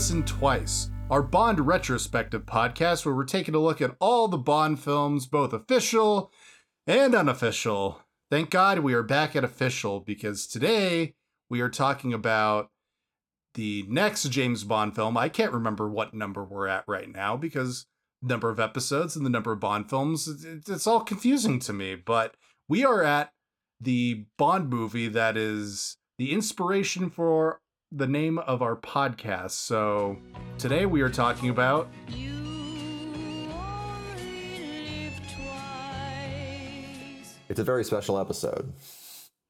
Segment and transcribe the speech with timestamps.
[0.00, 4.80] Listen Twice, our Bond retrospective podcast where we're taking a look at all the Bond
[4.80, 6.32] films, both official
[6.86, 8.00] and unofficial.
[8.30, 11.16] Thank God we are back at official because today
[11.50, 12.70] we are talking about
[13.52, 15.18] the next James Bond film.
[15.18, 17.84] I can't remember what number we're at right now because
[18.22, 20.26] number of episodes and the number of Bond films,
[20.66, 22.36] it's all confusing to me, but
[22.70, 23.34] we are at
[23.78, 27.60] the Bond movie that is the inspiration for
[27.92, 29.52] the name of our podcast.
[29.52, 30.16] So
[30.58, 31.88] today we are talking about
[37.48, 38.72] It's a very special episode.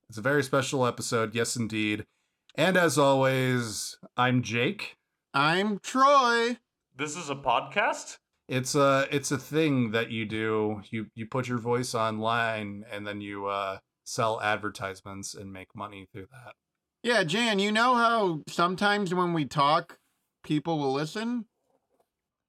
[0.08, 2.06] It's a very special episode, yes indeed.
[2.54, 4.96] And as always, I'm Jake.
[5.34, 6.56] I'm Troy.
[6.96, 8.16] This is a podcast?
[8.48, 10.80] It's a it's a thing that you do.
[10.90, 16.08] You you put your voice online and then you uh sell advertisements and make money
[16.10, 16.54] through that.
[17.02, 19.98] Yeah, Jan, you know how sometimes when we talk,
[20.44, 21.46] people will listen?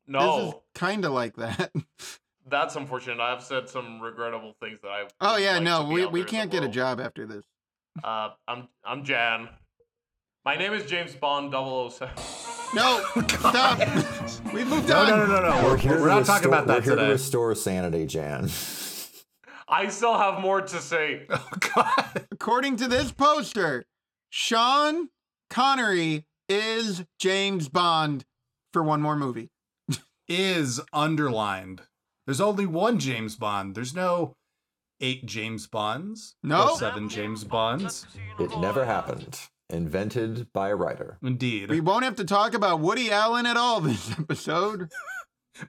[0.08, 1.72] This is No, kind of like that.
[2.50, 3.22] that's unfortunate.
[3.22, 5.04] I've said some regrettable things that I.
[5.22, 7.46] oh, yeah, like no, we, we there in the can't get a job after this.
[8.04, 9.50] Uh, I'm I'm Jan.
[10.44, 12.10] My name is James Bond 007.
[12.74, 13.78] No, stop.
[14.54, 15.08] we moved No, on.
[15.10, 15.64] no, no, no, no.
[15.68, 18.50] We're, here we're to not talking about that We're here to restore sanity, Jan.
[19.68, 21.26] I still have more to say.
[21.30, 22.26] Oh god.
[22.32, 23.86] According to this poster,
[24.32, 25.10] Sean
[25.50, 28.24] Connery is James Bond
[28.72, 29.52] for one more movie.
[30.30, 31.82] Is underlined.
[32.26, 33.76] There's only one James Bond.
[33.76, 34.38] There's no
[35.02, 36.36] eight James Bonds.
[36.42, 36.70] No.
[36.70, 38.06] Or seven James Bonds.
[38.40, 39.38] It never happened.
[39.70, 41.18] Invented by a writer.
[41.22, 41.70] Indeed.
[41.70, 44.90] We won't have to talk about Woody Allen at all this episode.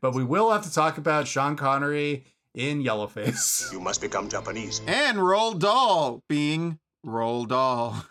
[0.01, 2.25] But we will have to talk about Sean Connery
[2.55, 3.73] in Yellowface.
[3.73, 4.81] You must become Japanese.
[4.87, 8.07] And Roald Dahl being Roald Dahl.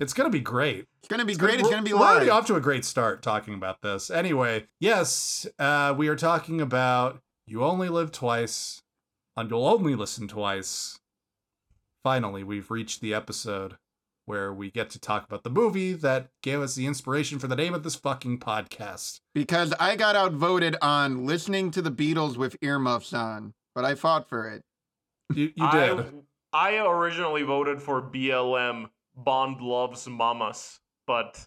[0.00, 0.86] It's gonna be great.
[1.00, 1.54] It's gonna be great.
[1.54, 4.10] It's We're- gonna be We're already off to a great start talking about this.
[4.10, 8.82] Anyway, yes, uh, we are talking about You Only Live Twice,
[9.36, 10.98] and You'll Only Listen Twice.
[12.02, 13.76] Finally, we've reached the episode
[14.26, 17.56] where we get to talk about the movie that gave us the inspiration for the
[17.56, 19.20] name of this fucking podcast.
[19.34, 24.28] because I got outvoted on listening to the Beatles with earmuffs on, but I fought
[24.28, 24.62] for it.
[25.34, 26.14] You, you did.
[26.52, 28.88] I, I originally voted for BLM.
[29.16, 31.44] Bond loves mamas, but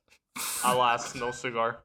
[0.63, 1.79] alas, no cigar.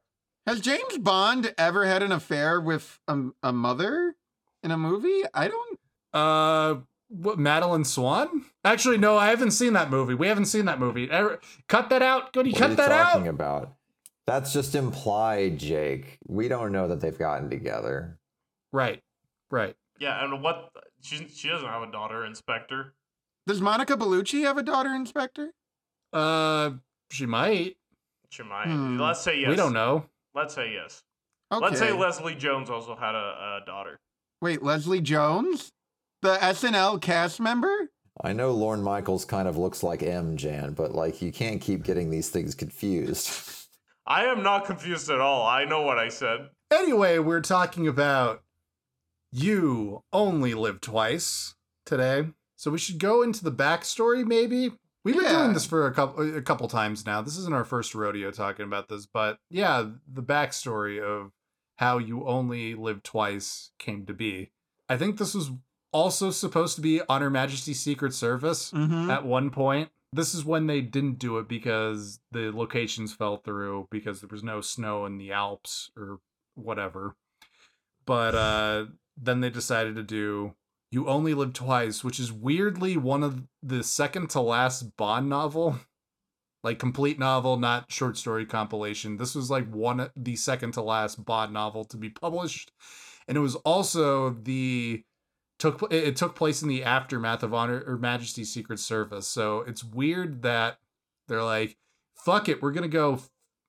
[0.47, 4.16] Has James Bond ever had an affair with a, a mother
[4.62, 5.22] in a movie?
[5.34, 5.78] I don't.
[6.12, 8.44] Uh, what, Madeleine Swann?
[8.65, 10.15] Actually, no, I haven't seen that movie.
[10.15, 11.10] We haven't seen that movie.
[11.10, 12.32] Er- Cut that out.
[12.32, 13.34] Goody, What cut are you that talking out.
[13.34, 13.75] about?
[14.26, 16.19] That's just implied, Jake.
[16.26, 18.19] We don't know that they've gotten together.
[18.72, 19.03] Right,
[19.50, 19.75] right.
[19.99, 20.70] Yeah, and what?
[21.03, 22.94] She she doesn't have a daughter, Inspector.
[23.47, 25.53] Does Monica Bellucci have a daughter, Inspector?
[26.12, 26.71] Uh,
[27.11, 27.77] she might.
[28.31, 28.67] She might.
[28.67, 29.00] Hmm.
[29.00, 29.50] Let's say yes.
[29.50, 30.06] We don't know.
[30.34, 31.03] Let's say yes.
[31.53, 31.65] Okay.
[31.65, 34.00] Let's say Leslie Jones also had a, a daughter.
[34.41, 35.71] Wait, Leslie Jones,
[36.23, 37.91] the SNL cast member.
[38.21, 41.83] I know Lorne Michaels kind of looks like M, Jan, but like you can't keep
[41.83, 43.31] getting these things confused.
[44.06, 45.47] I am not confused at all.
[45.47, 46.49] I know what I said.
[46.73, 48.43] Anyway, we're talking about
[49.31, 51.55] You Only Live Twice
[51.87, 52.29] today.
[52.56, 54.73] So we should go into the backstory, maybe.
[55.05, 57.23] We've been doing this for a couple a couple times now.
[57.23, 61.33] This isn't our first rodeo talking about this, but yeah, the backstory of
[61.77, 64.53] how You Only Live Twice came to be.
[64.89, 65.51] I think this was
[65.93, 69.11] also supposed to be on Her Majesty's Secret Service Mm-hmm.
[69.11, 69.91] at one point.
[70.12, 74.45] This is when they didn't do it because the locations fell through because there was
[74.45, 76.21] no snow in the Alps or
[76.55, 77.17] whatever.
[78.07, 78.85] But uh
[79.21, 80.55] then they decided to do
[80.93, 85.81] You Only Live Twice, which is weirdly one of the second to last Bond novel.
[86.65, 89.17] Like complete novel, not short story compilation.
[89.17, 92.71] This was like one the second to last Bond novel to be published.
[93.27, 95.03] And it was also the
[95.59, 99.27] took it took place in the aftermath of Honor or Majesty's Secret Service.
[99.27, 100.79] So it's weird that
[101.27, 101.79] they're like,
[102.15, 103.19] "Fuck it, we're gonna go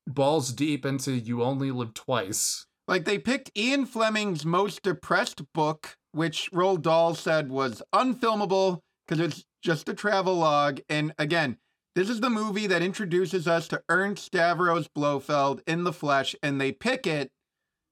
[0.06, 5.98] balls deep into You Only Live Twice." Like they picked Ian Fleming's most depressed book,
[6.13, 10.80] which Roald Dahl said was unfilmable because it's just a travel log.
[10.88, 11.57] And again,
[11.95, 16.60] this is the movie that introduces us to Ernst Stavros Blofeld in the flesh, and
[16.60, 17.30] they pick it.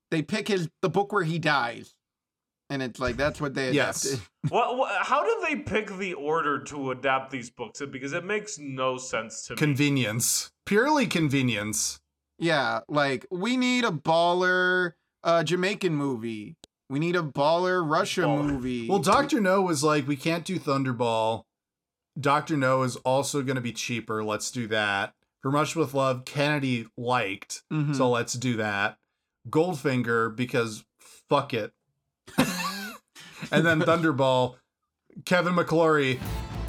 [0.10, 1.94] They pick his the book where he dies,
[2.70, 4.06] and it's like that's what they Yes.
[4.06, 4.28] adapted.
[4.50, 4.92] What, what?
[5.06, 7.80] How did they pick the order to adapt these books?
[7.92, 9.58] Because it makes no sense to me.
[9.58, 12.02] Convenience, purely convenience.
[12.40, 14.94] Yeah, like we need a baller
[15.24, 16.56] uh, Jamaican movie.
[16.92, 18.46] We need a baller Russia Baller.
[18.46, 18.88] movie.
[18.90, 21.44] Well, Doctor No was like, "We can't do Thunderball."
[22.20, 24.24] Doctor No is also going to be cheaper.
[24.24, 25.14] Let's do that.
[25.42, 27.96] For Much with Love, Kennedy liked, Mhm.
[27.96, 28.98] so let's do that.
[29.50, 30.84] Goldfinger because
[31.30, 31.72] fuck it.
[33.52, 34.56] and then Thunderball,
[35.26, 36.20] Kevin McClory,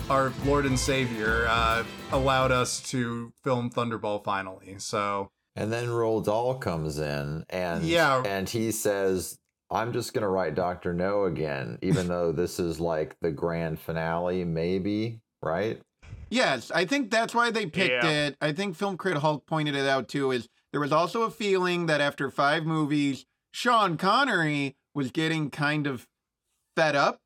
[0.08, 4.76] our Lord and Savior, uh, allowed us to film Thunderball finally.
[4.78, 8.22] So And then Roald Dahl comes in and Yeah.
[8.24, 9.38] and he says,
[9.72, 14.44] I'm just gonna write Doctor No again, even though this is like the grand finale,
[14.44, 15.80] maybe, right?
[16.30, 18.10] Yes, I think that's why they picked Yeah.
[18.26, 18.36] it.
[18.40, 20.30] I think Film Crit Hulk pointed it out too.
[20.30, 25.86] Is there was also a feeling that after five movies, Sean Connery was getting kind
[25.86, 26.06] of
[26.76, 27.20] fed up.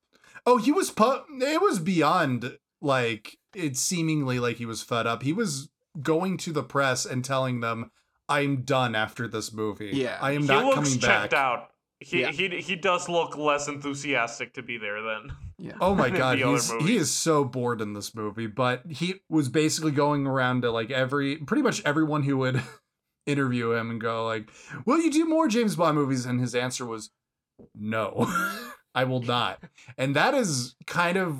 [0.44, 5.22] Oh, he was pu- it was beyond like it seemingly like he was fed up.
[5.22, 5.68] He was
[6.02, 7.90] going to the press and telling them,
[8.28, 9.90] "I'm done after this movie.
[9.92, 10.18] Yeah.
[10.20, 11.70] I am he not looks coming checked back." out.
[12.00, 12.30] He, Yeah.
[12.30, 15.32] he he does look less enthusiastic to be there then.
[15.58, 15.72] Yeah.
[15.80, 18.46] Oh my god, he's, he is so bored in this movie.
[18.46, 22.62] But he was basically going around to like every, pretty much everyone who would
[23.26, 24.50] interview him and go like,
[24.84, 27.10] "Will you do more James Bond movies?" And his answer was,
[27.74, 28.26] "No,
[28.94, 29.62] I will not."
[29.96, 31.38] And that is kind of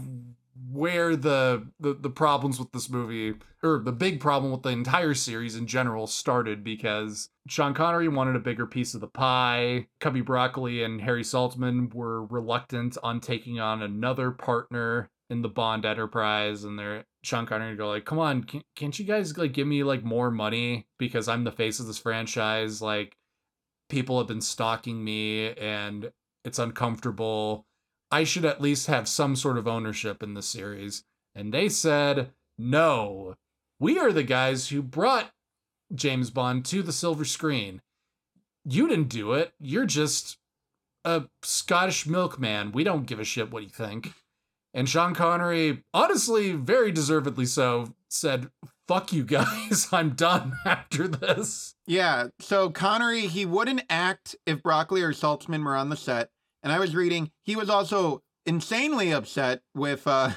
[0.70, 5.14] where the, the the problems with this movie or the big problem with the entire
[5.14, 9.88] series in general started because Sean Connery wanted a bigger piece of the pie.
[10.00, 15.84] Cubby Broccoli and Harry Saltzman were reluctant on taking on another partner in the Bond
[15.84, 19.66] enterprise and they're Sean Connery go like, "Come on, can, can't you guys like give
[19.66, 23.16] me like more money because I'm the face of this franchise like
[23.88, 26.10] people have been stalking me and
[26.44, 27.66] it's uncomfortable.
[28.10, 31.04] I should at least have some sort of ownership in the series."
[31.34, 33.36] And they said, "No.
[33.78, 35.32] We are the guys who brought
[35.94, 37.82] James Bond to the silver screen.
[38.64, 39.52] You didn't do it.
[39.60, 40.38] You're just
[41.04, 42.72] a Scottish milkman.
[42.72, 44.12] We don't give a shit what you think.
[44.74, 48.50] And Sean Connery, honestly, very deservedly so, said,
[48.88, 49.88] Fuck you guys.
[49.92, 51.74] I'm done after this.
[51.86, 52.28] Yeah.
[52.40, 56.30] So Connery, he wouldn't act if Broccoli or Saltzman were on the set.
[56.66, 60.30] And I was reading, he was also insanely upset with uh,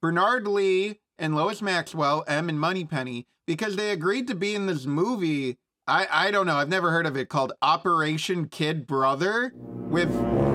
[0.00, 4.86] Bernard Lee and Lois Maxwell, M and Moneypenny, because they agreed to be in this
[4.86, 5.58] movie.
[5.88, 6.54] I, I don't know.
[6.54, 10.08] I've never heard of it called Operation Kid Brother with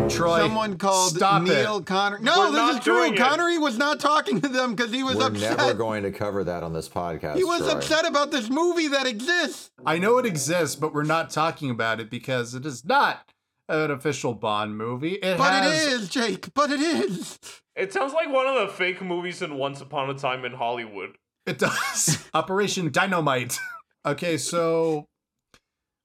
[0.09, 0.39] Troy.
[0.39, 1.85] someone called stop Neil it.
[1.85, 2.21] Connery.
[2.21, 3.11] No, We're this is true.
[3.11, 3.17] it.
[3.17, 5.57] Connery was not talking to them because he was upset.
[5.57, 7.35] We're never going to cover that on this podcast.
[7.35, 7.71] he was Troy.
[7.71, 9.71] upset about this movie that exists.
[9.85, 13.33] I know it exists, but we're not talking about it because it is not
[13.69, 15.13] an official Bond movie.
[15.13, 16.53] It But has, it is, Jake.
[16.53, 17.39] But it is.
[17.75, 21.17] It sounds like one of the fake movies in Once Upon a Time in Hollywood.
[21.45, 22.27] It does.
[22.33, 23.57] Operation Dynamite.
[24.05, 25.05] okay, so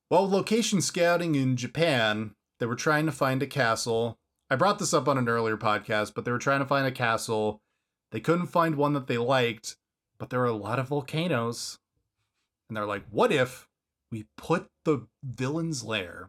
[0.08, 4.18] while location scouting in Japan, they were trying to find a castle.
[4.50, 6.92] I brought this up on an earlier podcast, but they were trying to find a
[6.92, 7.60] castle.
[8.10, 9.76] They couldn't find one that they liked,
[10.18, 11.78] but there are a lot of volcanoes.
[12.68, 13.66] And they're like, what if
[14.10, 16.28] we put the villain's lair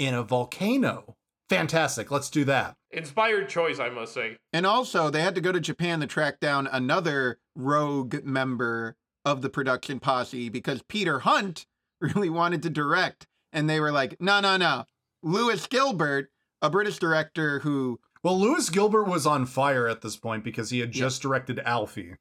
[0.00, 1.14] in a volcano?
[1.50, 2.74] Fantastic, let's do that.
[2.90, 4.36] Inspired choice, I must say.
[4.52, 9.42] And also, they had to go to Japan to track down another rogue member of
[9.42, 11.66] the production posse because Peter Hunt
[12.00, 13.26] really wanted to direct.
[13.52, 14.84] And they were like, no, no, no.
[15.22, 16.30] Lewis Gilbert,
[16.62, 20.78] a British director who Well, Lewis Gilbert was on fire at this point because he
[20.78, 21.02] had Yeah.
[21.02, 22.14] just directed Alfie.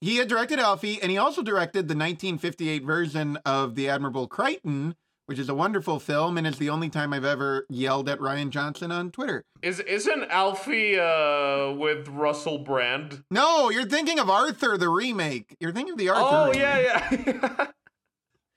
[0.00, 4.96] he had directed Alfie and he also directed the 1958 version of The Admirable Crichton,
[5.26, 8.50] which is a wonderful film and is the only time I've ever yelled at Rian
[8.50, 9.44] Johnson on Twitter.
[9.62, 13.24] Is isn't Alfie uh with Russell Brand?
[13.30, 15.56] No, you're thinking of Arthur, the remake.
[15.60, 16.36] You're thinking of the Arthur.
[16.36, 16.60] Oh remake.
[16.60, 17.66] yeah, yeah.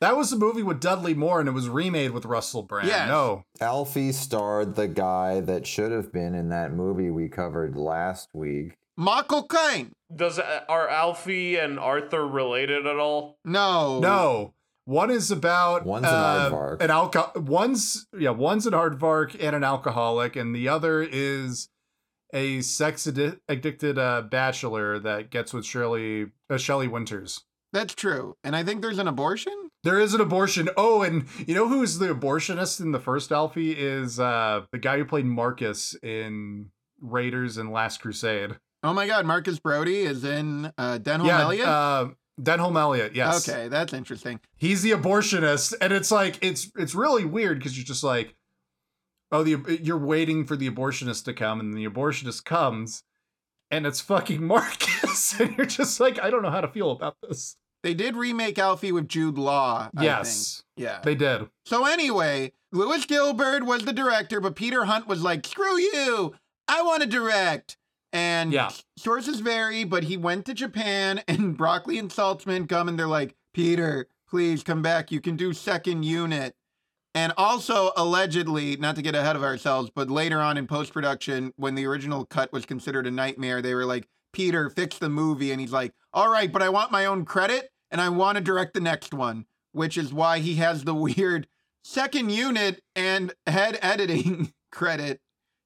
[0.01, 2.89] That was a movie with Dudley Moore, and it was remade with Russell Brand.
[2.89, 3.07] Yes.
[3.07, 8.27] No, Alfie starred the guy that should have been in that movie we covered last
[8.34, 8.75] week.
[8.98, 9.93] Michael Caine.
[10.13, 13.38] Does uh, are Alfie and Arthur related at all?
[13.45, 14.00] No.
[14.00, 14.53] no.
[14.86, 16.82] One is about One's an uh, aardvark.
[16.82, 21.70] An alco- One's yeah, one's an aardvark and an alcoholic, and the other is
[22.34, 27.44] a sex addi- addicted uh, bachelor that gets with Shirley uh, Shelley Winters.
[27.74, 28.38] That's true.
[28.44, 29.54] And I think there's an abortion?
[29.84, 30.70] There is an abortion.
[30.77, 34.98] Oh, and you know who's the abortionist in the first Alfie is uh, the guy
[34.98, 36.70] who played Marcus in
[37.01, 38.58] Raiders and Last Crusade.
[38.84, 41.68] Oh my god, Marcus Brody is in uh Denholm yeah, Elliott?
[41.68, 42.08] uh,
[42.42, 43.15] Denholm Elliott.
[43.15, 43.48] Yes.
[43.48, 44.39] Okay, that's interesting.
[44.58, 48.36] he's the abortionist and it's like it's it's really weird because you're just like
[49.32, 53.04] oh the you're waiting for the abortionist to come and the abortionist comes
[53.72, 57.15] and it's fucking marcus and you're just like i don't know how to feel about
[57.27, 59.89] this They did remake Alfie with Jude Law.
[59.96, 60.86] I yes think.
[60.88, 61.00] Yeah.
[61.04, 65.77] they did So anyway, Lewis Gilbert was the director, but Peter Hunt was like, "Screw
[65.80, 66.36] you!
[66.68, 67.77] I want to direct."
[68.15, 68.72] And Yeah.
[68.98, 73.36] sources vary, but he went to Japan, and Broccoli and Saltzman come, and they're like,
[73.53, 75.12] "Peter, please come back.
[75.12, 76.55] You can do second unit.
[77.13, 81.53] And also, allegedly, not to get ahead of ourselves, but later on in post production,
[81.55, 85.51] when the original cut was considered a nightmare, they were like, Peter, fix the movie.
[85.51, 88.43] And he's like, all right, but I want my own credit and I want to
[88.43, 91.48] direct the next one, which is why he has the weird
[91.86, 95.22] second unit and head editing credit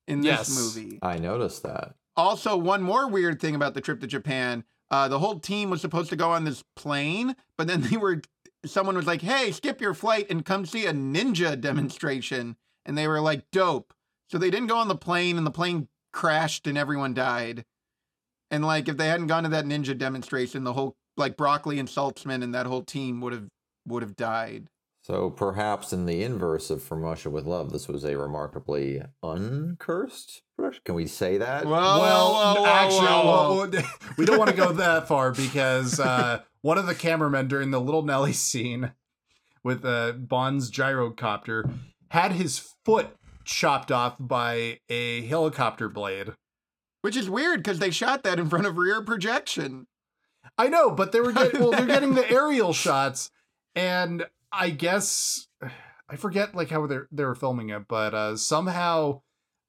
[0.07, 0.75] in this Yes.
[0.75, 0.99] movie.
[1.01, 1.95] I noticed that.
[2.19, 4.65] Also, one more weird thing about the trip to Japan.
[4.91, 8.21] Uh, the whole team was supposed to go on this plane, but then they were
[8.65, 13.07] someone was like, "Hey, skip your flight and come see a ninja demonstration." And they
[13.07, 13.93] were like, "Dope."
[14.29, 17.65] So they didn't go on the plane and the plane crashed and everyone died.
[18.51, 21.87] And like if they hadn't gone to that ninja demonstration, the whole like Broccoli and
[21.87, 23.47] Saltzman and that whole team would have
[23.87, 24.69] would have died.
[25.09, 30.43] So perhaps in the inverse of From Russia with Love, this was a remarkably uncursed
[30.55, 30.83] production.
[30.85, 31.65] Can we say that?
[31.65, 33.55] Whoa, well, whoa, whoa, actually, whoa, whoa.
[33.57, 33.83] well, well,
[34.19, 37.81] we don't want to go that far because uh, one of the cameramen during the
[37.81, 38.91] Little Nelly scene
[39.63, 41.67] with uh, Bond's gyrocopter
[42.11, 43.07] had his foot
[43.45, 46.33] chopped off by a helicopter blade.
[47.01, 49.87] which is weird because they shot that in front of rear projection.
[50.55, 53.31] I know, but they were getting well, they're getting the aerial shots,
[53.73, 55.47] and I guess
[56.09, 59.21] I forget like how they they were filming it, but uh, somehow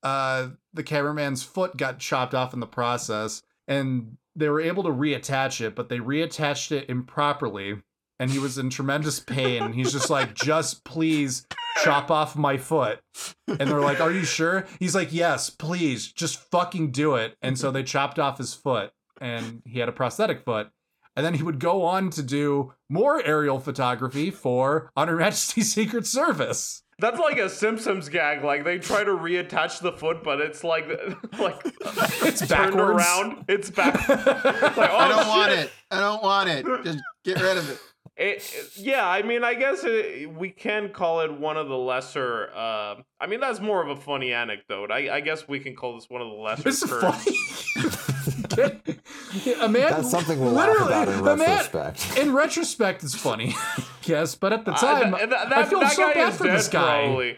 [0.02, 4.90] uh, the cameraman's foot got chopped off in the process, and they were able to
[4.90, 7.82] reattach it, but they reattached it improperly,
[8.18, 9.72] and he was in tremendous pain.
[9.72, 11.46] He's just like, just please
[11.82, 13.00] chop off my foot.
[13.48, 14.66] And they're like, Are you sure?
[14.78, 17.36] He's like, Yes, please, just fucking do it.
[17.42, 20.70] And so they chopped off his foot and he had a prosthetic foot.
[21.16, 25.72] And then he would go on to do more aerial photography for On Her Majesty's
[25.74, 26.82] Secret Service.
[26.98, 28.44] That's like a Simpsons gag.
[28.44, 30.86] Like they try to reattach the foot, but it's like
[31.38, 31.60] like
[32.22, 33.04] It's turned backwards.
[33.04, 33.44] around.
[33.48, 33.94] It's back.
[34.76, 35.70] Like, oh, I don't want it.
[35.90, 36.66] I don't want it.
[36.84, 37.78] Just get rid of it.
[38.16, 41.76] It- it- yeah, I mean, I guess it, we can call it one of the
[41.76, 42.50] lesser.
[42.54, 44.90] Uh, I mean, that's more of a funny anecdote.
[44.90, 46.62] I, I guess we can call this one of the lesser.
[46.64, 48.19] This is funny.
[48.64, 52.18] A man, That's something we'll laugh literally, about in a man- retrospect.
[52.18, 53.54] in retrospect, it's funny.
[54.04, 56.36] yes, but at the Uh, time, th- th- I that- feel that so bad is
[56.38, 57.04] for this guy.
[57.06, 57.36] Probably.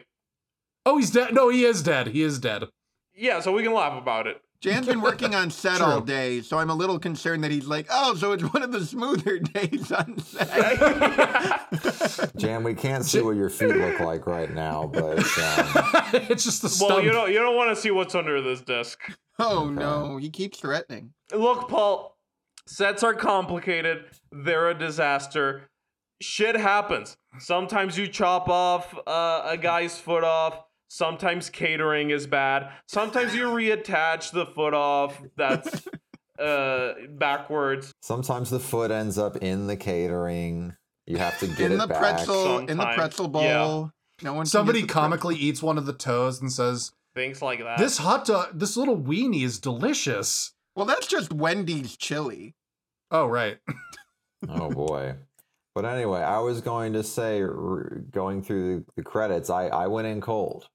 [0.85, 1.33] Oh, he's dead.
[1.35, 2.09] No, he is dead.
[2.09, 2.65] He is dead.
[3.15, 4.41] Yeah, so we can laugh about it.
[4.61, 7.87] Jan's been working on set all day, so I'm a little concerned that he's like,
[7.91, 10.49] oh, so it's one of the smoother days on set.
[12.37, 15.67] Jan, we can't see what your feet look like right now, but um,
[16.31, 16.91] it's just the stump.
[16.91, 19.01] well, you don't you don't want to see what's under this desk.
[19.43, 21.13] Oh no, he keeps threatening.
[21.33, 22.17] Look, Paul,
[22.67, 24.05] sets are complicated.
[24.31, 25.69] They're a disaster.
[26.21, 27.17] Shit happens.
[27.39, 30.61] Sometimes you chop off uh, a guy's foot off.
[30.89, 32.71] Sometimes catering is bad.
[32.87, 35.21] Sometimes you reattach the foot off.
[35.37, 35.87] That's
[36.39, 37.93] uh, backwards.
[38.03, 40.77] sometimes the foot ends up in the catering.
[41.07, 41.65] You have to get it.
[41.67, 41.99] in it the back.
[41.99, 43.43] pretzel, in the pretzel bowl.
[43.43, 43.89] Yeah.
[44.23, 44.47] No one.
[44.47, 47.79] Somebody get the comically eats one of the toes and says, Things like that.
[47.79, 52.55] "This hot dog, this little weenie is delicious." Well, that's just Wendy's chili.
[53.11, 53.59] Oh, right.
[54.49, 55.15] Oh boy.
[55.75, 57.41] But anyway, I was going to say,
[58.11, 60.69] going through the, the credits, I, I went in cold.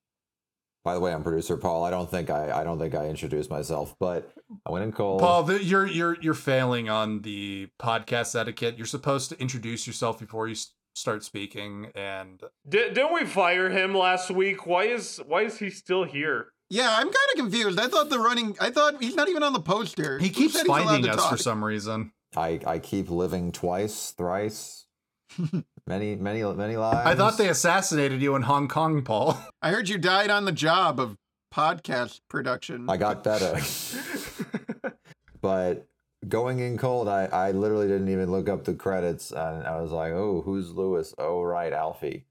[0.85, 1.83] By the way, I'm producer Paul.
[1.83, 4.31] I don't think I I don't think I introduced myself, but
[4.65, 5.19] I went in cold.
[5.19, 8.77] Paul, the, you're you're you're failing on the podcast etiquette.
[8.77, 13.69] You're supposed to introduce yourself before you s- start speaking, and Di- didn't we fire
[13.69, 14.65] him last week?
[14.65, 16.47] Why is why is he still here?
[16.69, 17.79] Yeah, I'm kind of confused.
[17.79, 18.57] I thought the running.
[18.59, 20.19] I thought he's not even on the poster.
[20.19, 22.11] he keeps said finding to us for some reason.
[22.35, 24.85] I I keep living twice, thrice,
[25.87, 27.07] many many many lives.
[27.07, 29.37] I thought they assassinated you in Hong Kong, Paul.
[29.61, 31.17] I heard you died on the job of
[31.53, 32.89] podcast production.
[32.89, 33.59] I got better.
[35.41, 35.87] but
[36.27, 39.91] going in cold, I, I literally didn't even look up the credits, and I was
[39.91, 41.13] like, "Oh, who's Lewis?
[41.17, 42.25] Oh, right, Alfie,"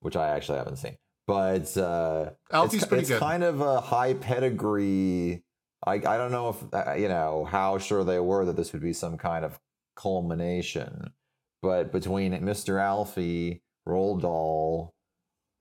[0.00, 0.96] which I actually haven't seen.
[1.26, 3.20] But uh, Alfie's it's, pretty it's good.
[3.20, 5.44] kind of a high pedigree.
[5.86, 8.82] I I don't know if uh, you know how sure they were that this would
[8.82, 9.58] be some kind of
[9.96, 11.12] culmination,
[11.62, 12.80] but between Mr.
[12.80, 14.94] Alfie, Roald Dahl,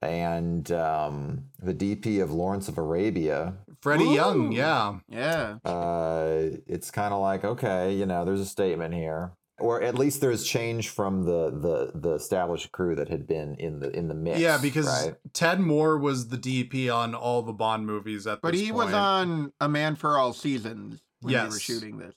[0.02, 5.00] and um, the DP of Lawrence of Arabia, Freddie Young, yeah.
[5.08, 5.58] yeah.
[5.64, 10.22] uh, it's kind of like okay, you know, there's a statement here, or at least
[10.22, 14.16] there's change from the the the established crew that had been in the in the
[14.16, 14.40] mix.
[14.40, 15.16] Yeah, because right?
[15.34, 18.40] Ted Moore was the DP on all the Bond movies at the time.
[18.42, 22.14] But this he was on A Man for All Seasons when they were shooting this.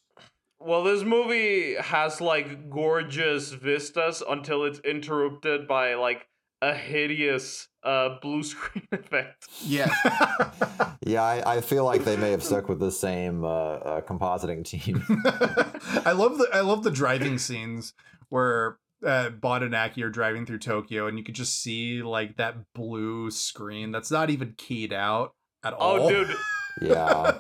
[0.64, 6.28] Well, this movie has like gorgeous vistas until it's interrupted by like
[6.60, 9.48] a hideous uh blue screen effect.
[9.64, 9.92] Yeah.
[11.04, 14.64] yeah, I, I feel like they may have stuck with the same uh, uh, compositing
[14.64, 15.02] team.
[16.06, 17.94] I love the I love the driving scenes
[18.28, 22.56] where uh, bought an Acura driving through Tokyo, and you could just see like that
[22.74, 26.02] blue screen that's not even keyed out at all.
[26.02, 26.34] Oh, dude,
[26.80, 27.32] Yeah.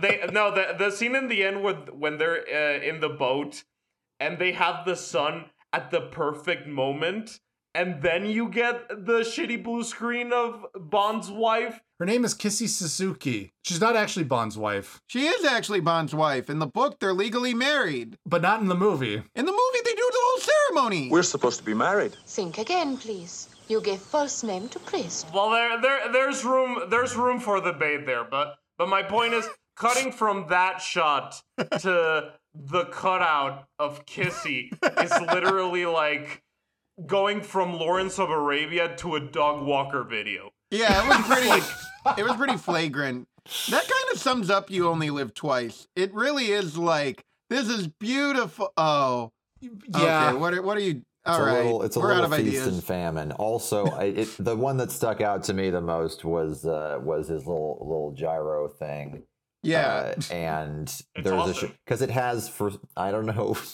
[0.00, 3.62] they no the the scene in the end with when they're uh, in the boat
[4.18, 7.40] and they have the sun at the perfect moment
[7.74, 11.80] and then you get the shitty blue screen of Bond's wife.
[11.98, 13.52] Her name is Kissy Suzuki.
[13.64, 16.50] She's not actually Bond's wife, She is actually Bond's wife.
[16.50, 18.16] In the book, they're legally married.
[18.26, 19.14] but not in the movie.
[19.14, 21.08] In the movie, they do the whole ceremony.
[21.10, 22.16] We're supposed to be married.
[22.26, 23.48] Think again, please.
[23.68, 25.28] You gave false name to priest.
[25.32, 29.48] Well, there there there's room there's room for debate there, but but my point is
[29.76, 31.40] cutting from that shot
[31.80, 34.70] to the cutout of Kissy
[35.02, 36.42] is literally like
[37.06, 40.50] going from Lawrence of Arabia to a dog walker video.
[40.70, 42.20] Yeah, it was pretty.
[42.20, 43.26] it was pretty flagrant.
[43.70, 47.88] That kind of sums up "You Only Live Twice." It really is like this is
[47.88, 48.72] beautiful.
[48.76, 50.28] Oh, Yeah.
[50.30, 51.02] Okay, what are what are you?
[51.24, 52.66] All it's right, a little, it's a we're little out of feast ideas.
[52.66, 53.30] and famine.
[53.32, 57.28] Also, I, it, the one that stuck out to me the most was uh, was
[57.28, 59.22] his little little gyro thing.
[59.62, 61.68] yeah, Uh, and It's there's awesome.
[61.70, 63.56] a because it has for I don't know.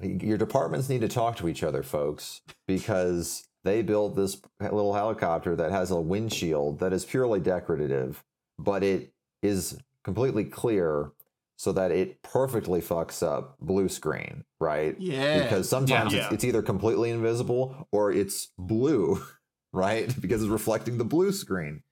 [0.00, 5.56] Your departments need to talk to each other, folks, because they built this little helicopter
[5.56, 8.24] that has a windshield that is purely decorative,
[8.58, 9.12] but it
[9.42, 11.10] is completely clear
[11.56, 14.94] so that it perfectly fucks up blue screen, right?
[15.00, 15.42] yeah.
[15.42, 16.24] Because sometimes Yeah.
[16.26, 19.22] It's, it's either completely invisible or it's blue,
[19.72, 20.14] right?
[20.20, 21.82] Because it's reflecting the blue screen.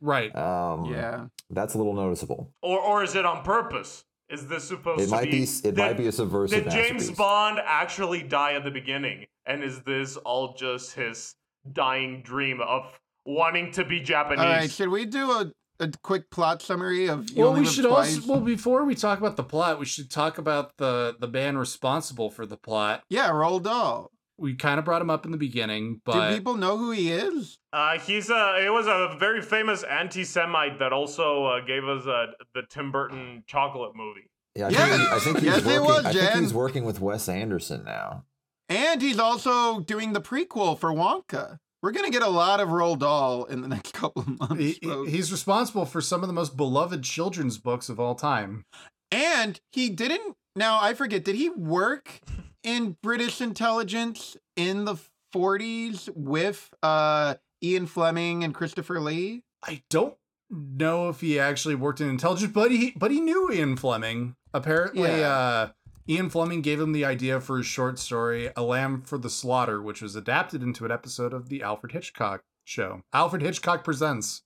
[0.00, 0.34] Right.
[0.34, 1.26] Um, yeah.
[1.50, 2.52] that's a little noticeable.
[2.60, 4.04] Or or is it on purpose?
[4.32, 5.42] Is this supposed It to might be.
[5.42, 7.10] It did- might be a subversive Did James.
[7.10, 9.26] Bond actually die at the beginning?
[9.44, 11.34] And is this all just his
[11.70, 14.38] dying dream of wanting to be Japanese?
[14.44, 17.66] All right, should we do a, a quick plot summary of You well, Only we
[17.66, 18.16] should Twice?
[18.18, 21.58] also well before we talk about the plot, we should talk about the the man
[21.58, 23.02] responsible for the plot.
[23.10, 24.11] yeah, Roald Dahl.
[24.38, 27.12] We kind of brought him up in the beginning, but Do people know who he
[27.12, 27.58] is?
[27.72, 28.64] Uh, he's a.
[28.64, 33.44] It was a very famous anti-Semite that also uh, gave us uh, the Tim Burton
[33.46, 34.28] chocolate movie.
[34.56, 34.88] Yeah, I Yes.
[34.88, 35.84] think, he- I think he's Yes, working.
[35.84, 38.24] was, I think he's working with Wes Anderson now.
[38.68, 41.58] And he's also doing the prequel for Wonka.
[41.82, 44.56] We're gonna get a lot of Roald Dahl in the next couple of months.
[44.62, 48.64] he, he's responsible for some of the most beloved children's books of all time.
[49.10, 50.34] And he didn't.
[50.56, 51.24] Now I forget.
[51.24, 52.20] Did he work
[52.62, 54.96] in British intelligence in the
[55.34, 59.42] 40s with uh, Ian Fleming and Christopher Lee?
[59.62, 60.14] I don't
[60.50, 64.36] know if he actually worked in intelligence, but he but he knew Ian Fleming.
[64.52, 65.28] Apparently, Yeah.
[65.28, 65.68] uh,
[66.08, 69.80] Ian Fleming gave him the idea for his short story "A Lamb for the Slaughter,"
[69.80, 73.02] which was adapted into an episode of the Alfred Hitchcock show.
[73.12, 74.42] Alfred Hitchcock presents.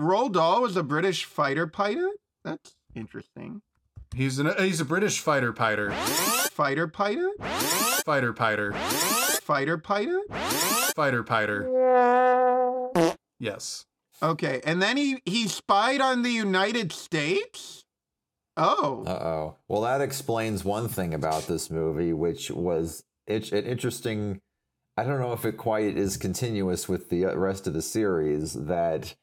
[0.00, 2.12] Roald Dahl was a British fighter pilot.
[2.44, 3.60] That's interesting.
[4.14, 5.90] He's an he's a British fighter fighter
[6.60, 7.32] Fighter pilot.
[8.04, 10.30] fighter fighter Fighter pilot.
[10.94, 13.16] fighter fighter.
[13.38, 13.86] Yes.
[14.22, 17.82] Okay, and then he he spied on the United States.
[18.58, 19.56] Oh, Uh oh.
[19.68, 24.42] Well, that explains one thing about this movie, which was it's an interesting.
[24.98, 28.52] I don't know if it quite is continuous with the uh, rest of the series.
[28.52, 29.14] That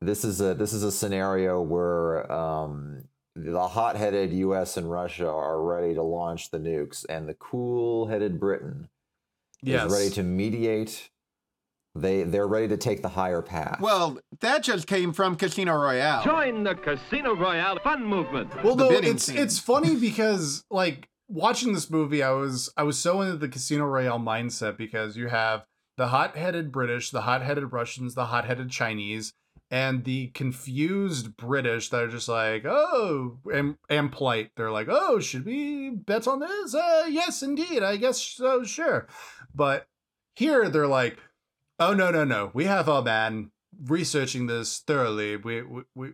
[0.00, 3.04] this is a this is a scenario where um,
[3.44, 4.76] the hot-headed U.S.
[4.76, 8.88] and Russia are ready to launch the nukes, and the cool-headed Britain
[9.62, 9.86] Yes.
[9.86, 11.10] is ready to mediate.
[11.94, 13.80] They they're ready to take the higher path.
[13.80, 16.22] well, that just came from Casino Royale.
[16.22, 18.54] Join the Casino Royale fun movement.
[18.62, 19.36] well the no bidding it's scene.
[19.38, 23.84] it's funny because like watching this movie i was i was so into the casino
[23.84, 25.66] royale mindset because you have
[25.98, 29.34] the hot-headed british the hot-headed russians the hot-headed chinese
[29.70, 35.20] and the confused british that are just like oh and, and polite they're like oh
[35.20, 39.06] should we bet on this uh yes indeed i guess so sure
[39.54, 39.86] but
[40.34, 41.18] here they're like
[41.78, 43.50] oh no no no we have our man
[43.84, 46.12] researching this thoroughly we we, we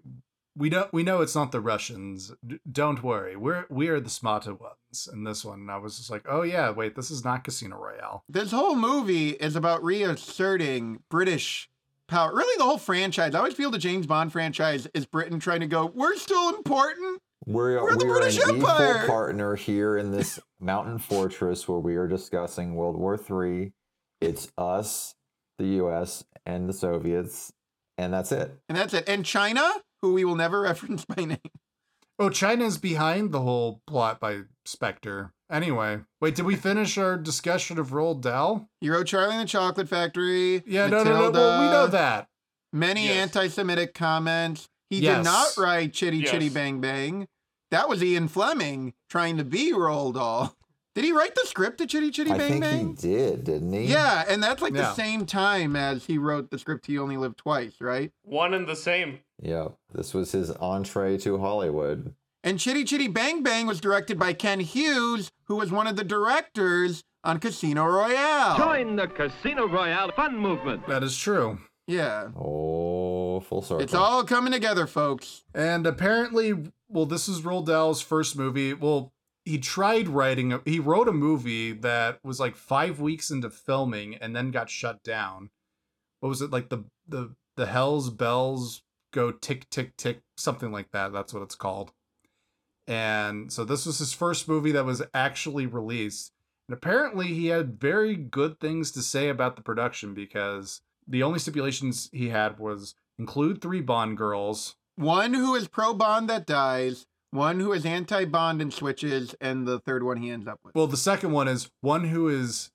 [0.57, 2.33] we know we know it's not the Russians.
[2.47, 3.37] D- don't worry.
[3.37, 5.61] We're we are the smarter ones in this one.
[5.61, 8.25] And I was just like, oh yeah, wait, this is not Casino Royale.
[8.29, 11.69] This whole movie is about reasserting British
[12.09, 12.35] power.
[12.35, 13.35] Really, the whole franchise.
[13.35, 17.21] I always feel the James Bond franchise is Britain trying to go, we're still important.
[17.47, 18.95] We're, We're the we're British an Empire.
[18.97, 23.73] equal partner here in this mountain fortress where we are discussing World War III.
[24.21, 25.14] It's us,
[25.59, 27.53] the U.S., and the Soviets,
[27.99, 28.55] and that's it.
[28.69, 29.09] And that's it.
[29.09, 29.69] And China,
[30.01, 31.38] who we will never reference by name.
[32.19, 35.33] Oh, China's behind the whole plot by Spectre.
[35.59, 38.69] Anyway, wait, did we finish our discussion of Roald Dahl?
[38.81, 40.64] He wrote Charlie and the Chocolate Factory.
[40.67, 41.31] Yeah, no, no, no.
[41.31, 42.27] Well, we know that.
[42.73, 43.19] Many Yes.
[43.37, 44.69] anti Semitic comments.
[44.90, 45.19] He Yes.
[45.19, 47.29] did not write Chitty Chitty Bang Bang.
[47.71, 50.57] That was Ian Fleming trying to be Roald Dahl.
[50.97, 52.88] Did he write the script to Chitty Chitty I Bang think Bang?
[52.88, 53.85] he did, didn't he?
[53.87, 57.38] Yeah, and that's like the same time as he wrote the script He Only Lived
[57.38, 58.11] Twice, right?
[58.25, 59.21] One and the same.
[59.40, 59.69] Yeah.
[59.93, 62.14] This was his entree to Hollywood.
[62.44, 66.04] And Chitty Chitty Bang Bang was directed by Ken Hughes, who was one of the
[66.04, 68.59] directors on Casino Royale.
[68.59, 70.87] Join the Casino Royale fun movement.
[70.87, 71.59] That is true.
[71.87, 72.28] Yeah.
[72.37, 73.83] Oh, full circle.
[73.83, 75.44] It's all coming together, folks.
[75.54, 76.52] And apparently,
[76.87, 78.74] well, this is Roald Dahl's first movie.
[78.74, 79.14] Well,
[79.46, 84.16] he tried writing, a, he wrote a movie that was like five weeks into filming
[84.16, 85.48] and then got shut down.
[86.20, 88.83] What was it like the the the Hell's Bells
[89.14, 91.14] go tick tick tick something like that.
[91.14, 91.92] That's what it's called.
[92.87, 96.33] And so this was his first movie that was actually released.
[96.68, 101.38] And apparently, he had very good things to say about the production because the only
[101.38, 104.77] stipulations he had was include three Bond girls.
[104.97, 109.66] One who is pro Bond that dies, one who is anti Bond and switches, and
[109.66, 110.75] the third one he ends up with.
[110.75, 112.70] Well, the second one is one who is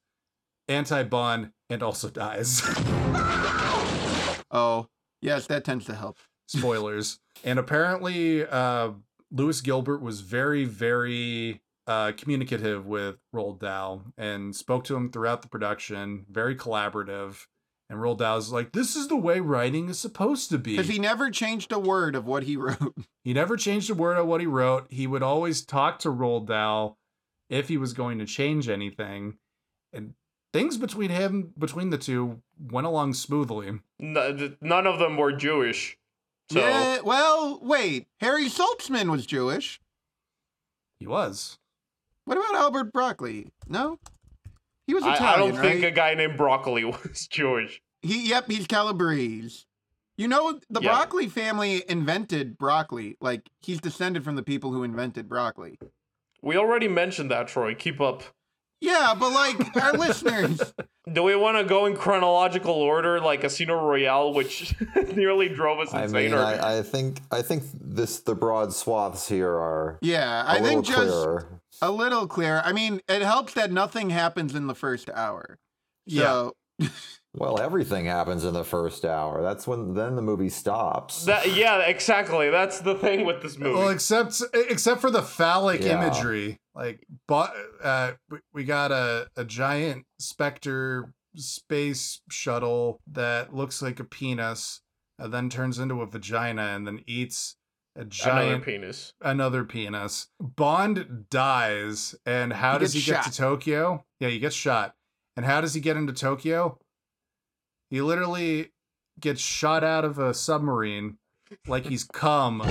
[0.68, 2.62] anti Bond and also dies.
[4.52, 4.88] Oh,
[5.22, 6.18] yes, that tends to help.
[6.48, 7.20] Spoilers.
[7.44, 8.92] and apparently, uh,
[9.32, 15.42] Lewis Gilbert was very, very uh, communicative with Roald Dahl and spoke to him throughout
[15.42, 17.48] the production, very collaborative.
[17.90, 20.78] And Roald Dahl's like, this is the way writing is supposed to be.
[20.78, 22.96] Because he never changed a word of what he wrote.
[23.26, 24.88] He never changed a word of what he wrote.
[24.90, 26.98] He would always talk to Roald Dahl
[27.48, 29.38] if he was going to change anything.
[29.94, 30.14] And
[30.52, 33.82] things between him, between the two, went along smoothly.
[34.00, 35.99] N- none of them were Jewish.
[36.52, 38.08] So Yeah, well, wait.
[38.20, 39.80] Harry Saltzman was Jewish.
[41.00, 41.58] He was.
[42.26, 43.48] What about Albert Broccoli?
[43.68, 44.00] No?
[44.88, 45.72] He was I, Italian, I don't right?
[45.74, 47.82] think a guy named Broccoli was Jewish.
[48.02, 49.66] He, yep, he's Calabrese.
[50.18, 50.90] You know, the Yeah.
[50.90, 53.16] broccoli family invented broccoli.
[53.22, 55.80] Like, he's descended from the people who invented broccoli.
[56.42, 57.74] We already mentioned that, Troy.
[57.76, 58.24] Keep up.
[58.82, 60.62] Yeah, but like, our listeners,
[61.14, 64.74] Do we want to go in chronological order, like Casino Royale, which
[65.16, 66.00] nearly drove us insane?
[66.00, 66.24] I insane?
[66.32, 70.46] mean, or- I, I think I think this the broad swaths here are yeah, a
[70.46, 71.62] I little think just clearer.
[71.82, 72.62] a little clearer.
[72.64, 75.58] I mean, it helps that nothing happens in the first hour.
[76.10, 76.54] So,
[77.36, 79.44] Well, everything happens in the first hour.
[79.44, 81.26] That's when then the movie stops.
[81.26, 82.50] That, yeah, exactly.
[82.50, 83.76] That's the thing with this movie.
[83.76, 86.02] Well, except except for the phallic Yeah.
[86.04, 93.82] imagery, like, but uh, we, we got a a giant specter space shuttle that looks
[93.82, 94.82] like a penis,
[95.18, 97.56] and then turns into a vagina, and then eats
[97.96, 99.14] a giant Another giant penis.
[99.22, 100.28] another penis.
[100.40, 104.06] Bond dies, and how He does he gets get to Tokyo?
[104.20, 104.94] Yeah, he gets shot.
[105.36, 106.80] And how does he get into Tokyo?
[107.90, 108.72] He literally
[109.20, 111.18] gets shot out of a submarine
[111.68, 112.62] like he's cum.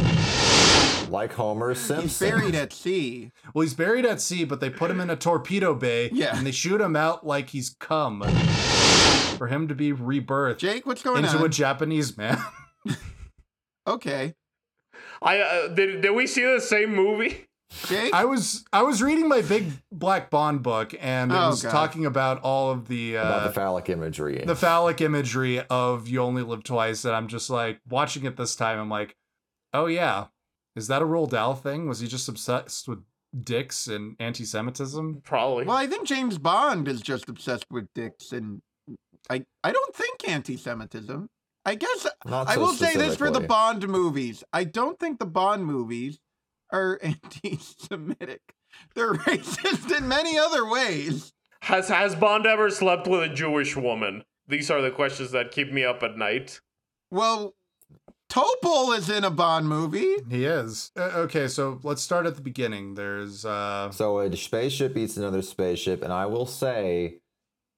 [1.11, 2.03] Like Homer Simpson.
[2.03, 2.38] he's Simpson.
[2.40, 3.31] buried at sea.
[3.55, 6.37] Well, he's buried at sea, but they put him in a torpedo bay Yeah.
[6.37, 8.23] and they shoot him out like he's cum
[9.38, 11.35] for him to be rebirthed Jake, what's going into on?
[11.37, 12.38] Into a Japanese man.
[13.87, 14.35] okay.
[15.23, 16.01] I uh, did.
[16.03, 17.44] Did we see the same movie?
[17.87, 18.14] Jake?
[18.14, 21.71] I was I was reading my big black bond book and it Oh, was God.
[21.71, 24.42] talking about all of the uh, about the phallic imagery.
[24.47, 28.57] the phallic imagery of you only live twice and i'm just like watching it this
[28.57, 29.16] time i'm like
[29.75, 30.27] oh yeah
[30.79, 33.03] is that a Roald Dahl thing was he just obsessed with
[33.45, 35.67] dicks and anti-semitism Probably.
[35.67, 38.62] well, I think James Bond is just obsessed with dicks and
[39.31, 41.29] I I don't think anti-Semitism.
[41.64, 43.41] I guess Not I will say this for the.
[43.41, 44.43] Bond movies.
[44.53, 46.19] I don't think the Bond movies
[46.73, 48.41] are anti-Semitic.
[48.95, 51.33] They're racist in many other ways.
[51.62, 54.25] Has Has Bond ever slept with a Jewish woman?
[54.47, 56.61] These are the questions that keep me up at night.
[57.11, 57.55] Well,
[58.31, 60.17] Topol is in a Bond movie.
[60.29, 64.97] he is uh, okay so let's start at the beginning there's uh So a spaceship
[64.97, 67.21] eats another spaceship, and I will say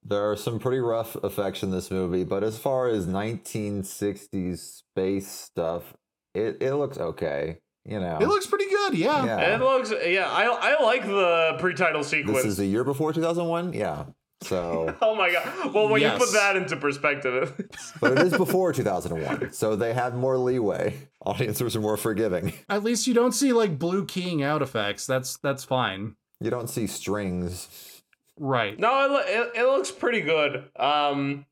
[0.03, 2.25] there are some pretty rough effects in this movie.
[2.25, 5.95] But as far as 1960s space stuff,
[6.35, 7.59] it it looks okay.
[7.85, 9.55] You know, it looks pretty good yeah, Yeah.
[9.55, 9.91] It looks.
[9.91, 12.39] Yeah, I I like the pre-title sequence.
[12.39, 13.73] this is the year before 2001.
[13.73, 14.05] Yeah,
[14.43, 15.75] so oh my god!
[15.75, 17.55] Well, when you put that into perspective,
[18.01, 21.09] but it is before 2001, so they had more leeway.
[21.25, 22.53] Audiences are more forgiving.
[22.69, 26.69] at least you don't see like blue keying out effects that's that's fine You don't
[26.71, 28.03] see strings.
[28.39, 30.65] right no, it, it it looks pretty good.
[30.77, 31.45] Um,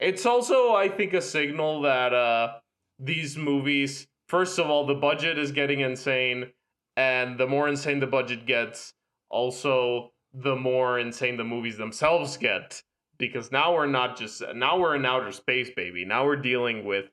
[0.00, 2.54] it's also I think a signal that uh
[2.98, 6.50] these movies, first of all, the budget is getting insane,
[6.96, 8.94] and the more insane the budget gets,
[9.30, 12.82] also the more insane the movies themselves get.
[13.16, 16.04] Because now we're not just now we're in outer space, baby.
[16.04, 17.06] Now we're dealing with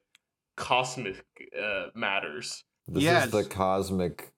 [0.57, 1.23] cosmic
[1.59, 2.63] uh, matters.
[2.87, 3.25] This Yes.
[3.25, 4.31] is the cosmic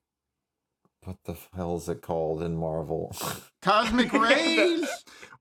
[1.06, 3.13] What the hell is it called in Marvel?
[3.62, 4.88] Cosmic rays.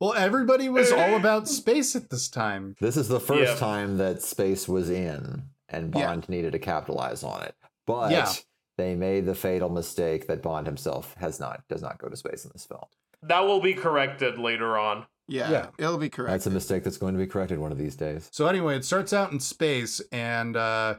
[0.00, 2.74] Well, everybody was all about space at this time.
[2.80, 3.58] this is the first Yeah.
[3.58, 6.06] time that space was in, and Yeah.
[6.06, 7.54] Bond needed to capitalize on it.
[7.86, 8.32] But Yeah.
[8.76, 12.44] they made the fatal mistake that Bond himself has not does not go to space
[12.44, 12.86] in this film.
[13.22, 15.06] That will be corrected later on.
[15.28, 15.66] Yeah, Yeah.
[15.78, 16.30] it'll be correct.
[16.32, 18.28] That's a mistake that's going to be corrected one of these days.
[18.32, 20.96] So anyway, it starts out in space, and uh,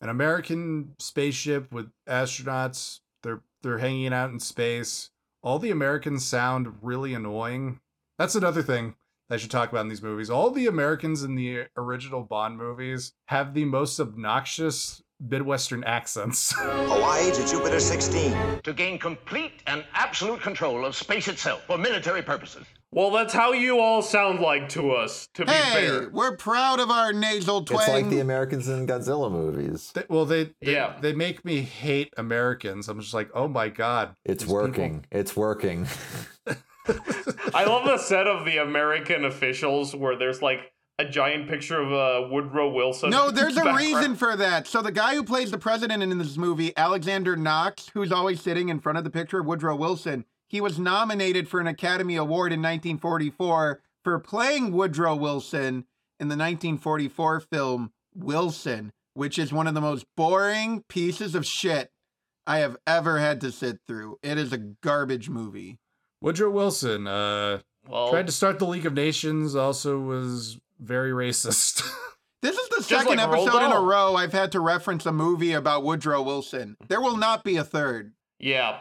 [0.00, 3.00] an American spaceship with astronauts.
[3.22, 5.10] They're they're hanging out in space.
[5.42, 7.80] All the Americans sound really annoying.
[8.18, 8.94] That's another thing
[9.30, 10.30] I should talk about in these movies.
[10.30, 16.52] All the Americans in the original Bond movies have the most obnoxious Midwestern accents.
[16.58, 18.60] Hawaii to Jupiter 16.
[18.64, 22.66] To gain complete and absolute control of space itself for military purposes.
[22.92, 26.08] Well, that's how you all sound like to us, to be hey, fair.
[26.10, 27.80] we're proud of our nasal twang.
[27.80, 29.90] It's like the Americans in Godzilla movies.
[29.94, 30.96] They- well, they, they Yeah.
[31.00, 32.88] they make me hate Americans.
[32.88, 35.04] I'm just like, oh my god, It's these people- working.
[35.10, 35.86] It's working.
[37.54, 41.92] I love the set of the American officials where there's like a giant picture of
[41.92, 43.10] uh, Woodrow Wilson.
[43.10, 44.66] No, there's a reason for that.
[44.66, 48.68] So the guy who plays the president in this movie, Alexander Knox, who's always sitting
[48.68, 52.52] in front of the picture of Woodrow Wilson, he was nominated for an Academy Award
[52.52, 55.84] in 1944 for playing Woodrow Wilson
[56.18, 61.90] in the 1944 film Wilson, which is one of the most boring pieces of shit
[62.46, 64.18] I have ever had to sit through.
[64.22, 65.78] It is a garbage movie.
[66.20, 69.56] Woodrow Wilson uh, Well, tried to start the League of Nations.
[69.56, 71.82] Also was very racist.
[72.42, 75.10] This is the Just second like episode in a row I've had to reference a
[75.10, 76.76] movie about Woodrow Wilson.
[76.86, 78.12] There will not be a third.
[78.38, 78.80] yeah.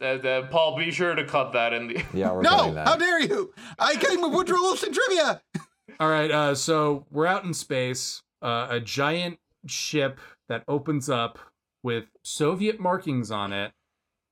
[0.00, 2.02] Uh, uh, Paul, be sure to cut that in the.
[2.14, 2.86] Yeah, we're No, that.
[2.86, 3.52] how dare you?
[3.78, 5.40] I came with Woodrow Wilson trivia.
[6.00, 8.22] All right, uh, so we're out in space.
[8.40, 11.38] Uh, a giant ship that opens up
[11.82, 13.72] with Soviet markings on it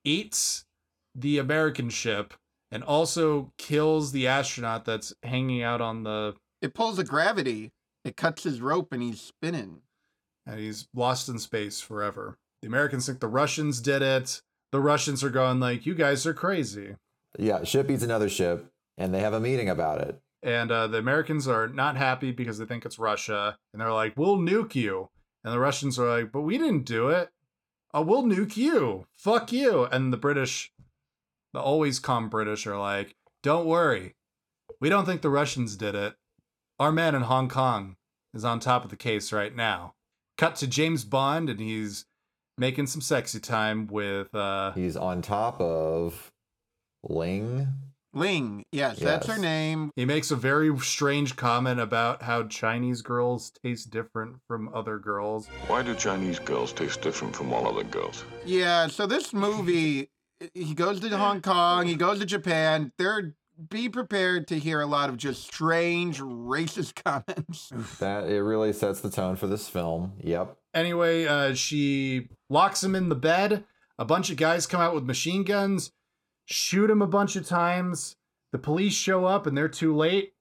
[0.04, 0.64] eats
[1.14, 2.34] the American ship
[2.70, 6.34] and also kills the astronaut that's hanging out on the.
[6.64, 7.72] It pulls a gravity.
[8.06, 9.82] It cuts his rope and he's spinning.
[10.46, 12.38] And he's lost in space forever.
[12.62, 14.40] The Americans think the Russians did it.
[14.72, 16.96] The Russians are going like, "You guys are crazy,"
[17.38, 20.22] Yeah, ship eats another ship, and they have a meeting about it.
[20.42, 24.16] and uh, the Americans are not happy because they think it's Russia, and they're like,
[24.16, 25.10] "We'll nuke you,"
[25.44, 27.30] and the Russians are like, "But we didn't do it.
[27.92, 29.06] Oh, we'll nuke you.
[29.18, 30.72] Fuck you." And the British,
[31.52, 34.14] the always calm British, are like, "Don't worry,
[34.80, 36.16] we don't think the Russians did it.
[36.84, 37.96] Our man in Hong Kong
[38.34, 39.94] is on top of the case right now."
[40.36, 42.04] Cut to James Bond, and he's
[42.58, 46.30] making some sexy time with uh, He's on top of
[47.02, 47.68] Ling.
[48.12, 49.92] Ling, yes, that's her name.
[49.96, 55.48] He makes a very strange comment about how Chinese girls taste different from other girls.
[55.66, 58.24] Why do Chinese girls taste different from all other girls?
[58.44, 60.10] Yeah, so this movie,
[60.52, 62.92] he goes to Hong Kong, he goes to Japan.
[62.98, 63.34] There,
[63.70, 67.70] be prepared to hear a lot of just strange racist comments.
[67.98, 70.14] That it really sets the tone for this film.
[70.20, 70.56] Yep.
[70.72, 73.64] Anyway, uh, she locks him in the bed.
[73.98, 75.92] A bunch of guys come out with machine guns,
[76.46, 78.16] shoot him a bunch of times.
[78.50, 80.32] The police show up and they're too late.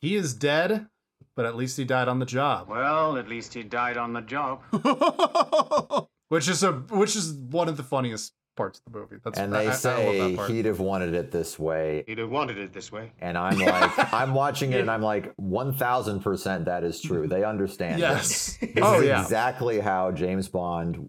[0.00, 0.86] He is dead,
[1.34, 2.68] but at least he died on the job.
[2.68, 4.60] Well, at least he died on the job.
[6.28, 9.16] Which is a which is one of the funniest parts of the movie.
[9.24, 12.04] That's And they I- I say that he'd have wanted it this way.
[12.06, 13.12] He'd have wanted it this way.
[13.20, 17.26] And I'm like, I'm watching it and I'm like, 1000% that is true.
[17.26, 17.94] They understand.
[17.96, 18.00] it.
[18.00, 18.58] Yes.
[18.60, 19.22] This oh is yeah.
[19.22, 21.08] exactly how James Bond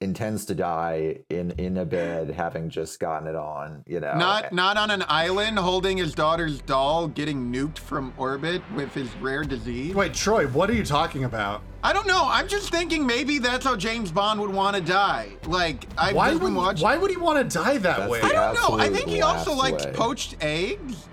[0.00, 4.14] intends to die in in a bed having just gotten it on, you know.
[4.14, 9.12] Not not on an island holding his daughter's doll, getting nuked from orbit with his
[9.16, 9.94] rare disease.
[9.94, 11.62] Wait, Troy, what are you talking about?
[11.82, 12.22] I don't know.
[12.24, 15.30] I'm just thinking maybe that's how James Bond would want to die.
[15.46, 16.82] Like I've Why would been watching.
[16.84, 18.20] why would he want to die that That's way?
[18.22, 18.78] I don't know.
[18.78, 19.92] I think he also last liked way.
[19.92, 21.08] poached eggs.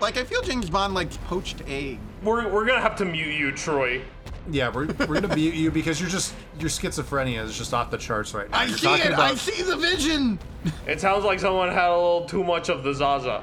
[0.00, 2.00] Like I feel James Bond likes poached eggs.
[2.22, 4.02] We're, we're gonna have to mute you, Troy.
[4.50, 7.98] Yeah, we're, we're gonna mute you because you're just your schizophrenia is just off the
[7.98, 8.58] charts right now.
[8.58, 9.06] I you're see it.
[9.06, 10.38] about I see the vision.
[10.86, 13.42] It sounds like someone had a little too much of the Zaza.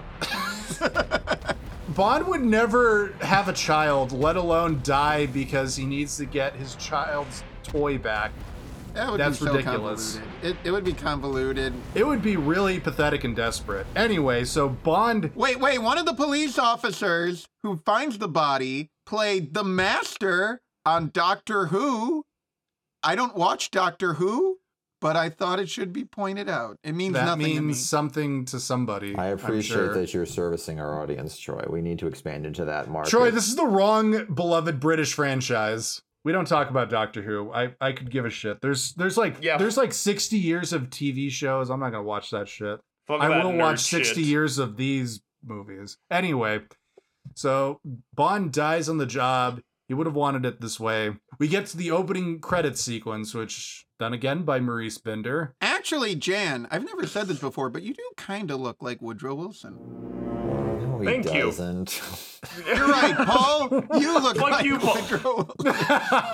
[1.89, 6.75] Bond would never have a child, let alone die because he needs to get his
[6.75, 8.31] child's toy back.
[8.93, 10.15] That would That's be so ridiculous.
[10.17, 10.57] convoluted.
[10.63, 11.73] It, it would be convoluted.
[11.95, 13.85] It would be really pathetic and desperate.
[13.95, 15.79] Anyway, so Bond Wait, wait.
[15.79, 22.23] One of the police officers who finds the body played the master on Doctor Who.
[23.03, 24.57] I don't watch Doctor Who,
[25.01, 26.77] but I thought it should be pointed out.
[26.83, 27.59] It means that nothing to me.
[27.59, 29.15] means something to somebody.
[29.15, 29.93] I appreciate sure.
[29.93, 31.63] that you're servicing our audience, Troy.
[31.69, 33.09] We need to expand into that market.
[33.11, 36.01] Troy, this is the wrong beloved British franchise.
[36.23, 37.51] we don't talk about Doctor Who.
[37.53, 38.59] I I could give a shit.
[38.61, 39.57] There's there's like Yeah.
[39.57, 41.69] there's like 60 years of TV shows.
[41.69, 42.79] I'm not gonna watch that shit.
[43.07, 44.23] Fuck I will watch 60 shit.
[44.25, 45.97] years of these movies.
[46.11, 46.61] Anyway,
[47.35, 47.79] so
[48.13, 49.61] Bond dies on the job.
[49.87, 51.15] He would have wanted it this way.
[51.39, 55.55] We get to the opening credits sequence, which done again by Maurice Binder.
[55.61, 59.35] Actually, Jan, I've never said this before, but you do kind of look like Woodrow
[59.35, 60.16] Wilson.
[61.03, 61.43] No, he Thank you.
[61.45, 62.01] doesn't.
[62.67, 63.69] You're right, Paul.
[63.99, 65.49] You look Fuck like you, Paul.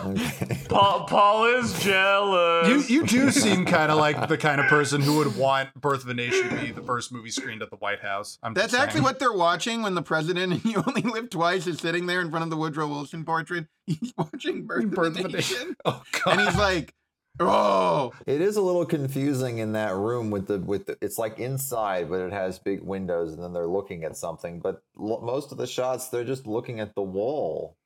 [0.05, 0.57] Okay.
[0.69, 2.89] Paul, Paul is jealous.
[2.89, 6.09] you do seem kind of like the kind of person who would want Birth of
[6.09, 8.37] a Nation to be the first movie screened at the White House.
[8.43, 11.79] I'm That's actually what they're watching when the president and you only live twice is
[11.79, 13.67] sitting there in front of the Woodrow Wilson portrait.
[13.87, 15.75] He's watching Birth, Birth of a Nation.
[15.85, 16.37] Oh god.
[16.37, 16.93] And he's like,
[17.39, 21.39] oh, It is a little confusing in that room with the with the, it's like
[21.39, 24.59] inside, but it has big windows, and then they're looking at something.
[24.59, 27.77] But lo- most of the shots, they're just looking at the wall.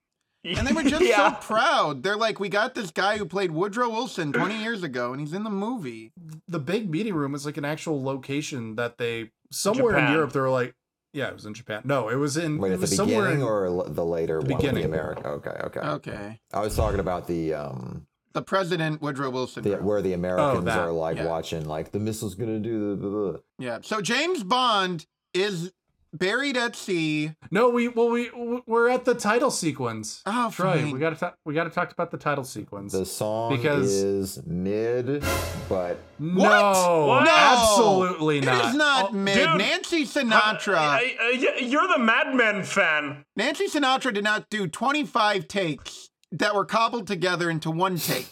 [0.44, 1.40] And they were just yeah.
[1.40, 2.04] so proud.
[2.04, 5.34] They're like, we got this guy who played Woodrow Wilson 20 years ago, and he's
[5.34, 6.14] in the movie.
[6.48, 10.42] the big meeting room is like an actual location that they somewhere in Europe they
[10.42, 10.76] were like
[11.14, 13.22] yeah it was in japan no it was in Wait, it at the was somewhere
[13.22, 14.84] beginning in, or the later The one with the beginning.
[14.86, 15.26] America?
[15.30, 15.80] Okay, okay.
[15.80, 16.40] Okay.
[16.54, 18.06] I was talking about the um
[18.38, 19.64] The president, Woodrow Wilson.
[19.64, 21.26] the, where the Americans Oh, are like yeah.
[21.26, 22.96] watching like the missile's gonna do the.
[22.98, 23.40] Blah, blah.
[23.58, 23.80] Yeah.
[23.82, 25.72] So James Bond is
[26.14, 27.34] buried at sea.
[27.52, 28.30] no we well we
[28.66, 30.92] we're at the title sequence Oh, Troy, fine.
[30.92, 35.22] we gotta talk we gotta talk about the title sequence The song Because- is mid,
[35.68, 36.44] but no
[37.08, 37.24] What?
[37.26, 37.30] No!
[37.30, 39.36] absolutely not It is not Oh, mid.
[39.36, 39.58] dude.
[39.58, 40.78] Nancy Uh, Sinatra.
[40.78, 43.26] uh, uh, you're the Mad Men fan.
[43.36, 48.28] Nancy Sinatra did not do 25 takes that were cobbled together into one take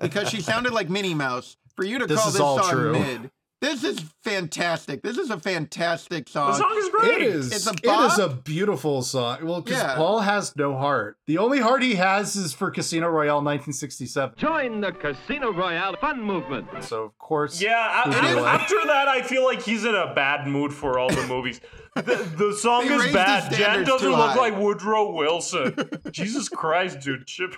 [0.00, 1.56] because she sounded like Minnie Mouse.
[1.74, 2.92] For you to This call this song true.
[2.92, 3.30] mid,
[3.62, 5.02] this is fantastic.
[5.02, 6.50] This is a fantastic song.
[6.52, 7.10] The song is great.
[7.12, 9.96] it is It's a it is a beautiful song well because Yeah.
[9.96, 14.80] paul has no heart the only heart he has is for casino royale 1967 Join
[14.80, 16.68] the Casino Royale fun movement.
[16.84, 19.84] so of course Yeah, a- Would a- you like- after that, I feel like he's
[19.84, 21.60] in a bad mood for all the movies.
[21.94, 22.02] The,
[22.36, 23.52] the song They is bad.
[23.52, 24.34] Jan doesn't look high.
[24.50, 25.74] like Woodrow Wilson.
[26.10, 27.26] Jesus Christ, dude.
[27.26, 27.54] Chip.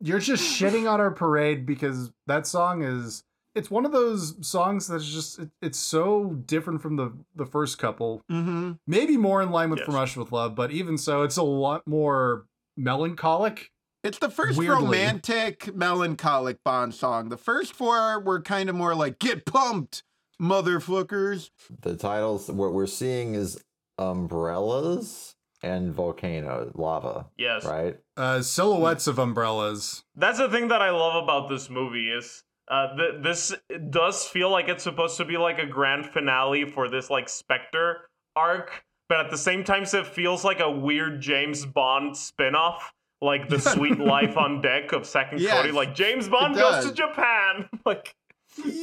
[0.00, 4.88] you're just shitting on our parade because that song is it's one of those songs
[4.88, 8.72] that's just it, it's so different from the the first couple Mm-hmm.
[8.86, 9.86] maybe more in line with Yes.
[9.86, 13.70] from Russia with love but even so it's a lot more melancholic
[14.04, 14.82] It's the first Weirdly.
[14.84, 17.28] romantic, melancholic Bond song.
[17.28, 20.02] The first four were kind of more like "Get pumped,
[20.40, 21.50] motherfuckers."
[21.82, 23.62] the titles what we're seeing is
[23.98, 27.64] umbrellas and volcano lava, Yes.
[27.64, 27.98] right?
[28.16, 32.96] uh silhouettes of umbrellas That's the thing that I love about this movie is uh,
[32.96, 33.54] th- this
[33.90, 38.08] does feel like it's supposed to be like a grand finale for this like Spectre
[38.34, 43.48] arc, but at the same time, it feels like a weird James Bond spin-off, like
[43.50, 45.70] the Suite Life on Deck of Second Yes, Cody.
[45.72, 46.92] Like James Bond goes to.
[46.94, 47.68] Japan.
[47.84, 48.14] like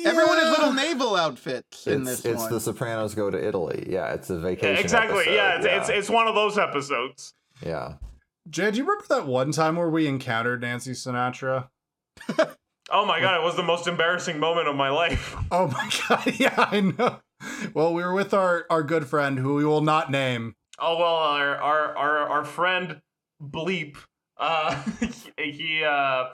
[0.06, 2.52] Everyone has little naval outfits in it's this it's one.
[2.54, 3.88] the Sopranos go to Italy.
[3.90, 4.78] Yeah, it's a vacation.
[4.84, 7.34] exactly, episode, yeah, it's, it's it's one of those episodes.
[7.66, 7.94] yeah.
[8.50, 11.70] Jay, do you remember that one time where we encountered Nancy Sinatra?
[12.92, 15.36] Oh my god, it was the most embarrassing moment of my life.
[15.52, 17.20] Oh my god, yeah, I know.
[17.74, 20.56] Well, we were with our, our good friend who we will not name.
[20.78, 23.02] Oh well, our our our, our friend
[23.42, 23.98] Bleep,
[24.38, 24.82] uh,
[25.38, 26.26] he, uh,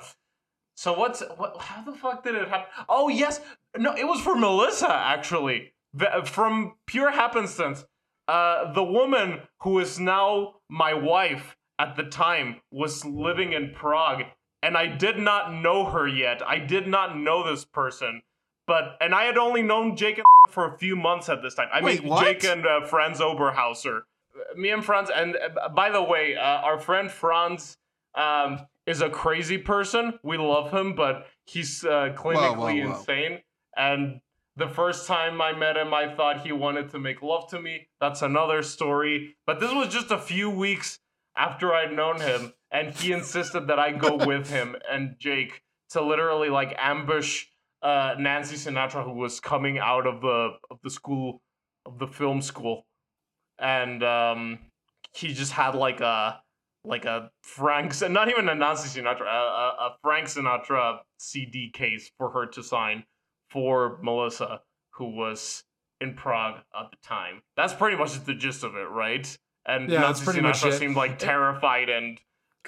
[0.76, 1.62] so what's what?
[1.62, 2.68] How the fuck did it happen?
[2.89, 3.39] Oh yes,
[3.78, 7.86] no, it was for Melissa actually, The- from pure happenstance.
[8.28, 14.24] Uh, the woman who is now my wife at the time was living in Prague,
[14.65, 16.41] and I did not know her yet.
[16.45, 18.23] I did not know this person.
[18.65, 21.67] But and I had only known Jake and for a few months at this time.
[21.71, 22.25] I Wait, mean, what?
[22.25, 23.99] Jake and uh, Franz Oberhauser.
[23.99, 27.78] Uh, Me and Franz, and uh, by the way, uh, our friend Franz
[28.15, 30.17] um, is a crazy person.
[30.23, 32.97] We love him, but he's uh, clinically whoa.
[32.97, 33.41] insane.
[33.78, 34.19] And
[34.56, 37.88] the first time I met him, I thought he wanted to make love to me.
[38.01, 39.36] That's another story.
[39.45, 40.99] But this was just a few weeks
[41.38, 45.61] after I'd known him, and he insisted that I go with him and Jake
[45.91, 47.45] to literally like ambush
[47.82, 51.41] uh, Nancy Sinatra, who was coming out of the of the school
[51.86, 52.86] of the film school,
[53.59, 54.59] and um,
[55.13, 56.41] he just had like a
[56.84, 62.11] like a Frank, not even a Nancy Sinatra, a, a, a Frank Sinatra CD case
[62.17, 63.05] for her to sign
[63.49, 64.61] for Melissa,
[64.91, 65.63] who was
[66.01, 67.41] in Prague at the time.
[67.55, 69.26] That's pretty much the gist of it, right?
[69.65, 72.19] And Yeah, Nancy Sinatra seemed like terrified and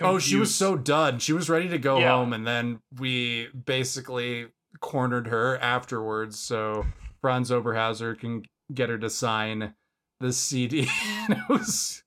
[0.02, 1.20] Oh, she was so done.
[1.20, 2.12] She was ready to go Yeah.
[2.16, 4.48] home, and then we basically
[4.80, 6.86] cornered her afterwards so
[7.22, 8.44] Franz Oberhauser can
[8.74, 9.74] get her to sign
[10.20, 10.88] the CD.
[11.30, 12.04] and it was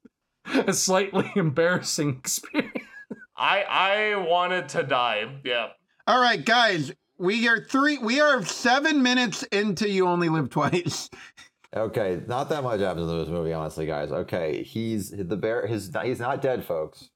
[0.47, 2.73] a slightly embarrassing experience.
[3.37, 5.41] I I wanted to die.
[5.45, 5.69] Yeah.
[6.07, 7.99] All right, guys, we are three.
[7.99, 11.09] We are seven minutes into You Only Live Twice.
[11.75, 14.11] Okay, not that much happens in this movie, honestly, guys.
[14.11, 15.67] Okay, he's the bear.
[15.67, 17.11] His he's not dead, folks.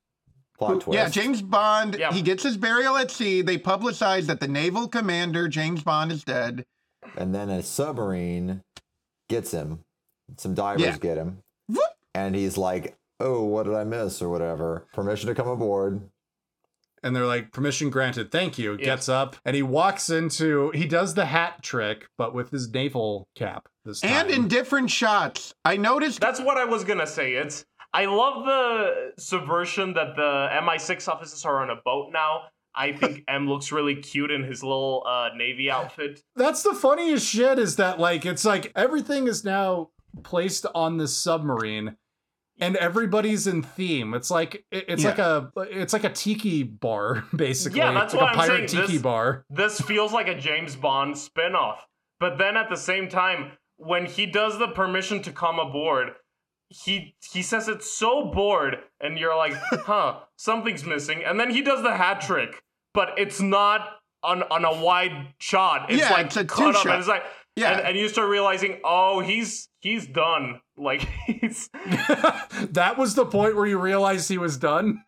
[0.58, 0.94] Plot twist.
[0.96, 1.96] Yeah, James Bond.
[1.98, 2.12] Yeah.
[2.12, 3.42] He gets his burial at sea.
[3.42, 6.64] They publicize that the naval commander James Bond is dead.
[7.16, 8.62] and then a submarine
[9.28, 9.80] gets him.
[10.38, 10.96] Some divers Yeah.
[10.96, 11.38] get him,
[11.68, 11.82] Whoop.
[12.14, 14.86] and he's like, "Oh, what did I miss?" or whatever.
[14.94, 16.08] Permission to come aboard.
[17.02, 18.72] And they're like, permission granted, thank you.
[18.78, 18.84] Yeah.
[18.86, 23.28] Gets up and he walks into, he does the hat trick, but with his naval
[23.34, 24.10] cap this time.
[24.10, 25.52] And in different shots.
[25.66, 26.20] I noticed.
[26.20, 27.34] That's what I was gonna say.
[27.34, 32.42] It's I love the subversion that the MI6 officers are on a boat now.
[32.74, 36.20] I think M looks really cute in his little uh, navy outfit.
[36.34, 39.90] That's the funniest shit is that like it's like everything is now
[40.24, 41.96] placed on the submarine
[42.60, 44.12] and everybody's in theme.
[44.14, 45.08] It's like it's Yeah.
[45.10, 47.78] like a it's like a tiki bar basically.
[47.78, 48.82] Yeah, that's like what a I'm pirate saying.
[48.86, 49.44] tiki This- bar.
[49.50, 51.86] This feels like a James Bond spin-off.
[52.20, 56.10] But then at the same time, when he does the permission to come aboard,
[56.84, 61.22] he he says it's so bored, and you're like, huh, something's missing.
[61.24, 62.62] And then he does the hat trick,
[62.92, 63.88] but it's not
[64.22, 65.90] on on a wide shot.
[65.90, 66.92] It's Yeah, like it's a cut up, two-shot.
[66.94, 67.22] and it's like
[67.56, 67.72] Yeah.
[67.78, 70.60] and, and you start realizing, oh, he's he's done.
[70.76, 71.68] Like he's
[72.70, 75.02] that was the point where you realized he was done.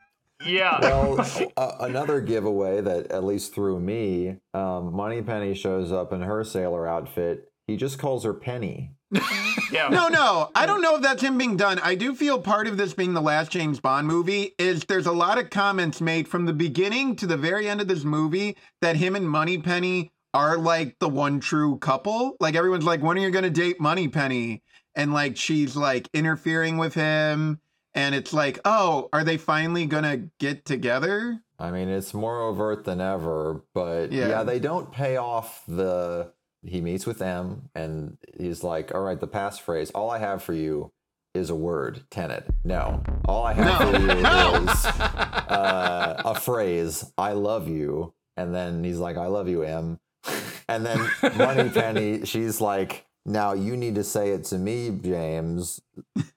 [0.45, 0.79] yeah.
[0.81, 1.21] Well,
[1.57, 6.87] uh, another giveaway that at least through me, um, Moneypenny shows up in her sailor
[6.87, 7.51] outfit.
[7.67, 8.93] He just calls her Penny.
[9.73, 9.89] yeah.
[9.89, 11.79] No, no, I don't know if that's him being done.
[11.79, 15.13] I do feel part of this being the last James Bond movie is there's a
[15.13, 18.97] lot of comments made from the beginning to the very end of this movie that
[18.97, 22.37] him and Moneypenny are like the one true couple.
[22.41, 24.63] Like everyone's like, when are you gonna date Moneypenny?
[24.95, 27.61] And like she's like interfering with him,
[27.95, 31.41] and it's like, oh, are they finally gonna get together?
[31.59, 34.29] I mean, it's more overt than ever, but Yeah.
[34.29, 34.43] yeah.
[34.43, 36.33] they don't pay off the.
[36.67, 40.53] He meets with them and he's like, All right, the passphrase, all I have for
[40.53, 40.93] you
[41.35, 42.47] is a word, tenet.
[42.65, 43.03] No.
[43.27, 43.91] All I have No.
[43.93, 44.11] for you
[44.71, 48.15] is uh, a phrase, I love you.
[48.37, 49.99] And then he's like, I love you, M.
[50.69, 55.81] And then Money Penny, she's like, Now you need to say it to me, James.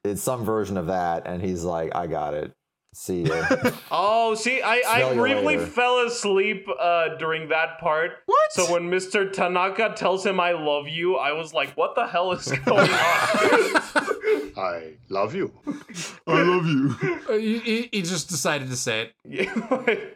[0.03, 1.25] It's some version of that.
[1.25, 2.53] And he's like, I got it.
[2.93, 3.45] See ya.
[3.91, 5.65] Oh, see, I, I Smell you briefly later.
[5.67, 8.11] fell asleep uh, during that part.
[8.25, 8.51] What?
[8.51, 9.31] So when Mr.
[9.31, 12.87] Tanaka tells him I love you, I was like, what the hell is going on?
[14.57, 15.51] I love you.
[16.27, 16.95] I love you.
[17.29, 20.15] Uh, He, he- he just decided to say it.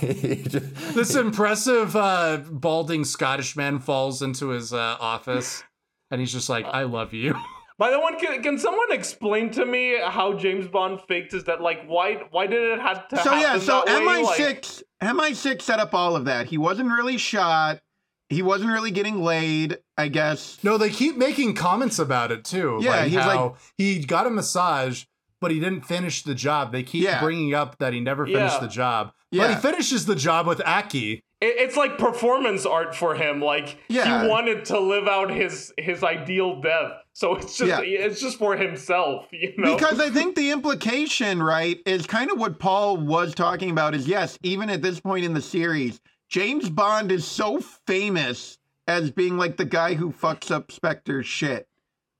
[0.00, 5.64] Yeah, just- This impressive uh, balding Scottish man falls into his uh, office
[6.10, 7.34] and he's just like, I love you.
[7.78, 11.60] By the way, can, can someone explain to me how James Bond faked his that?
[11.60, 14.22] Like, why why did it have to So happen yeah, so that way?
[14.22, 16.46] Like- MI6 MI6 set up all of that.
[16.46, 17.80] He wasn't really shot.
[18.28, 20.58] He wasn't really getting laid, I guess.
[20.62, 22.78] No, they keep making comments about it too.
[22.80, 25.04] Yeah, like he's how like- he got a massage,
[25.40, 26.72] but he didn't finish the job.
[26.72, 27.20] They keep Yeah.
[27.20, 28.60] bringing up that he never finished Yeah.
[28.60, 29.54] the job, but Yeah.
[29.54, 31.24] he finishes the job with Aki.
[31.42, 33.40] It- it's like performance art for him.
[33.42, 34.22] Like Yeah.
[34.22, 37.80] he wanted to live out his his ideal death, so it's just Yeah.
[37.80, 39.74] it's just for himself, you know.
[39.74, 44.06] Because I think the implication, right, is kind of what Paul was talking about is
[44.08, 49.36] yes, even at this point in the series, James Bond is so famous as being
[49.36, 51.66] like the guy who fucks up Spectre's shit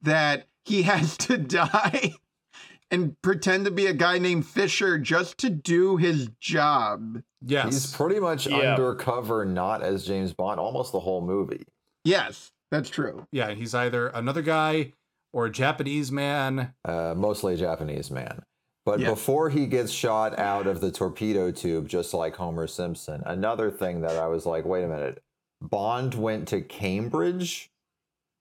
[0.02, 2.12] that he has to die
[2.92, 7.22] and pretend to be a guy named Fisher just to do his job.
[7.44, 8.74] Yes, He's pretty much Yeah.
[8.74, 11.64] undercover, not as James Bond, almost the whole movie.
[12.04, 13.26] Yes, that's true.
[13.32, 14.92] yeah, he's either another guy
[15.32, 16.74] or a Japanese man.
[16.84, 18.42] Uh, mostly a Japanese man.
[18.84, 19.10] But Yeah.
[19.10, 24.00] before he gets shot out of the torpedo tube, just like Homer Simpson, another thing
[24.02, 25.22] that I was like, wait a minute.
[25.60, 27.70] Bond went to Cambridge?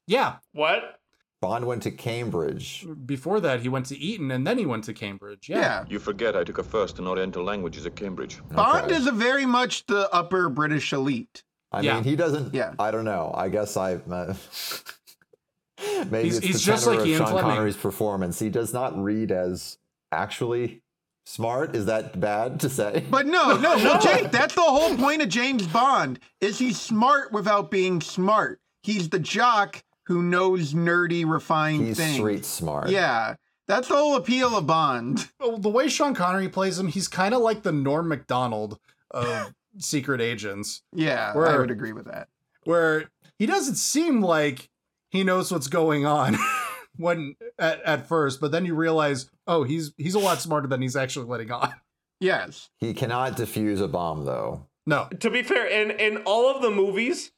[0.07, 0.99] Yeah, what?
[1.41, 2.85] Bond went to Cambridge.
[3.05, 5.49] before that he went to Eton and then he went to Cambridge.
[5.49, 5.57] Yeah.
[5.59, 8.39] Yeah, You forget I took a first in Oriental languages at Cambridge.
[8.51, 8.95] Bond Okay.
[8.95, 11.43] is a very much the upper British elite.
[11.71, 11.95] I Yeah.
[11.95, 12.53] mean, he doesn't.
[12.53, 12.73] Yeah.
[12.77, 13.31] I don't know.
[13.35, 13.95] I guess I.
[13.95, 14.35] Uh,
[16.11, 17.49] maybe He's- it's he's the just like of Ian Sean Fleming.
[17.51, 18.39] Connery's performance.
[18.39, 19.77] He does not read as
[20.11, 20.81] actually
[21.25, 21.75] smart.
[21.75, 23.03] Is that bad to say?
[23.09, 27.31] But no, no, no, Jake, that's the whole point of James Bond is he's smart
[27.31, 28.59] without being smart.
[28.83, 31.97] He's the jock who knows nerdy, refined things.
[31.97, 32.17] He's things.
[32.17, 32.89] street smart.
[32.89, 33.35] Yeah.
[33.67, 35.29] That's the whole appeal of Bond.
[35.39, 38.77] The way Sean Connery plays him, he's kind of like the Norm Macdonald
[39.11, 40.81] of Secret Agents.
[40.93, 42.27] Yeah, I would agree with that.
[42.65, 43.09] where
[43.39, 44.69] he doesn't seem like
[45.09, 46.37] he knows what's going on
[46.97, 50.81] when at, at first, but then you realize, oh, he's he's a lot smarter than
[50.81, 51.73] he's actually letting on.
[52.19, 52.69] Yes.
[52.77, 54.67] He cannot defuse a bomb, though.
[54.85, 55.07] No.
[55.21, 57.31] To be fair, in in all of the movies,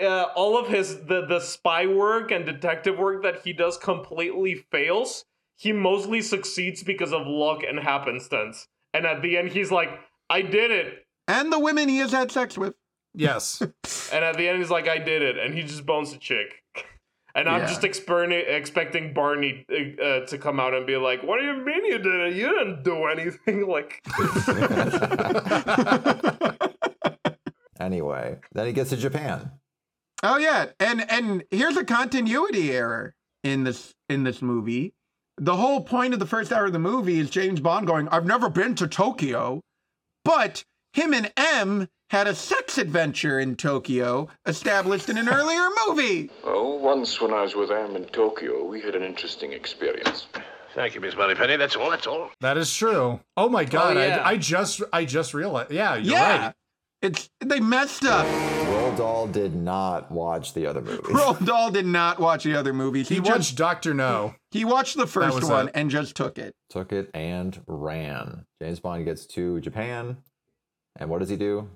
[0.00, 4.54] uh, all of his the the spy work and detective work that he does completely
[4.54, 5.24] fails.
[5.56, 8.68] He mostly succeeds because of luck and happenstance.
[8.94, 9.90] And at the end, he's like,
[10.30, 12.74] "I did it." And the women he has had sex with.
[13.14, 13.60] Yes.
[14.12, 16.62] And at the end, he's like, "I did it," and he just bones a chick.
[17.34, 17.66] And I'm Yeah.
[17.68, 21.86] just exper- expecting Barney uh, to come out and be like, "What do you mean
[21.86, 22.34] you did it?
[22.34, 24.02] You didn't do anything." Like,
[27.80, 29.50] Anyway, then he gets to Japan.
[30.22, 34.94] Oh yeah, and and here's a continuity error in this in this movie.
[35.38, 38.26] The whole point of the first hour of the movie is James Bond going, "I've
[38.26, 39.60] never been to Tokyo,"
[40.24, 46.30] but him and M had a sex adventure in Tokyo established in an earlier movie.
[46.44, 50.26] Oh, once when I was with M in Tokyo, we had an interesting experience.
[50.74, 51.56] Thank you, Miss Moneypenny.
[51.56, 51.90] That's all.
[51.90, 52.30] That's all.
[52.40, 53.20] That is true.
[53.36, 54.22] Oh my god, oh, yeah.
[54.24, 55.72] I, I just I just realized.
[55.72, 56.54] Yeah, you're yeah, right.
[57.02, 58.26] it's they messed up.
[58.92, 61.00] Roald Dahl did not watch the other movies.
[61.06, 63.08] Roald Dahl did not watch the other movies.
[63.08, 64.34] He He, watched Doctor No.
[64.50, 65.72] he watched the first one it.
[65.74, 66.54] and just took it.
[66.70, 68.44] Took it and ran.
[68.60, 70.18] James Bond gets to Japan.
[70.96, 71.70] And what does he do?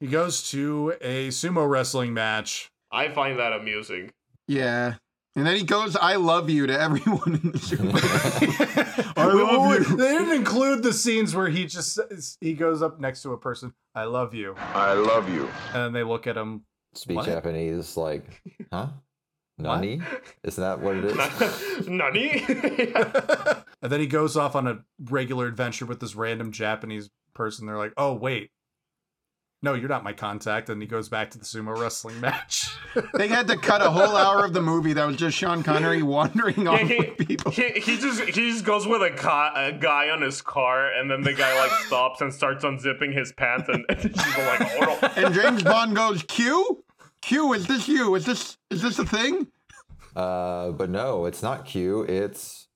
[0.00, 2.68] He goes to a sumo wrestling match.
[2.90, 4.10] I find that amusing.
[4.48, 4.94] Yeah.
[5.36, 7.84] And then he goes, I love you to everyone in the Super
[9.20, 9.88] I love wait, wait.
[9.88, 9.96] you.
[9.98, 13.38] They didn't include the scenes where he just says, he goes up next to a
[13.38, 13.74] person.
[13.94, 15.48] I love you, I love you.
[15.74, 16.62] and then they look at him.
[16.94, 17.26] Speak What?
[17.26, 18.88] Japanese, like, huh?
[19.58, 20.00] Nani?
[20.42, 21.86] Isn't that what it is?
[21.88, 22.44] Nani?
[22.48, 24.78] and then he goes off on a
[25.10, 27.66] regular adventure with this random Japanese person.
[27.66, 28.50] They're like, "Oh wait,
[29.62, 32.68] no, you're not my contact." And he goes back to the sumo wrestling match.
[33.14, 36.02] They had to cut a whole hour of the movie that was just Sean Connery
[36.02, 37.50] wandering off he, with people.
[37.50, 41.10] he, he just he just goes with a, ca- a guy on his car, and
[41.10, 44.98] then the guy like stops and starts unzipping his pants, and, and she's like, "Oh
[45.02, 46.82] no!" And James Bond goes, Q?
[47.20, 48.14] Q, is this you?
[48.14, 49.48] Is this is this a thing?
[50.14, 52.02] Uh, but no, it's not Q.
[52.02, 52.68] It's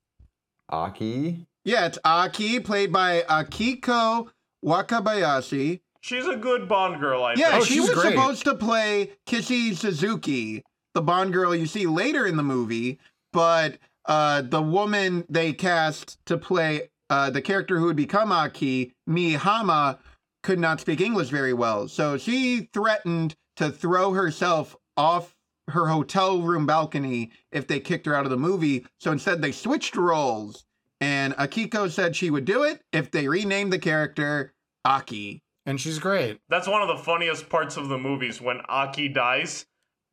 [0.69, 1.47] Aki.
[1.65, 4.29] Yeah, it's Aki, played by Akiko
[4.65, 5.81] Wakabayashi.
[6.01, 7.65] She's a good Bond girl, I Yeah, Oh, think.
[7.67, 8.15] she she's was great.
[8.15, 10.63] supposed to play Kissy Suzuki,
[10.95, 12.99] the Bond girl you see later in the movie,
[13.33, 18.93] but uh, the woman they cast to play uh, the character who would become Aki,
[19.09, 19.99] Mihama,
[20.43, 21.87] could not speak English very well.
[21.89, 25.35] So she threatened to throw herself off
[25.69, 28.87] her hotel room balcony if they kicked her out of the movie.
[29.01, 30.65] So instead, they switched roles.
[31.01, 35.43] And Akiko said she would do it if they renamed the character Aki.
[35.71, 36.39] And she's great.
[36.49, 39.67] That's one of the funniest parts of the movies when Aki dies,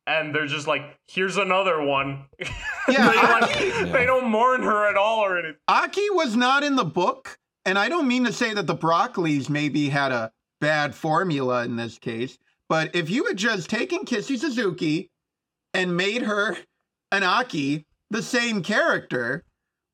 [0.06, 2.26] and they're just like, "Here's another one."
[2.90, 5.58] Yeah, they, like, Aki- they don't mourn her at all or anything.
[5.68, 7.36] Aki was not in the book,
[7.66, 11.76] and I don't mean to say that the Broccoli's maybe had a bad formula in
[11.76, 15.10] this case, but if you had just taken Kissy Suzuki
[15.74, 16.56] and made her
[17.12, 19.44] an Aki, the same character,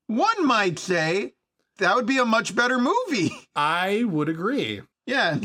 [0.07, 1.33] one might say
[1.79, 3.33] that would be a much better movie.
[3.57, 4.83] I would agree.
[5.07, 5.39] Yeah.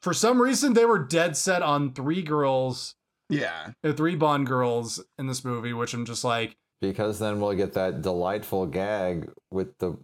[0.00, 2.94] For some reason, they were dead set on three girls,
[3.30, 3.70] Yeah.
[3.82, 7.72] The three Bond girls in this movie, which I'm just like, Because then we'll get
[7.74, 9.96] that delightful gag with the.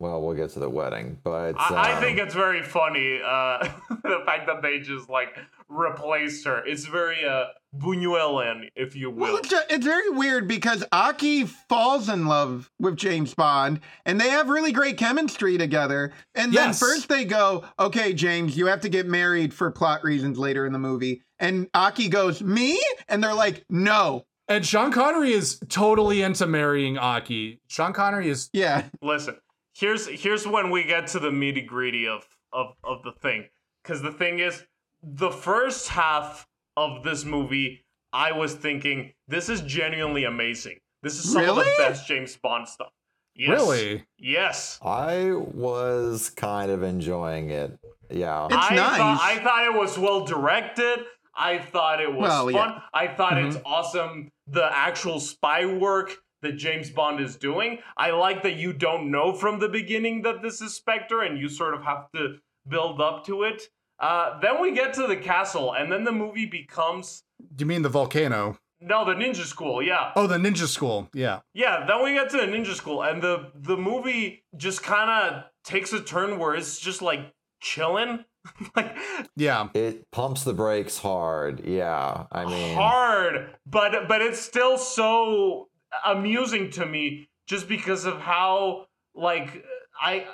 [0.00, 3.58] Well, we'll get to the wedding, but I, I um, think it's very funny uh,
[4.04, 5.36] the fact that they just like
[5.68, 6.64] replaced her.
[6.66, 7.46] It's very uh,
[7.76, 9.18] Buñuelan, if you will.
[9.20, 14.20] Well, it's, ju- it's very weird because Aki falls in love with James Bond and
[14.20, 16.12] they have really great chemistry together.
[16.34, 16.78] And then Yes.
[16.78, 20.72] first they go, okay, James, you have to get married for plot reasons later in
[20.72, 21.22] the movie.
[21.38, 22.80] And Aki goes, me?
[23.08, 24.24] And they're like, no.
[24.48, 27.60] and Sean Connery is totally into marrying Aki.
[27.68, 28.86] Sean Connery is Yeah.
[29.02, 29.36] Listen,
[29.74, 33.46] here's here's when we get to the meaty gritty of of of the thing,
[33.82, 34.64] because the thing is,
[35.02, 36.46] the first half
[36.76, 40.78] of this movie, I was thinking this is genuinely amazing.
[41.02, 42.92] This is some of the best James Bond stuff.
[43.34, 43.50] Yes.
[43.50, 44.04] really.
[44.18, 44.80] Yes.
[44.82, 47.78] I was kind of enjoying it.
[48.10, 48.46] Yeah.
[48.46, 48.96] It's I nice.
[48.98, 51.04] thought I thought it was well directed.
[51.36, 52.54] I thought it was Well, fun.
[52.54, 52.64] yeah.
[52.66, 52.78] Mm-hmm.
[52.94, 57.78] I thought it's awesome the actual spy work that James Bond is doing.
[57.96, 61.48] I like that you don't know from the beginning that this is Spectre and you
[61.48, 63.68] sort of have to build up to it.
[64.00, 67.24] Uh, then we get to the castle, and then the movie becomes
[67.54, 68.58] Do you mean the volcano?
[68.80, 69.82] no the ninja school.
[69.82, 71.08] Yeah, Oh, the ninja school.
[71.12, 71.40] Yeah.
[71.52, 71.84] yeah.
[71.84, 75.92] Then we get to the ninja school, and the the movie just kind of takes
[75.92, 78.24] a turn where it's just like chilling,
[78.76, 78.96] like
[79.36, 79.68] Yeah.
[79.74, 81.66] It pumps the brakes hard.
[81.66, 82.26] Yeah.
[82.30, 85.68] I mean, hard, but but it's still so
[86.04, 89.64] amusing to me just because of how like
[90.00, 90.26] I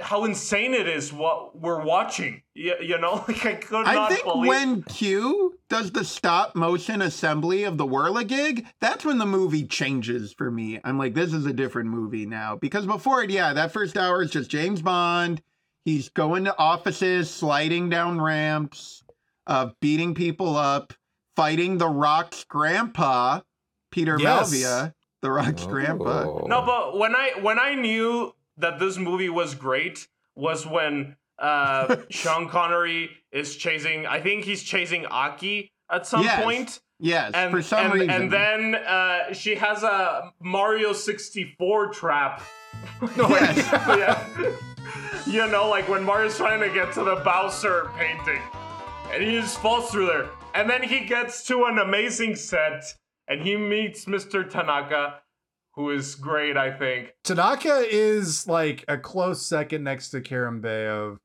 [0.00, 2.42] how insane it is what we're watching.
[2.54, 4.48] You, you know, like I could I not think believe.
[4.48, 10.32] when Q does the stop motion assembly of the Whirligig, that's when the movie changes
[10.32, 10.80] for me.
[10.84, 12.56] I'm like, this is a different movie now.
[12.56, 15.40] Because before it, yeah, that first hour is just James Bond.
[15.84, 19.02] He's going to offices, sliding down ramps,
[19.46, 20.94] uh, beating people up,
[21.36, 23.40] fighting the Rock's grandpa,
[23.90, 24.50] Peter Yes.
[24.52, 26.24] Maivia, the Rock's grandpa.
[26.24, 26.46] Oh.
[26.48, 31.96] No, but when I when I knew that this movie was great was when uh
[32.10, 34.06] Sean Connery is chasing.
[34.06, 36.42] I think he's chasing Aki at some Yes.
[36.42, 36.80] point.
[37.00, 38.10] Yes, And, for some and, reason.
[38.10, 42.40] and then uh, she has a Mario 64 trap.
[43.18, 43.56] Yes.
[43.72, 44.24] yeah.
[45.26, 48.40] You know, like when Mario's trying to get to the Bowser painting,
[49.12, 50.28] and he just falls through there.
[50.54, 52.84] And then he gets to an amazing set,
[53.28, 54.48] and he meets Mr.
[54.48, 55.20] Tanaka,
[55.76, 57.12] who is great, I think.
[57.24, 61.18] Tanaka is like a close second next to Kerim Bey of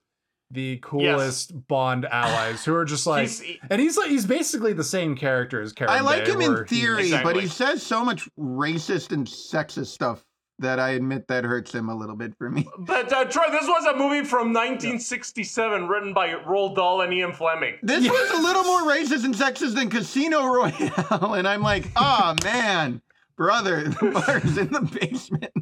[0.52, 4.84] the coolest Bond allies who are just like He's- and he's like he's basically the
[4.84, 7.34] same character as Kerim I like him where in he- theory, Exactly.
[7.34, 10.26] but he says so much racist and sexist stuff
[10.62, 12.68] that I admit that hurts him a little bit for me.
[12.80, 17.32] But uh, Troy, this was a movie from 1967, written by Roald Dahl and Ian
[17.32, 17.76] Fleming.
[17.82, 22.36] This was a little more racist and sexist than Casino Royale, and I'm like, oh
[22.44, 23.02] man,
[23.40, 25.54] brother, the bar's in the basement.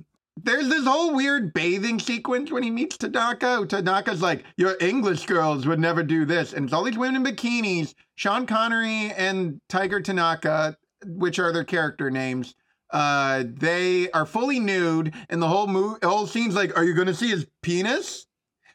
[0.43, 3.65] There's this whole weird bathing sequence when he meets Tanaka.
[3.67, 6.53] Tanaka's like, Your English girls would never do this.
[6.53, 7.93] And it's all these women in bikinis.
[8.15, 10.75] Sean Connery and Tiger Tanaka,
[11.05, 12.55] which are their character names,
[12.91, 17.13] uh, they are fully nude, and the whole mo- whole scene's like, Are you gonna
[17.13, 18.25] see his penis?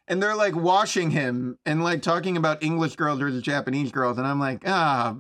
[0.08, 4.18] And they're like washing him and like talking about English girls versus Japanese girls.
[4.18, 5.16] And I'm like, ah,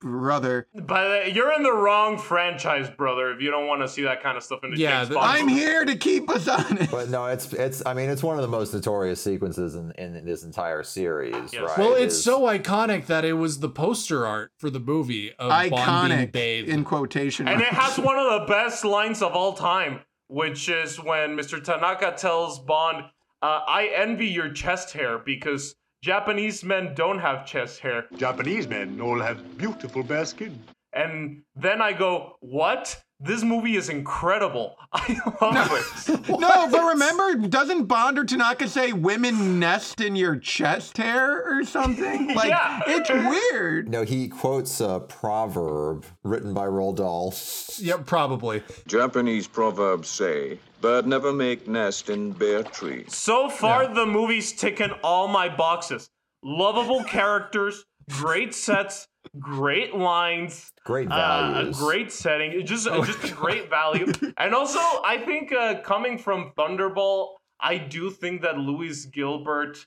[0.00, 0.66] brother.
[0.74, 4.22] But uh, you're in the wrong franchise, brother, if you don't want to see that
[4.22, 5.60] kind of stuff in the Yeah, James the- Bond I'm movie.
[5.60, 6.90] here to keep us honest.
[6.90, 7.82] But no, it's it's.
[7.86, 11.54] I mean, it's one of the most notorious sequences in, in this entire series, Yes.
[11.62, 11.78] right?
[11.78, 15.32] Well, It it's is- so iconic that it was the poster art for the movie
[15.38, 16.68] of Bond being Iconic bathed.
[16.68, 20.96] in quotation And it has one of the best lines of all time, which is
[21.02, 21.62] when Mr.
[21.62, 23.04] Tanaka tells Bond,
[23.42, 28.06] uh, I envy your chest hair because Japanese men don't have chest hair.
[28.16, 30.58] Japanese men all have beautiful bare skin.
[30.92, 33.00] And then I go, What?
[33.22, 34.76] This movie is incredible.
[34.94, 36.28] I love it.
[36.40, 41.64] No, but remember, doesn't Bond or Tanaka say women nest in your chest hair or
[41.66, 42.28] something?
[42.34, 42.80] Like, Yeah.
[42.86, 43.90] it's weird.
[43.90, 47.34] No, he quotes a proverb written by Roald Dahl.
[47.78, 48.62] yeah, probably.
[48.86, 53.04] Japanese proverbs say, bird never make nest in bare tree.
[53.08, 56.10] So far, the movie's ticking all my boxes.
[56.42, 59.06] Lovable characters, great sets,
[59.38, 61.78] great lines, Great uh, a values.
[61.78, 64.10] great setting, it just just great value.
[64.38, 69.84] And also, I think uh, coming from Thunderball, I do think that Lewis Gilbert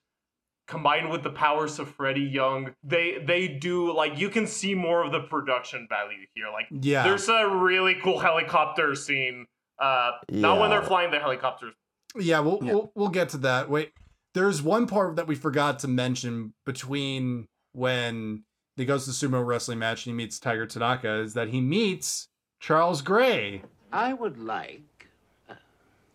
[0.68, 5.04] combined with the powers of Freddie Young, they they do like you can see more
[5.04, 6.46] of the production value here.
[6.54, 7.04] Like Yeah.
[7.04, 9.48] there's a really cool helicopter scene.
[9.80, 11.74] Uh not when they're flying the helicopters.
[12.16, 12.74] Yeah, we'll, Yeah.
[12.74, 13.70] we'll we'll get to that.
[13.70, 13.92] Wait,
[14.34, 18.44] there's one part that we forgot to mention between when
[18.76, 21.62] he goes to the sumo wrestling match and he meets Tiger Tanaka is that he
[21.62, 22.28] meets
[22.60, 23.64] Charles Gray.
[23.92, 25.08] I would like,
[25.50, 25.54] uh,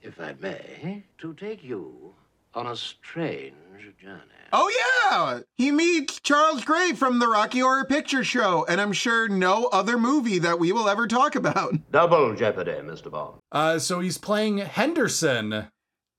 [0.03, 2.15] if I may, to take you
[2.55, 3.55] on a strange
[4.01, 4.23] journey.
[4.53, 4.71] Oh,
[5.11, 5.41] yeah.
[5.57, 9.99] He meets Charles Gray from the Rocky Horror Picture Show, and I'm sure no other
[9.99, 11.75] movie that we will ever talk about.
[11.93, 13.11] Double jeopardy, Mr.
[13.11, 13.39] Bond.
[13.53, 15.67] Uh, so he's playing Henderson,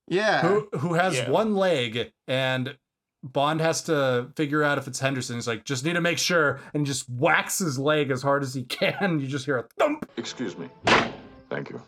[0.08, 0.42] Yeah.
[0.42, 1.30] who who has Yeah.
[1.30, 2.78] one leg, and
[3.24, 5.36] Bond has to figure out if it's Henderson.
[5.36, 8.44] He's like, just need to make sure, and he just whacks his leg as hard
[8.44, 9.20] as he can.
[9.20, 10.10] You just hear a thump.
[10.18, 10.70] Excuse me.
[11.50, 11.82] Thank you.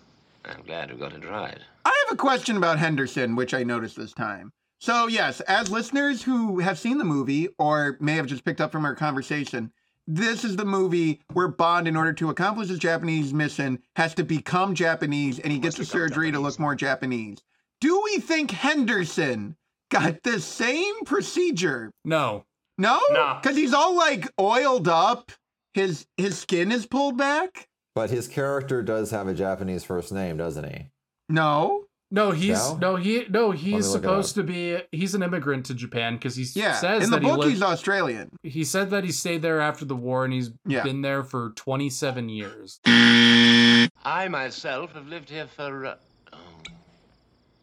[0.43, 1.57] I'm glad you got it right.
[1.85, 4.51] I have a question about Henderson, which I noticed this time.
[4.81, 8.71] So, yes, as listeners who have seen the movie or may have just picked up
[8.71, 9.71] from our conversation,
[10.07, 14.23] this is the movie where Bond, in order to accomplish his Japanese mission, has to
[14.23, 17.37] become Japanese and he gets a surgery to look more Japanese.
[17.79, 19.55] Do we think Henderson
[19.91, 21.91] got the same procedure?
[22.03, 22.45] No,
[22.79, 22.99] No?
[23.11, 23.37] No.
[23.39, 25.31] Because he's all like oiled up.
[25.75, 27.67] His his skin is pulled back?
[27.93, 30.87] But his character does have a Japanese first name, doesn't he?
[31.29, 31.85] No.
[32.13, 32.77] No, he's No?
[32.77, 34.81] no, he no, he's supposed to be.
[34.91, 36.73] He's an immigrant to Japan because he Yeah.
[36.73, 37.51] says In the that he book, lived.
[37.53, 38.31] he's Australian.
[38.43, 40.83] he said that he stayed there after the war and he's Yeah.
[40.83, 42.79] been there for 27 years.
[42.85, 45.95] I myself have lived here for, uh,
[46.33, 46.37] oh,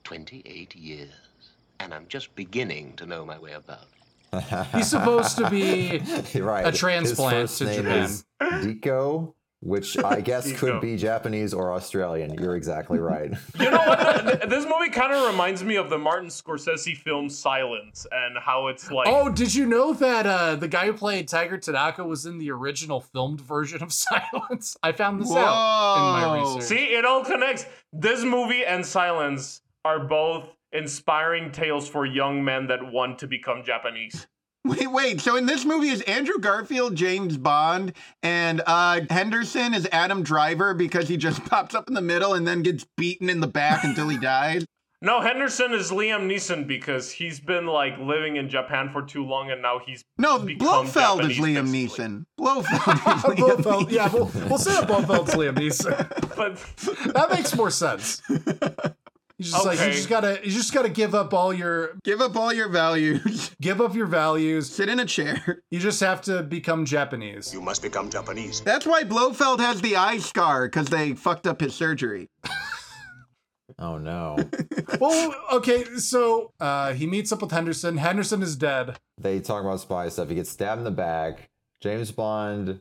[0.04, 1.10] 28 years.
[1.80, 3.86] And I'm just beginning to know my way about.
[4.74, 5.98] He's supposed to be
[6.40, 6.66] right.
[6.66, 8.04] a transplant His first to name Japan.
[8.04, 9.34] is Dikko.
[9.60, 10.80] Which I guess could go.
[10.80, 12.34] be Japanese or Australian.
[12.34, 13.32] You're exactly right.
[13.58, 14.24] You know what?
[14.24, 18.36] Th- th- this movie kind of reminds me of the Martin Scorsese film Silence and
[18.38, 19.08] how it's like.
[19.08, 22.50] Oh, did you know that uh, the guy who played Tiger Tanaka was in the
[22.50, 24.76] original filmed version of Silence?
[24.82, 26.62] I found this out in my research.
[26.62, 27.66] See, it all connects.
[27.92, 33.62] This movie and Silence are both inspiring tales for young men that want to become
[33.64, 34.26] Japanese.
[34.68, 35.20] Wait, wait.
[35.20, 37.92] So in this movie is Andrew Garfield James Bond
[38.22, 42.46] and uh Henderson is Adam Driver because he just pops up in the middle and
[42.46, 44.64] then gets beaten in the back until he dies.
[45.00, 49.48] No, Henderson is Liam Neeson because he's been like living in Japan for too long
[49.52, 52.04] and now he's No, become Blofeld is Liam basically.
[52.06, 52.24] Neeson.
[52.36, 56.34] Blofeld is Liam Blofeld, yeah, we'll, we'll say that Blofeld's Liam Neeson.
[56.34, 56.56] But
[57.14, 58.20] That makes more sense.
[59.38, 62.34] You just like you just gotta you just gotta give up all your Give up
[62.36, 63.54] all your values.
[63.60, 64.68] give up your values.
[64.68, 65.62] Sit in a chair.
[65.70, 67.52] You just have to become Japanese.
[67.52, 68.60] You must become Japanese.
[68.62, 72.28] That's why Blofeld has the eye scar because they fucked up his surgery.
[73.78, 74.36] Oh no.
[74.98, 77.96] well, okay, so uh, he meets up with Henderson.
[77.98, 78.96] Henderson is dead.
[79.20, 80.28] they talk about spy stuff.
[80.30, 81.48] He gets stabbed in the back.
[81.80, 82.80] James Bond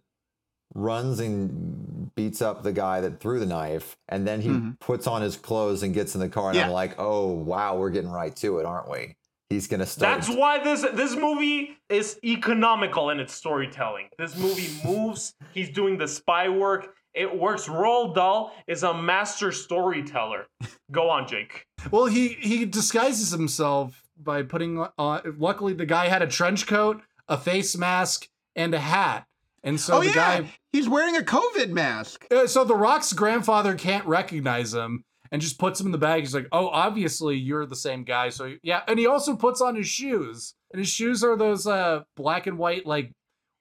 [0.77, 4.79] runs and beats up the guy that threw the knife, and then he Mhm.
[4.79, 6.51] puts on his clothes and gets in the car.
[6.51, 9.15] And I'm like, oh wow, we're getting right to it, aren't we?
[9.49, 10.15] He's gonna start.
[10.21, 14.09] that's why this this movie is economical in its storytelling.
[14.17, 15.33] This movie moves.
[15.53, 16.93] He's doing the spy work.
[17.13, 17.65] It works.
[17.67, 20.45] Roald Dahl is a master storyteller.
[20.91, 21.65] Go on, Jake.
[21.89, 25.21] Well, he he disguises himself by putting on.
[25.39, 29.25] Luckily, the guy had a trench coat, a face mask, and a hat.
[29.67, 32.25] And so oh the yeah, guy, he's wearing a COVID mask.
[32.31, 36.21] uh, so the Rock's grandfather can't recognize him and just puts him in the bag.
[36.21, 39.75] He's like, "Oh, obviously you're the same guy." So yeah, and he also puts on
[39.75, 43.11] his shoes, and his shoes are those uh black and white like.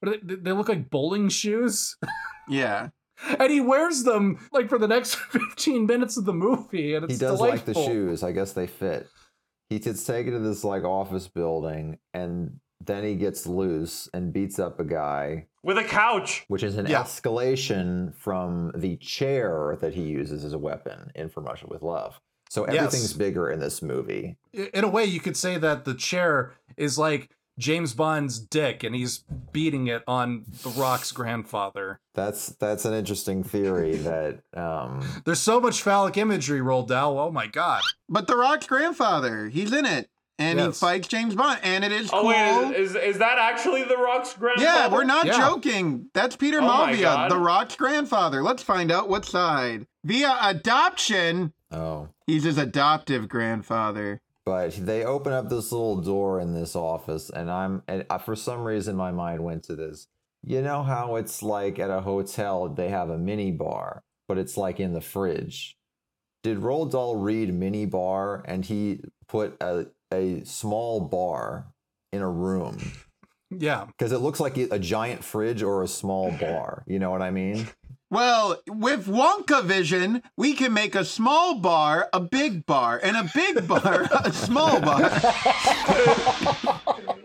[0.01, 1.97] What are they, they look like bowling shoes,
[2.49, 2.91] Yeah.
[3.41, 7.15] and he wears them like for the next 15 minutes of the movie, and it's
[7.15, 8.23] he does like the shoes.
[8.23, 9.09] I guess they fit.
[9.71, 14.59] He gets taken to this like office building, and then he gets loose and beats
[14.59, 16.45] up a guy, With a couch.
[16.49, 17.03] which is an Yeah.
[17.03, 22.21] escalation from the chair that he uses as a weapon in From Russia with Love.
[22.49, 22.77] So Yes.
[22.77, 24.37] everything's bigger in this movie.
[24.53, 28.95] in a way you could say that the chair is like James Bond's dick and
[28.95, 32.01] he's beating it on the Rock's grandfather.
[32.15, 37.17] That's that's an interesting theory that um There's so much phallic imagery rolled out.
[37.17, 37.83] Oh my god.
[38.09, 40.09] But The Rock's grandfather, he's in it.
[40.39, 41.61] And he fights James Bond.
[41.63, 42.29] And it is Oh cool.
[42.29, 44.67] wait, is, is that actually the Rock's grandfather?
[44.69, 45.39] yeah, we're not Yeah.
[45.39, 46.11] joking.
[46.13, 48.43] That's Peter Oh Maivia, The Rock's grandfather.
[48.43, 49.87] Let's find out what side.
[50.05, 54.21] Via adoption, oh he's his adoptive grandfather.
[54.45, 58.37] but they open up this little door in this office and i'm and I, for
[58.37, 60.07] some reason my mind went to this
[60.45, 64.57] you know how it's like at a hotel they have a mini bar but it's
[64.57, 65.77] like in the fridge
[66.45, 71.67] did Roald Dahl read mini bar and he put a, a small bar
[72.13, 72.79] in a room
[73.51, 73.87] Yeah.
[73.87, 77.31] because it looks like a giant fridge or a small bar you know what i
[77.31, 77.69] mean
[78.09, 83.29] Well, with Wonka vision, we can make a small bar a big bar, and a
[83.35, 85.11] big bar a small bar.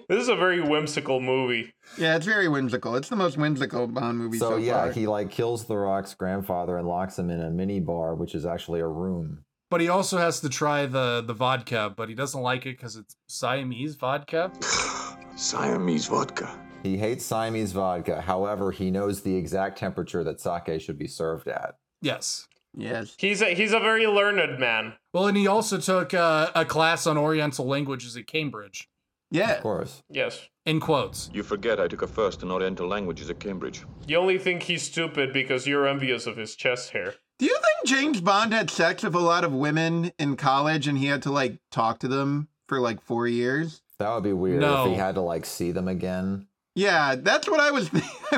[0.10, 1.72] This is a very whimsical movie.
[2.00, 2.96] Yeah, it's very whimsical.
[2.96, 4.92] It's the most whimsical Bond movie so, so yeah far.
[4.92, 8.46] he like kills the rock's grandfather and locks him in a mini bar which is
[8.46, 12.42] actually a room But he also has to try the the vodka, but he doesn't
[12.42, 14.52] like it because it's Siamese vodka.
[15.38, 16.60] Siamese vodka.
[16.84, 18.20] He hates Siamese vodka.
[18.20, 21.76] However, he knows the exact temperature that sake should be served at.
[22.02, 22.50] Yes.
[22.76, 23.16] yes.
[23.18, 24.96] He's a he's a very learned man.
[25.14, 28.90] Well, and he also took uh, a class on Oriental languages at Cambridge.
[29.30, 29.54] Yeah.
[29.54, 30.04] Of course.
[30.10, 30.50] Yes.
[30.66, 31.30] In quotes.
[31.34, 33.84] You forget I took a first in Oriental languages at Cambridge.
[34.06, 37.14] You only think he's stupid because you're envious of his chest hair.
[37.42, 40.96] Do you think James Bond had sex with a lot of women in college and
[40.96, 43.82] he had to like talk to them for like four years?
[43.98, 44.84] That would be weird No.
[44.86, 46.46] if he had to like see them again.
[46.76, 47.90] Yeah, that's what I was.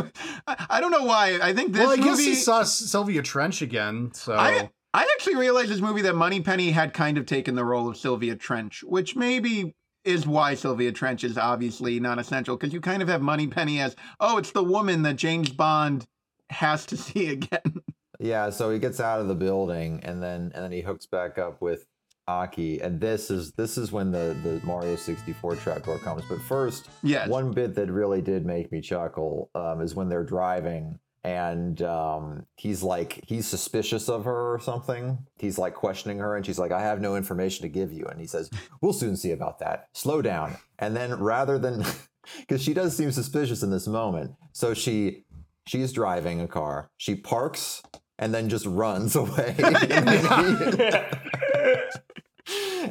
[0.47, 1.37] I, I don't know why.
[1.41, 2.07] I think this well, I movie.
[2.11, 4.13] guess he saw Sylvia Trench again.
[4.13, 7.89] So I, I actually realized this movie that Moneypenny had kind of taken the role
[7.89, 9.75] of Sylvia Trench, which maybe
[10.05, 13.97] is why Sylvia Trench is obviously not essential because you kind of have Moneypenny as,
[14.21, 16.07] oh, it's the woman that James Bond
[16.49, 17.81] has to see again.
[18.23, 21.37] Yeah, so he gets out of the building and then and then he hooks back
[21.37, 21.85] up with
[22.27, 26.23] Aki, and this is this is when the the Mario 64 trapdoor comes.
[26.29, 27.27] But first, Yes.
[27.27, 32.45] one bit that really did make me chuckle um, is when they're driving and um,
[32.55, 35.25] he's like he's suspicious of her or something.
[35.37, 38.19] He's like questioning her, and she's like, "I have no information to give you." And
[38.19, 38.49] he says,
[38.81, 39.87] "We'll soon see about that.
[39.93, 41.83] Slow down." And then rather than
[42.39, 45.23] because she does seem suspicious in this moment, so she
[45.65, 46.89] she's driving a car.
[46.97, 47.83] She parks
[48.19, 49.55] and then just runs away.
[49.59, 50.91] and, then he,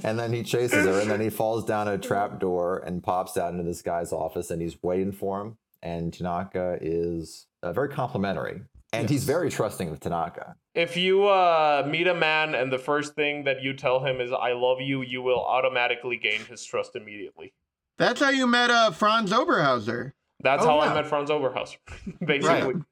[0.05, 3.37] and then he chases her, and then he falls down a trap door and pops
[3.37, 5.57] out into this guy's office, and he's waiting for him.
[5.83, 8.62] And Tanaka is uh, very complimentary,
[8.93, 10.55] and he's very trusting of Tanaka.
[10.75, 14.31] If you uh, meet a man and the first thing that you tell him is
[14.33, 17.53] "I love you," you will automatically gain his trust immediately.
[17.99, 20.12] That's how you met uh, Franz Oberhauser.
[20.41, 20.93] That's Oh, how yeah.
[20.93, 21.77] I met Franz Oberhauser,
[22.25, 22.83] basically.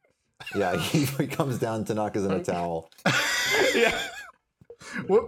[0.54, 2.90] Yeah, he, he comes down, Tanaka's in a towel.
[3.74, 3.98] yeah.
[5.08, 5.18] We,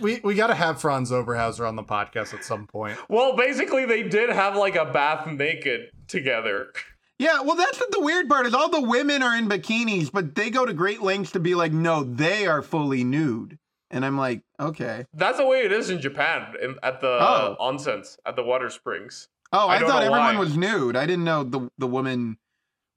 [0.00, 2.98] we, we got to have Franz Oberhauser on the podcast at some point.
[3.08, 6.72] Well, basically, they did have like a bath naked together.
[7.18, 8.52] Yeah, well, that's what the weird part is.
[8.52, 11.72] All the women are in bikinis, but they go to great lengths to be like,
[11.72, 13.58] no, they are fully nude.
[13.90, 15.06] And I'm like, okay.
[15.14, 17.56] That's the way it is in Japan in, at the Oh.
[17.60, 19.28] onsens, at the water springs.
[19.52, 20.40] Oh, I I, thought everyone why.
[20.40, 20.96] was nude.
[20.96, 22.36] I didn't know the the women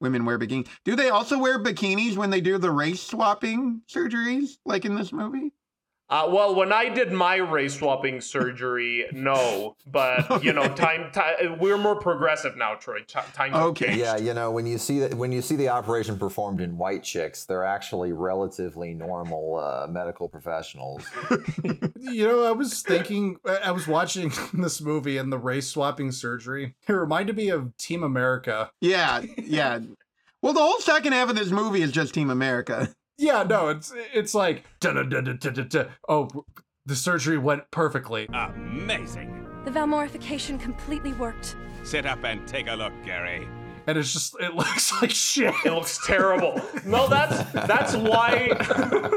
[0.00, 0.68] women wear bikinis.
[0.84, 5.12] Do they also wear bikinis when they do the race swapping surgeries, like in this
[5.12, 5.52] movie?
[6.10, 11.58] Uh, well, when I did my race swapping surgery, no, but you know, time, time
[11.60, 12.98] we're more progressive now, Troy.
[13.06, 13.86] Ti- Times have Okay.
[13.86, 14.00] changed.
[14.00, 17.04] Yeah, you know when you see that when you see the operation performed in white
[17.04, 21.04] chicks, they're actually relatively normal uh, medical professionals.
[22.02, 26.10] You know, I was thinking, I I was watching this movie and the race swapping
[26.12, 26.74] surgery.
[26.88, 28.70] It reminded me of Team America.
[28.80, 29.80] Yeah, yeah.
[30.42, 32.92] Well, the whole second half of this movie is just Team America.
[33.20, 34.64] Yeah, no, it's it's like
[36.08, 36.28] oh,
[36.86, 38.26] the surgery went perfectly.
[38.32, 39.46] Amazing.
[39.66, 41.54] The Valmorification completely worked.
[41.82, 43.46] Sit up and take a look, Gary.
[43.86, 45.54] And it's just it looks like shit.
[45.66, 46.62] It looks terrible.
[46.86, 48.56] No, that's that's why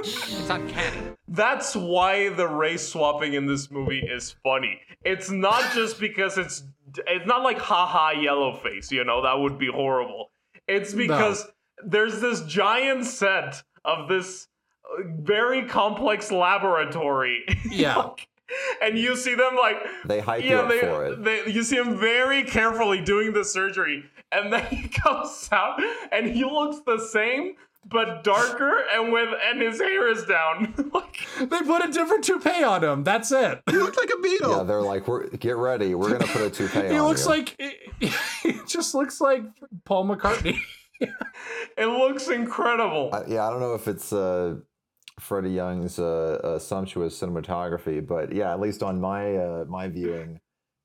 [0.04, 1.12] It's uncanny.
[1.30, 4.82] that's why the race swapping in this movie is funny.
[5.06, 6.64] It's not just because it's
[7.08, 10.32] it's not like haha yellow face, you know, that would be horrible.
[10.68, 11.48] It's because
[11.86, 14.48] there's this giant set of this
[14.86, 17.44] uh, very complex laboratory.
[17.70, 18.10] Yeah.
[18.84, 21.24] and you see them like They hype you yeah, up they, for it.
[21.24, 25.80] they you see him very carefully doing the surgery, and then he comes out
[26.12, 27.56] and he looks the same
[27.86, 30.74] but darker and with and his hair is down.
[30.94, 33.04] like They put a different toupee on him.
[33.04, 33.62] That's it.
[33.70, 34.58] He looks like a beetle.
[34.58, 35.94] Yeah, they're like, "We're get ready.
[35.96, 36.92] We're gonna put a toupee on him.
[36.94, 37.62] He on looks you." like
[38.44, 39.44] he just looks like
[39.86, 40.58] Paul McCartney.
[41.78, 43.10] it looks incredible.
[43.14, 44.56] I, yeah, I don't know if it's uh,
[45.20, 50.40] Freddie Young's uh, uh, sumptuous cinematography, but yeah, at least on my uh, my viewing,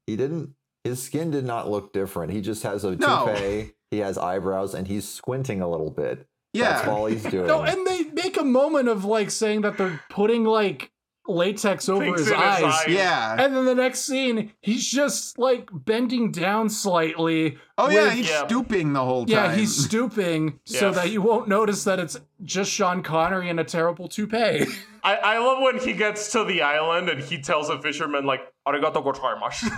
[0.07, 0.55] he didn't.
[0.85, 2.33] His skin did not look different.
[2.33, 3.27] He just has a No.
[3.27, 3.73] toupee.
[3.91, 6.27] He has eyebrows, and he's squinting a little bit.
[6.55, 7.47] Yeah, that's all he's doing.
[7.47, 10.91] No, and they make a moment of like saying that they're putting like
[11.29, 12.63] latex over his his eyes.
[12.65, 12.85] eyes.
[12.89, 13.37] Yeah.
[13.39, 17.59] And then the next scene, he's just like bending down slightly.
[17.77, 18.47] Oh yeah, he's Yeah.
[18.47, 19.51] stooping the whole time.
[19.51, 23.65] yeah, he's stooping so that you won't notice that it's just Sean Connery in a
[23.65, 24.65] terrible toupee.
[25.05, 28.41] I, I love when he gets to the island and he tells a fisherman like
[28.67, 29.71] arigato gozaimasu.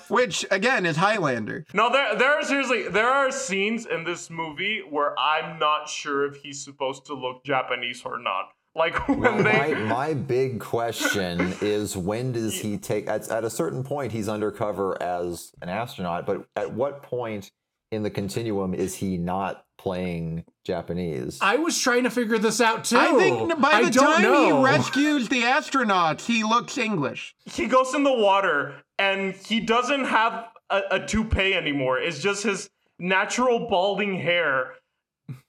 [0.08, 1.64] Which again is Highlander.
[1.74, 6.24] No, there there are seriously there are scenes in this movie where I'm not sure
[6.26, 8.50] if he's supposed to look Japanese or not.
[8.76, 13.42] Like when Well, they my, my big question is when does he take at, at
[13.42, 17.50] a certain point he's undercover as an astronaut but at what point
[17.90, 22.84] in the continuum is he not playing japanese I was trying to figure this out
[22.84, 22.98] too.
[22.98, 24.58] I think by the time know.
[24.58, 27.34] he rescues the astronauts, he looks English.
[27.46, 31.98] he goes in the water and he doesn't have a, a toupee anymore.
[31.98, 34.74] It's just his natural balding hair.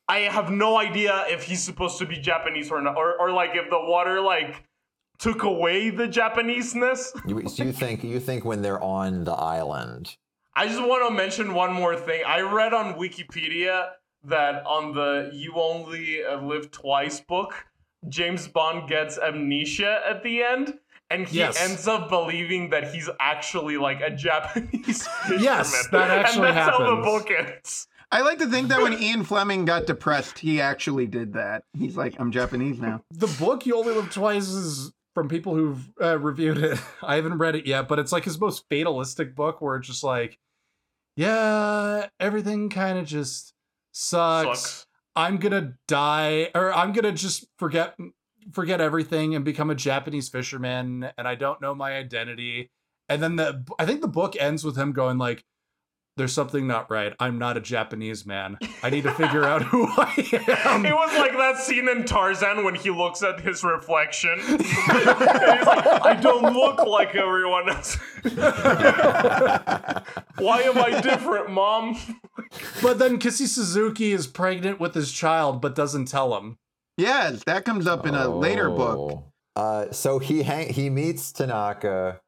[0.10, 3.52] I have no idea if he's supposed to be Japanese or not, or, or like
[3.56, 4.64] if the water like
[5.20, 7.10] took away the Japaneseness.
[7.28, 10.16] you, so you think you think when they're on the island
[10.56, 12.24] I just want to mention one more thing.
[12.26, 13.90] I read on Wikipedia
[14.24, 17.54] that on the "You Only uh, Live Twice" book,
[18.10, 20.80] James Bond gets amnesia at the end,
[21.12, 21.62] and he Yes.
[21.62, 25.44] ends up believing that he's actually like a Japanese fisherman.
[25.44, 27.88] Yes, that actually and that's how the book ends.
[28.12, 31.64] I like to think that when Ian Fleming got depressed, he actually did that.
[31.74, 33.02] He's like, I'm Japanese now.
[33.12, 36.80] the book "You Only Live Twice" is from people who've uh, reviewed it.
[37.04, 40.04] I haven't read it yet, but it's like his most fatalistic book, where it's just
[40.04, 40.40] like,
[41.16, 43.54] yeah, everything kind of just
[43.92, 44.62] sucks.
[44.62, 44.88] Sucks.
[45.16, 47.96] I'm gonna die, or I'm gonna just forget
[48.54, 52.72] forget everything and become a Japanese fisherman, and I don't know my identity.
[53.10, 55.44] And then the I think the book ends with him going like,
[56.18, 57.14] "There's something not right.
[57.20, 58.58] I'm not a Japanese man.
[58.84, 60.12] I need to figure out who I
[60.66, 64.40] am." It was like that scene in Tarzan when he looks at his reflection.
[64.40, 67.98] and he's like, I don't look like everyone else.
[70.40, 71.98] Why am I different, mom?
[72.82, 76.58] But then Kissy Suzuki is pregnant with his child, but doesn't tell him.
[76.98, 78.98] Yes, that comes up in a later book.
[78.98, 79.24] Oh.
[79.56, 82.20] Uh, so he hang- he meets Tanaka.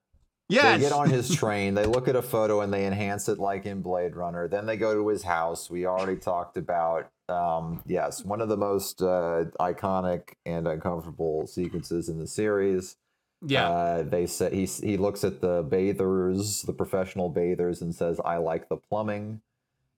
[0.50, 0.80] Yes.
[0.80, 1.76] They get on his train.
[1.76, 4.48] They look at a photo and they enhance it like in Blade Runner.
[4.48, 5.70] Then they go to his house.
[5.70, 12.10] We already talked about um, yes, one of the most uh, iconic and uncomfortable sequences
[12.10, 12.98] in the series.
[13.46, 13.70] Yeah.
[13.70, 18.38] Uh, they say he he looks at the bathers, the professional bathers, and says, "I
[18.38, 19.42] like the plumbing."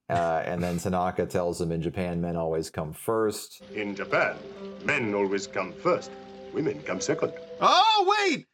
[0.09, 3.63] Uh, and then Tanaka tells him, "In Japan, men always come first.
[3.73, 4.35] In Japan,
[4.83, 6.11] men always come first,
[6.53, 7.33] women come second.
[7.61, 8.45] Oh, wait.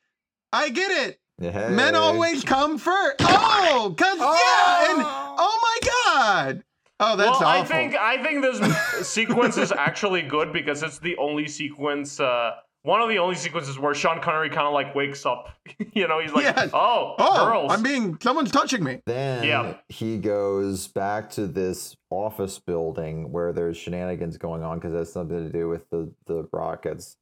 [0.53, 1.19] I get it.
[1.39, 1.69] Hey.
[1.69, 3.17] Men always come first.
[3.19, 6.63] Oh, cause yeah, and oh my god.
[6.99, 7.61] Oh, that's well, awful.
[7.61, 12.53] I think I think this sequence is actually good because it's the only sequence, uh,
[12.81, 15.49] one of the only sequences where Sean Connery kind of like wakes up.
[15.93, 16.71] you know, he's like, Yes.
[16.73, 19.01] "Oh, oh, girls." I'm being someone's touching me.
[19.05, 19.75] Then Yeah.
[19.89, 25.45] he goes back to this office building where there's shenanigans going on because that's something
[25.45, 27.15] to do with the, the rockets.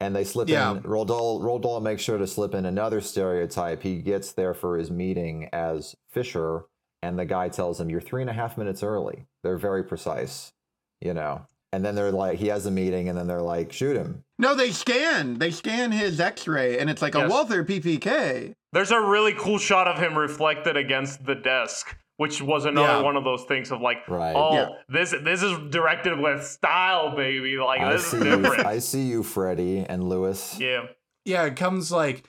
[0.00, 0.72] And they slip Yeah.
[0.72, 0.82] in.
[0.82, 3.82] Roald Dahl, Roldol makes sure to slip in another stereotype.
[3.82, 6.64] He gets there for his meeting as Fisher,
[7.02, 9.26] and the guy tells him, You're three and a half minutes early.
[9.42, 10.52] They're very precise,
[11.00, 11.42] you know.
[11.72, 14.24] And then they're like, He has a meeting, and then they're like, Shoot him.
[14.38, 15.38] No, they scan.
[15.38, 17.30] They scan his X-ray, and it's like a Yes.
[17.30, 18.54] Walther PPK.
[18.72, 23.00] There's a really cool shot of him reflected against the desk, which was another Yeah.
[23.00, 24.34] one of those things of like, Right.
[24.36, 24.68] oh, Yeah.
[24.90, 27.56] this this is directed with style, baby.
[27.56, 28.66] Like I this see is you, different.
[28.66, 30.58] I see you, Freddie and Lewis.
[30.60, 30.82] yeah.
[31.24, 32.24] Yeah, it comes like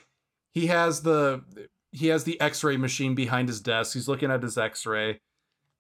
[0.53, 1.43] he has the
[1.91, 3.93] he has the X-ray machine behind his desk.
[3.93, 5.19] He's looking at his X-ray.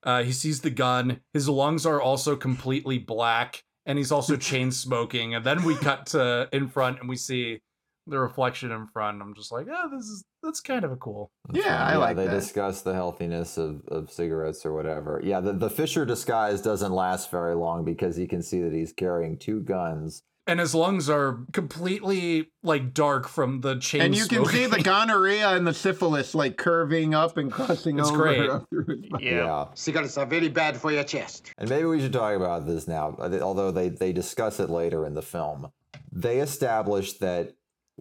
[0.03, 1.21] Uh, he sees the gun.
[1.33, 5.33] His lungs are also completely black, and he's also chain smoking.
[5.35, 7.61] And then we cut to in front, and we see
[8.07, 9.21] the reflection in front.
[9.21, 11.31] I'm just like, oh, this is that's kind of a cool.
[11.53, 12.31] Yeah, I like they that.
[12.33, 15.21] discuss the healthiness of, of cigarettes or whatever.
[15.23, 18.91] Yeah, the, the Fisher disguise doesn't last very long because you can see that he's
[18.93, 20.23] carrying two guns.
[20.47, 24.01] And his lungs are completely like dark from the chain.
[24.01, 28.09] And you can see the gonorrhea and the syphilis like curving up and crossing It's
[28.09, 28.49] over great.
[28.49, 29.25] up through his body.
[29.25, 29.65] Yeah.
[29.75, 31.51] Cigarettes are very bad for your chest.
[31.59, 35.13] And maybe we should talk about this now, although they, they discuss it later in
[35.13, 35.71] the film.
[36.11, 37.53] They establish that,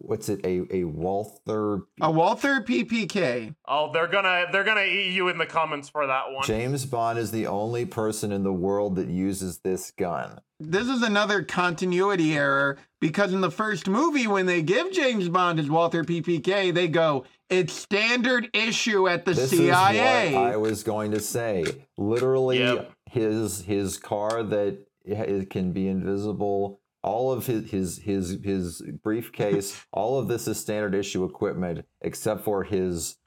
[0.03, 3.55] what's it, a, a Walther A Walther PPK.
[3.67, 6.43] Oh, they're gonna they're gonna eat you in the comments for that one.
[6.45, 10.39] James Bond is the only person in the world that uses this gun.
[10.59, 15.57] This is another continuity error because in the first movie, when they give James Bond
[15.57, 20.27] his Walther PPK, they go, it's standard issue at the This CIA.
[20.29, 21.65] is what I was going to say.
[21.97, 22.91] Literally, Yep.
[23.09, 26.79] his his car that it can be invisible.
[27.03, 29.83] All of his his his his briefcase.
[29.91, 33.17] all of this is standard issue equipment, except for his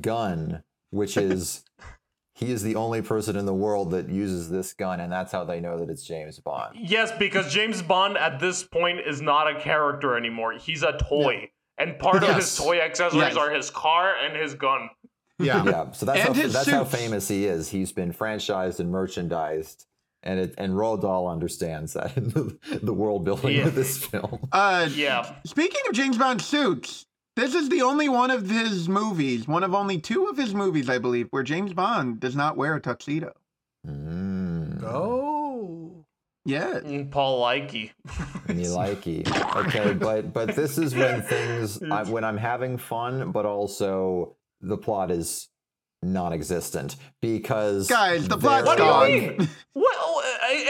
[0.00, 1.64] gun, which is
[2.34, 5.44] he is the only person in the world that uses this gun, and that's how
[5.44, 6.76] they know that it's James Bond.
[6.78, 10.52] Yes, because James Bond at this point is not a character anymore.
[10.52, 11.50] He's a toy.
[11.78, 13.36] And part of his toy accessories Yes.
[13.36, 14.88] are his car and his gun.
[15.38, 15.62] Yeah.
[15.64, 17.68] Yeah, so that's how And his that's how famous he is.
[17.68, 19.84] He's been franchised and merchandised.
[20.26, 23.66] And it, and Roald Dahl understands that in the, the world building Yeah.
[23.68, 24.48] of this film.
[24.52, 25.34] Uh, Yeah.
[25.44, 27.06] Speaking of James Bond suits,
[27.36, 30.88] this is the only one of his movies, one of only two of his movies,
[30.90, 33.32] I believe, where James Bond does not wear a tuxedo.
[33.86, 34.82] Mm.
[34.82, 36.04] Oh.
[36.44, 36.80] Yeah.
[36.80, 37.92] Mm, Paul Likey.
[38.48, 39.26] And you likey.
[39.66, 44.76] Okay, but but this is when things I, when I'm having fun, but also the
[44.78, 45.48] plot is
[46.02, 49.10] non-existent because Guys, the plot's What do gone.
[49.10, 49.48] you mean?
[49.72, 49.96] What?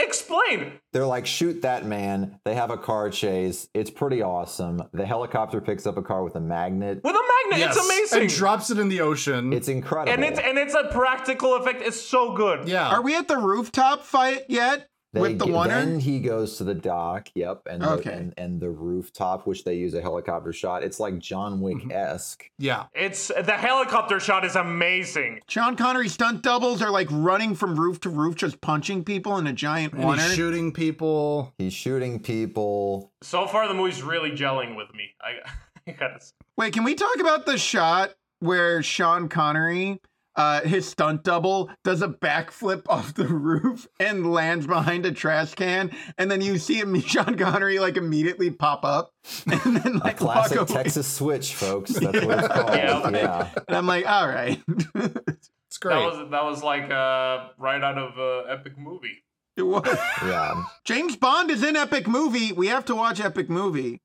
[0.03, 0.73] Explain.
[0.93, 2.39] They're like, shoot that man.
[2.45, 3.67] They have a car chase.
[3.73, 4.83] It's pretty awesome.
[4.93, 7.01] The helicopter picks up a car with a magnet.
[7.03, 8.21] With a magnet, it's amazing.
[8.21, 9.53] And drops it in the ocean.
[9.53, 10.13] It's incredible.
[10.13, 11.81] and it's and it's a practical effect.
[11.81, 12.67] It's so good.
[12.67, 12.89] yeah.
[12.89, 14.87] Are we at the rooftop fight yet?
[15.13, 17.29] They with the get- one Then he goes to the dock.
[17.33, 20.83] Yep, and the, and, and the rooftop, which they use a helicopter shot.
[20.83, 21.61] It's like John mm-hmm.
[21.63, 22.43] Wick esque.
[22.57, 22.85] yeah.
[22.93, 25.39] It's the helicopter shot is amazing.
[25.47, 29.47] Sean Connery stunt doubles are like running from roof to roof, just punching people in
[29.47, 30.21] a giant And water.
[30.21, 31.53] he's shooting people.
[31.57, 33.11] He's shooting people.
[33.21, 35.11] So far, the movie's really gelling with me.
[35.21, 35.49] I,
[35.87, 36.19] I gotta.
[36.57, 40.01] Wait, can we talk about the shot where Sean Connery,
[40.37, 45.53] uh, his stunt double, does a backflip off the roof and lands behind a trash
[45.55, 49.11] can, and then you see him, Sean Connery, like immediately pop up
[49.45, 50.67] and then A like walk classic away.
[50.83, 51.91] Texas switch, folks.
[51.91, 52.69] That's what it's called.
[52.75, 53.09] Yeah.
[53.09, 53.49] Yeah.
[53.67, 54.61] And I'm like, all right.
[54.95, 55.95] It's great.
[55.95, 59.23] That was that was like uh, right out of uh, epic movie.
[59.57, 59.85] It was.
[60.23, 60.63] Yeah.
[60.85, 62.53] James Bond is in Epic Movie.
[62.53, 64.01] We have to watch Epic Movie.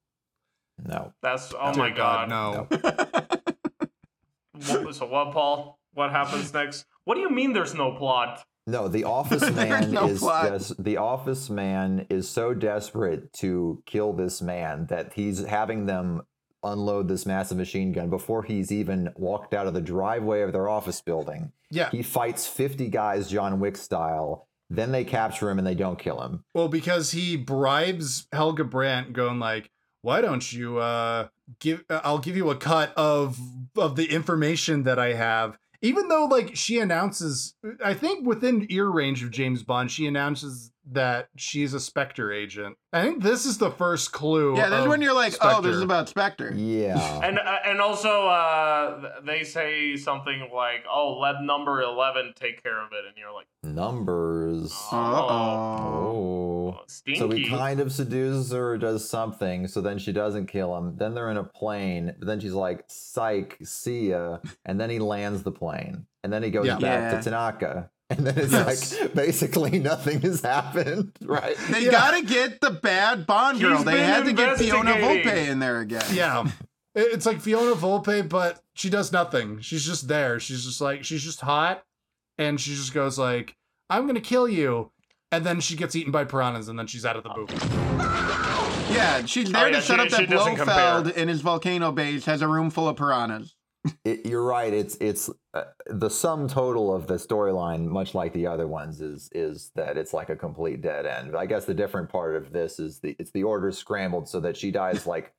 [0.82, 1.12] No.
[1.22, 2.28] That's oh Dear my god.
[2.30, 2.66] no.
[4.66, 5.78] What- so what, Paul?
[5.94, 6.86] What happens next?
[7.04, 8.44] What do you mean there's no plot?
[8.66, 14.12] No, the office man no is des- the office man is so desperate to kill
[14.12, 16.22] this man that he's having them
[16.64, 20.68] unload this massive machine gun before he's even walked out of the driveway of their
[20.68, 21.50] office building.
[21.70, 21.90] Yeah.
[21.90, 24.46] He fights 50 guys John Wick style.
[24.70, 26.44] Then they capture him and they don't kill him.
[26.54, 29.70] Well, because he bribes Helga Brandt, going like,
[30.00, 31.28] "Why don't you uh
[31.58, 31.84] give?
[31.90, 33.38] uh, I'll give you a cut of
[33.76, 37.54] of the information that I have." Even though, like, she announces,
[37.84, 42.76] I think within ear range of James Bond, she announces that she's a Spectre agent.
[42.92, 44.56] I think this is the first clue.
[44.56, 46.52] Yeah, this is when you're like, oh, this is about Spectre.
[46.54, 47.20] Yeah.
[47.22, 52.80] And uh, and also uh, they say something like, "Oh, let number eleven take care
[52.84, 54.72] of it," and you're like, Numbers.
[54.90, 56.76] Uh-oh.
[56.78, 56.80] Oh.
[57.14, 60.96] So he kind of seduces her or does something, so then she doesn't kill him.
[60.96, 64.38] Then they're in a plane, but then she's like, psych, see ya.
[64.64, 66.06] And then he lands the plane.
[66.24, 66.78] And then he goes Yeah.
[66.78, 67.18] back Yeah.
[67.18, 67.90] to Tanaka.
[68.18, 69.00] And then it's Yes.
[69.00, 71.56] like basically nothing has happened, right?
[71.70, 71.90] They Yeah.
[71.92, 73.76] gotta get the bad Bond girl.
[73.78, 74.92] He's they had to get Fiona.
[74.94, 76.04] Volpe in there again.
[76.12, 76.44] Yeah.
[76.94, 79.60] It's like Fiona Volpe, but she does nothing.
[79.60, 80.38] She's just there.
[80.38, 81.84] She's just like she's just hot,
[82.36, 83.56] and she just goes like,
[83.88, 84.90] "I'm gonna kill you,"
[85.30, 87.36] and then she gets eaten by piranhas, and then she's out of the oh.
[87.38, 87.54] movie.
[88.94, 91.22] Yeah, she's oh, there Oh, yeah, to set she- up that she doesn't Blofeld compare.
[91.22, 93.54] in his volcano base has a room full of piranhas.
[94.04, 94.72] It, you're right.
[94.72, 99.28] It's it's uh, the sum total of the storyline, much like the other ones, is
[99.32, 101.36] is that it's like a complete dead end.
[101.36, 104.56] I guess the different part of this is the it's the order scrambled so that
[104.56, 105.32] she dies like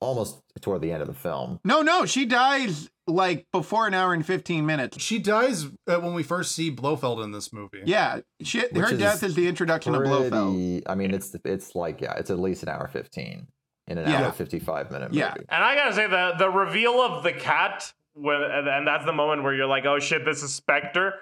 [0.00, 1.58] almost toward the end of the film.
[1.64, 5.00] No, no, she dies like before an hour and 15 minutes.
[5.00, 7.82] She dies uh, when we first see Blofeld in this movie.
[7.84, 10.82] Yeah, she, her is death is the introduction of Blofeld.
[10.86, 13.48] I mean, it's it's like yeah, it's at least an hour fifteen
[13.86, 14.24] in an Yeah.
[14.26, 15.18] hour fifty five minute movie.
[15.18, 15.34] Yeah.
[15.48, 19.12] And I gotta say the the reveal of the cat when and and that's the
[19.12, 21.14] moment where you're like, oh shit, this is Spectre.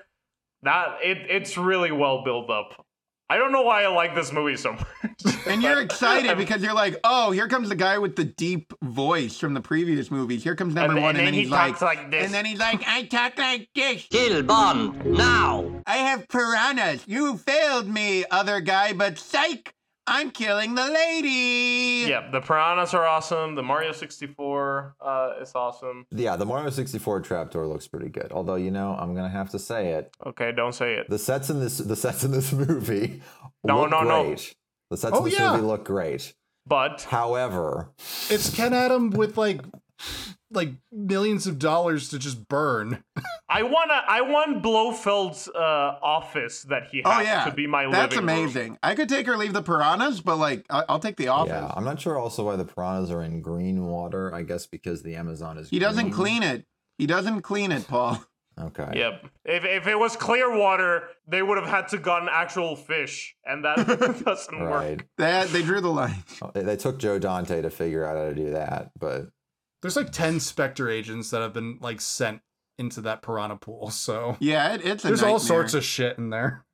[0.63, 2.87] That it it's really well built up.
[3.29, 4.87] I don't know why I like this movie so much.
[5.47, 9.39] And you're excited because you're like, oh, here comes the guy with the deep voice
[9.39, 10.45] from the previous movies.
[10.45, 12.25] Here comes number And- one, and and, then then he he's like, like this.
[12.25, 14.07] and then he's like, I talk like this.
[14.09, 15.83] Kill Bond now.
[15.85, 17.03] I have piranhas.
[17.09, 19.75] You failed me, other guy, but psych,
[20.07, 22.09] I'm killing the lady.
[22.11, 23.55] yeah, the piranhas are awesome.
[23.55, 26.07] The Mario 64 uh, is awesome.
[26.11, 28.33] Yeah, the Mario 64 trapdoor looks pretty good.
[28.33, 30.13] Although, you know, I'm gonna have to say it.
[30.27, 31.09] Okay, don't say it.
[31.09, 33.23] The sets in this the sets in this movie
[33.65, 34.25] No, look no, no.
[34.25, 34.55] great.
[34.91, 35.53] The sets Oh, in this yeah.
[35.53, 36.35] movie look great.
[36.67, 37.89] But However,
[38.29, 39.61] It's Ken Adam with like
[40.55, 43.03] like millions of dollars to just burn.
[43.49, 45.59] I wanna I want Blofeld's uh,
[46.03, 48.45] office that he has Oh yeah, to be my That's living room.
[48.45, 48.79] That's amazing.
[48.83, 51.53] I could take or leave the piranhas, but like, I- I'll take the office.
[51.53, 54.35] yeah, I'm not sure also why the piranhas are in green water.
[54.35, 56.65] I guess because the Amazon is He doesn't clean it.
[56.99, 58.23] He doesn't clean it, Paul.
[58.61, 58.87] Okay.
[58.97, 59.27] Yep.
[59.47, 63.65] If if it was clear water, they would have had to gotten actual fish, and
[63.65, 63.77] that
[64.27, 64.71] doesn't work.
[64.71, 65.03] Right.
[65.17, 66.23] That they drew the line.
[66.53, 69.29] They, they took Joe Dante to figure out how to do that, but
[69.83, 72.41] There's like 10 Spectre agents that have been like sent
[72.79, 73.91] into that piranha pool.
[73.91, 76.65] So Yeah, it, it's a there's all sorts of shit in there.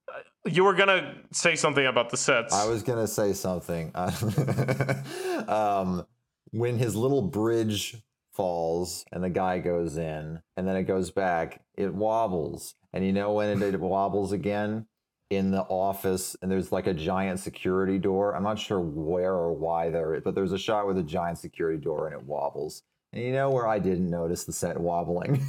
[0.46, 2.54] You were gonna say something about the sets.
[2.54, 3.92] I was gonna say something.
[5.48, 6.06] um,
[6.52, 7.96] when his little bridge
[8.32, 13.12] falls and the guy goes in, and then it goes back, it wobbles, and you
[13.12, 14.86] know when it, it wobbles again
[15.30, 18.34] in the office, and there's like a giant security door.
[18.34, 21.38] I'm not sure where or why there is, but there's a shot with a giant
[21.38, 22.82] security door and it wobbles.
[23.12, 25.42] And you know where I didn't notice the set wobbling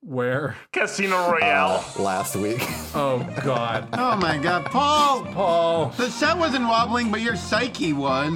[0.00, 0.56] Where?
[0.72, 1.84] Casino Royale.
[1.98, 2.60] Uh, last week.
[2.94, 3.88] Oh god.
[3.98, 5.24] Oh my god, Paul!
[5.26, 5.86] Paul.
[5.96, 8.32] The set wasn't wobbling, but your psyche was.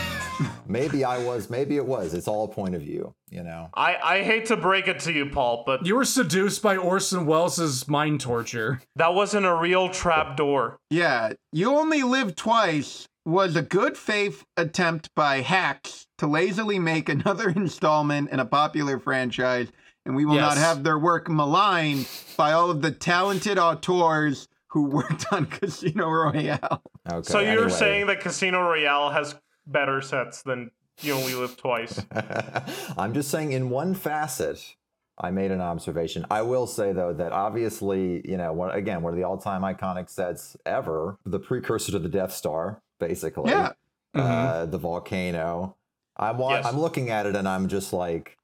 [0.66, 2.14] maybe I was, maybe it was.
[2.14, 3.68] It's all a point of view, you know.
[3.74, 7.26] I, I hate to break it to you, Paul, but You were seduced by Orson
[7.26, 8.80] Welles' mind torture.
[8.96, 10.78] that wasn't a real trap door.
[10.90, 17.08] Yeah, You Only Live Twice was a good faith attempt by hacks to lazily make
[17.08, 19.68] another installment in a popular franchise,
[20.04, 24.84] and we will not have their work maligned by all of the talented auteurs who
[24.88, 26.82] worked on Casino Royale.
[27.10, 27.22] Okay.
[27.22, 27.68] so you're anyway.
[27.68, 29.34] saying that Casino Royale has
[29.66, 30.70] better sets than
[31.00, 32.00] You Only Live Twice?
[32.98, 34.74] I'm just saying, in one facet,
[35.18, 36.26] I made an observation.
[36.30, 40.08] I will say though that obviously, you know, one, again, one of the all-time iconic
[40.10, 43.50] sets ever, the precursor to the Death Star, basically.
[43.50, 43.72] Yeah.
[44.14, 45.76] Uh, the volcano.
[46.16, 46.66] I'm Yes.
[46.66, 48.36] I'm looking at it and I'm just like,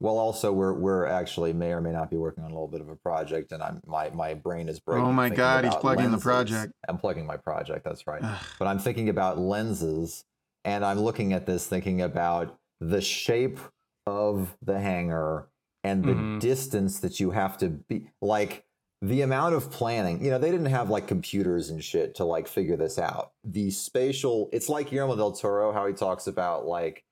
[0.00, 2.80] well, also we're we're actually may or may not be working on a little bit
[2.80, 5.04] of a project, and I'm my my brain is breaking.
[5.06, 6.72] Oh my God, he's plugging the project.
[6.88, 7.84] I'm plugging my project.
[7.84, 8.22] That's right.
[8.58, 10.24] but I'm thinking about lenses,
[10.64, 13.58] and I'm looking at this thinking about the shape
[14.06, 15.48] of the hanger
[15.82, 16.40] and the Mhm.
[16.40, 18.64] distance that you have to be like
[19.00, 22.48] the amount of planning, you know, they didn't have like computers and shit to like
[22.48, 23.32] figure this out.
[23.44, 27.04] The spatial, it's like Guillermo del Toro, how he talks about like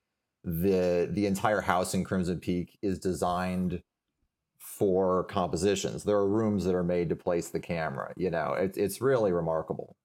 [0.43, 3.81] the the entire house in Crimson Peak is designed
[4.59, 6.03] for compositions.
[6.03, 8.13] There are rooms that are made to place the camera.
[8.17, 9.95] You know, it, it's really remarkable.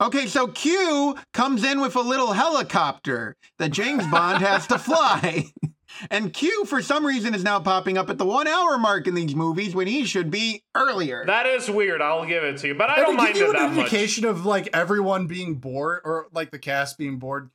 [0.00, 5.46] Okay, so Q comes in with a little helicopter that James Bond has to fly.
[6.10, 9.14] And Q, for some reason, is now popping up at the one hour mark in
[9.14, 11.24] these movies when he should be earlier.
[11.26, 12.00] That is weird.
[12.02, 13.70] I'll give it to you, but I And don't to mind give you it that
[13.70, 13.84] an much.
[13.86, 17.50] indication of like everyone being bored or like the cast being bored.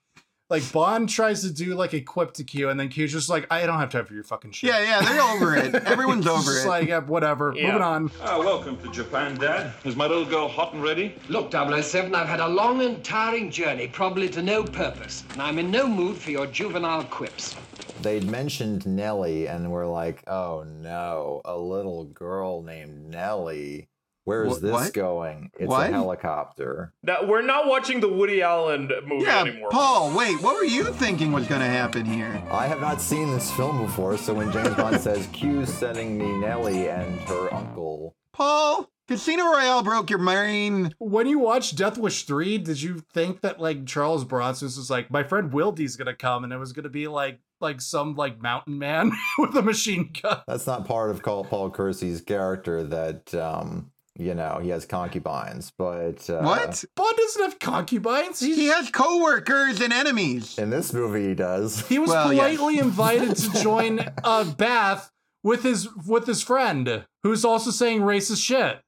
[0.49, 3.47] Like Bond tries to do like a quip to Q, and then Q's just like,
[3.49, 5.73] "I don't have time for your fucking shit." Yeah, yeah, they're over it.
[5.85, 6.67] Everyone's It's over just it.
[6.67, 7.53] Like, yeah, whatever.
[7.55, 7.67] Yeah.
[7.67, 8.11] Moving on.
[8.21, 9.71] Ah, welcome to Japan, Dad.
[9.85, 11.15] Is my little girl hot and ready?
[11.29, 15.57] Look, 007, I've had a long and tiring journey, probably to no purpose, and I'm
[15.57, 17.55] in no mood for your juvenile quips.
[18.01, 23.87] They'd mentioned Nellie, and we're like, oh no, a little girl named Nellie.
[24.23, 24.93] Where's Wh- this what?
[24.93, 25.49] going?
[25.59, 25.89] It's What?
[25.89, 26.93] a helicopter.
[27.03, 29.69] That we're not watching the Woody Allen movie yeah, anymore.
[29.71, 32.41] Paul, wait, what were you thinking was going to happen here?
[32.51, 36.37] I have not seen this film before, so when James Bond says Q's sending me
[36.37, 40.93] Nellie and her uncle, Paul, Casino Royale broke your brain.
[40.99, 45.09] When you watched Death Wish 3, did you think that like Charles Bronson was like,
[45.09, 48.77] my friend Wildey's gonna come and it was gonna be like like some like mountain
[48.79, 50.39] man with a machine gun?
[50.47, 55.71] that's not part of Paul Paul Kersey's character that um you know he has concubines,
[55.77, 56.83] but uh, What?
[56.95, 58.39] Bond doesn't have concubines.
[58.41, 60.57] He's, He has coworkers and enemies.
[60.57, 61.88] In this movie, he does.
[61.88, 62.57] he was Well, yes.
[62.57, 65.11] politely invited to join a bath
[65.43, 68.81] with his with his friend, who's also saying racist shit.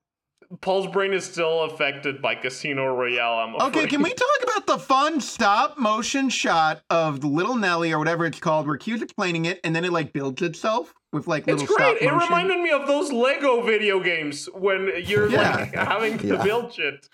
[0.62, 3.40] Paul's brain is still affected by Casino Royale.
[3.40, 3.68] I'm afraid.
[3.78, 8.26] Okay, can we talk about the fun stop motion shot of Little Nelly or whatever
[8.26, 11.62] it's called, where Q's explaining it and then it like builds itself with like little.
[11.62, 12.02] It's little great.
[12.02, 12.20] It motion?
[12.28, 15.56] reminded me of those Lego video games when you're Yeah.
[15.56, 16.44] like having to Yeah.
[16.44, 17.08] build shit.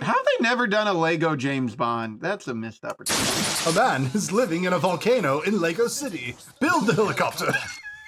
[0.00, 2.20] How have they never done a Lego James Bond?
[2.20, 3.30] That's a missed opportunity.
[3.66, 6.36] A man is living in a volcano in Lego City.
[6.60, 7.52] Build the helicopter.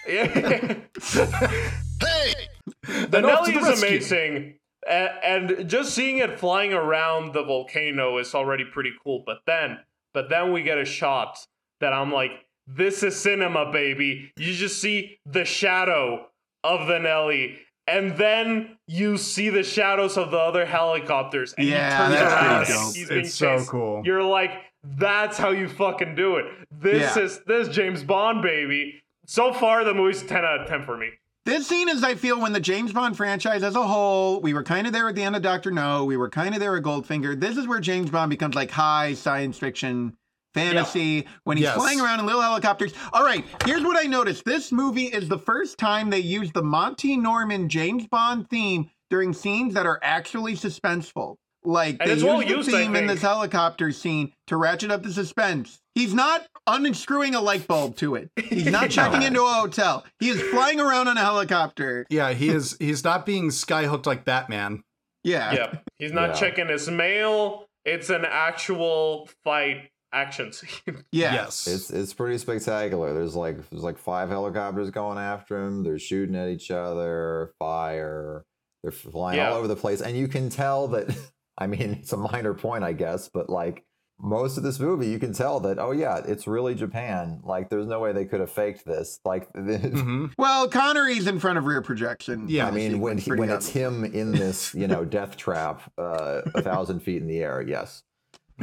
[0.09, 0.77] Yeah.
[2.87, 3.89] The And off to Nelly is rescue.
[3.89, 4.55] amazing.
[4.89, 9.23] And just seeing it flying around the volcano is already pretty cool.
[9.27, 9.79] But then,
[10.15, 11.39] but then we get a shot
[11.81, 12.31] that I'm like,
[12.69, 14.33] this is cinema, baby.
[14.37, 16.29] You just see the shadow
[16.65, 17.59] of the Nelly.
[17.89, 21.55] And then you see the shadows of the other helicopters.
[21.57, 23.17] And Yeah, he turns that's pretty around and dope.
[23.25, 23.71] It's so chased.
[23.71, 24.03] cool.
[24.05, 24.51] You're like,
[24.83, 26.47] that's how you fucking do it.
[26.73, 27.23] This Yeah.
[27.23, 29.03] is this James Bond, baby.
[29.27, 31.11] So far, the movie's 10 out of 10 for me.
[31.47, 34.65] This scene is, I feel, when the James Bond franchise as a whole, we were
[34.65, 36.83] kind of there at the end of Doctor No, we were kind of there at
[36.83, 37.39] Goldfinger.
[37.39, 40.17] This is where James Bond becomes like high science fiction
[40.55, 41.77] fantasy when he's Yes.
[41.77, 42.93] flying around in little helicopters.
[43.13, 44.45] All right, here's what I noticed.
[44.45, 49.33] This movie is the first time they used the Monty Norman James Bond theme during
[49.33, 51.37] scenes that are actually suspenseful.
[51.63, 54.91] Like And they it's use well the used, theme in this helicopter scene to ratchet
[54.91, 55.79] up the suspense.
[55.97, 58.31] He's not unscrewing a light bulb to it.
[58.37, 60.05] He's not checking into a hotel.
[60.21, 62.07] He is flying around on a helicopter.
[62.11, 62.77] Yeah, he is.
[62.79, 64.85] He's not being skyhooked like Batman.
[65.25, 65.53] Yeah.
[65.55, 65.83] Yep.
[65.99, 66.35] He's not Yeah.
[66.35, 67.67] checking his mail.
[67.85, 70.69] It's an actual fight action scene.
[71.13, 71.33] Yeah.
[71.33, 71.67] Yes.
[71.67, 73.15] It's it's pretty spectacular.
[73.15, 75.83] There's like there's like five helicopters going after him.
[75.83, 78.45] They're shooting at each other, fire.
[78.83, 79.51] They're flying Yeah.
[79.53, 81.17] all over the place, and you can tell that.
[81.59, 83.83] I mean, it's a minor point, I guess, but like
[84.19, 85.79] most of this movie, you can tell that.
[85.79, 87.41] Oh yeah, it's really Japan.
[87.45, 89.21] Like, there's no way they could have faked this.
[89.25, 90.33] Like, Mhm.
[90.39, 92.47] Well, Connery's in front of rear projection.
[92.49, 96.43] Yeah, I mean, when he, when it's him in this, you know, death trap, uh,
[96.55, 98.03] a thousand feet in the air, yes.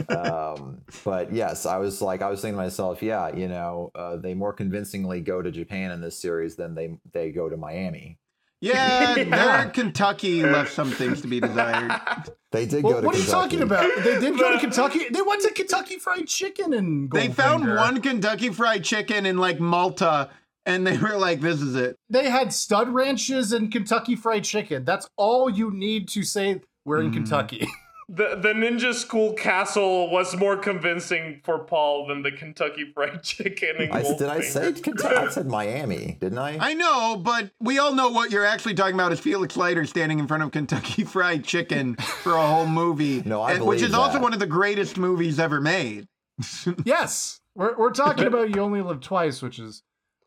[0.10, 4.16] Um, but yes, I was like, I was thinking to myself, yeah, you know, uh,
[4.18, 8.18] they more convincingly go to Japan in this series than they they go to Miami.
[8.64, 9.24] Yeah, Yeah.
[9.64, 11.92] their Kentucky left some things to be desired.
[12.54, 13.08] They did Well, go to Kentucky.
[13.08, 14.04] what are you talking about?
[14.04, 15.00] They did go to Kentucky.
[15.12, 19.60] They went to Kentucky Fried Chicken and They found one Kentucky Fried Chicken in like
[19.60, 20.30] Malta,
[20.68, 24.86] and they were like, "This is it." They had stud ranches and Kentucky Fried Chicken.
[24.86, 27.14] That's all you need to say we're in Mm.
[27.16, 27.68] Kentucky.
[28.10, 33.76] The the ninja school castle was more convincing for Paul than the Kentucky Fried Chicken.
[33.80, 35.16] And I, s- did I say Kentucky?
[35.16, 36.58] I said Miami, didn't I?
[36.60, 40.20] I know, but we all know what you're actually talking about is Felix Leiter standing
[40.20, 43.90] in front of Kentucky Fried Chicken for a whole movie, No, I and- which believe
[43.92, 46.08] is also one of the greatest movies ever made.
[46.86, 49.84] yes, we're we're talking about You Only Live Twice, which is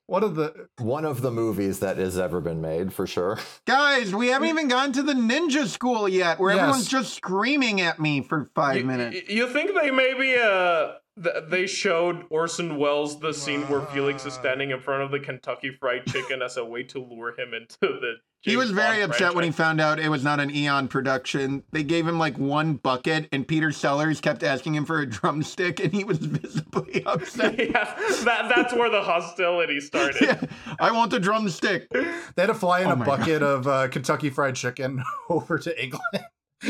[0.06, 3.38] one of the One of the movies that has ever been made, for sure.
[3.64, 6.60] Guys, we haven't even gotten to the ninja school yet, where Yes.
[6.62, 9.16] everyone's just screaming at me for five You, minutes.
[9.28, 14.26] y- you think they maybe uh th- they showed Orson Welles the scene where Felix
[14.26, 17.54] is standing in front of the Kentucky Fried Chicken as a way to lure him
[17.54, 18.14] into the.
[18.42, 20.88] He James was very Bond upset when he found out it was not an Eon
[20.88, 21.64] production.
[21.72, 25.80] They gave him like one bucket, and Peter Sellers kept asking him for a drumstick,
[25.80, 27.58] and he was visibly upset.
[27.70, 27.94] yeah,
[28.24, 30.20] that, that's where the hostility started.
[30.20, 30.40] Yeah,
[30.78, 31.88] I want a drumstick.
[31.90, 32.02] They
[32.36, 35.82] had to fly in Oh a my bucket of uh, Kentucky Fried Chicken over to
[35.82, 36.04] England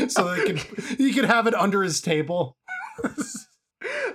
[0.07, 0.59] so they could
[0.97, 2.55] he could have it under his table.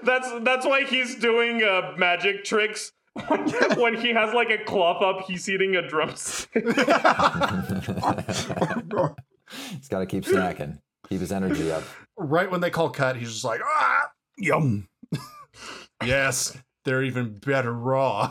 [0.03, 2.93] That's that's why he's doing uh, magic tricks.
[3.29, 6.65] When, when he has like a cloth up, he's eating a drumstick.
[9.71, 10.79] He's got to keep snacking,
[11.11, 11.83] keep his energy up.
[12.17, 14.89] Right when they call cut, he's just like, ah, yum.
[16.05, 18.31] yes, they're even better raw.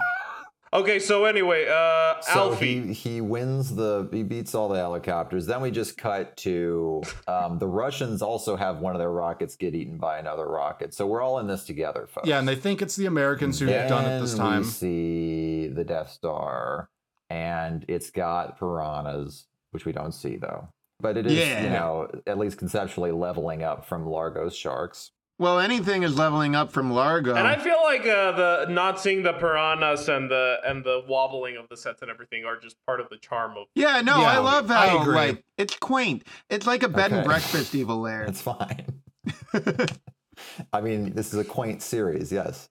[0.73, 2.87] Okay, so anyway, uh, So Alfie.
[2.87, 5.45] he he wins the he beats all the helicopters.
[5.45, 9.75] Then we just cut to um, the Russians also have one of their rockets get
[9.75, 10.93] eaten by another rocket.
[10.93, 12.27] So we're all in this together, folks.
[12.27, 14.61] Yeah, and they think it's the Americans who've done it this time.
[14.61, 16.89] We see the Death Star,
[17.29, 20.67] and it's got piranhas, which we don't see though.
[20.99, 21.63] But it is, Yeah.
[21.63, 25.11] you know, at least conceptually leveling up from Largo's sharks.
[25.41, 27.33] Well, anything is leveling up from Largo.
[27.33, 31.57] And I feel like uh, the not seeing the piranhas and the and the wobbling
[31.57, 33.65] of the sets and everything are just part of the charm of.
[33.73, 35.15] yeah, no, Yeah, I love I how agree.
[35.15, 36.27] like it's quaint.
[36.51, 38.21] It's like a bed and breakfast evil lair.
[38.25, 39.01] It's fine.
[40.73, 42.69] I mean, this is a quaint series, yes.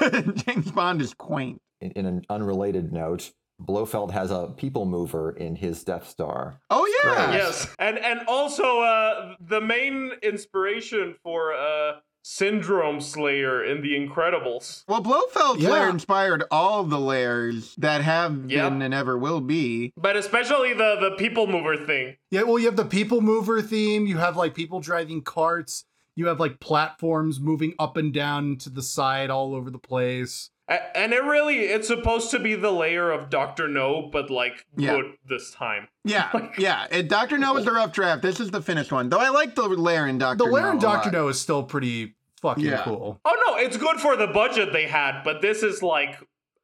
[0.46, 1.60] James Bond is quaint.
[1.82, 6.60] In, in an unrelated note, Blofeld has a people mover in his Death Star.
[6.70, 7.32] Oh yeah.
[7.32, 11.92] Yes, and and also uh, the main inspiration for uh,
[12.22, 14.82] Syndrome's lair in The Incredibles.
[14.88, 15.70] Well, Blofeld's Yeah.
[15.70, 18.72] lair inspired all the lairs that have Yep.
[18.72, 19.92] been and ever will be.
[19.96, 22.16] But especially the the people mover thing.
[22.30, 24.06] Yeah, well, you have the people mover theme.
[24.06, 25.84] You have like people driving carts.
[26.14, 30.50] You have like platforms moving up and down to the side all over the place.
[30.68, 34.64] A- And it really, it's supposed to be the layer of Doctor No, but like
[34.76, 34.96] Yeah.
[34.96, 35.88] good this time.
[36.04, 36.86] Yeah, yeah.
[36.90, 38.22] And Doctor No was the rough draft.
[38.22, 39.08] This is the finished one.
[39.08, 40.44] Though I like the layer in Doctor.
[40.44, 41.10] The layer and No a Doctor.
[41.12, 42.82] No is still pretty fucking Yeah.
[42.84, 43.20] cool.
[43.24, 46.18] Oh no, it's good for the budget they had, but this is like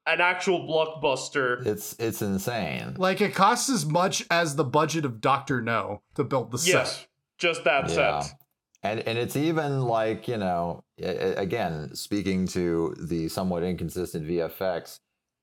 [0.05, 1.65] an actual blockbuster.
[1.67, 2.95] It's it's insane.
[2.99, 6.69] Like it costs as much as the budget of Doctor No to build the set.
[6.73, 7.07] Yes,
[7.39, 8.21] just that Yeah.
[8.21, 8.35] set.
[8.83, 14.27] And and it's even like, you know, a- a- again, speaking to the somewhat inconsistent
[14.27, 14.99] VFX,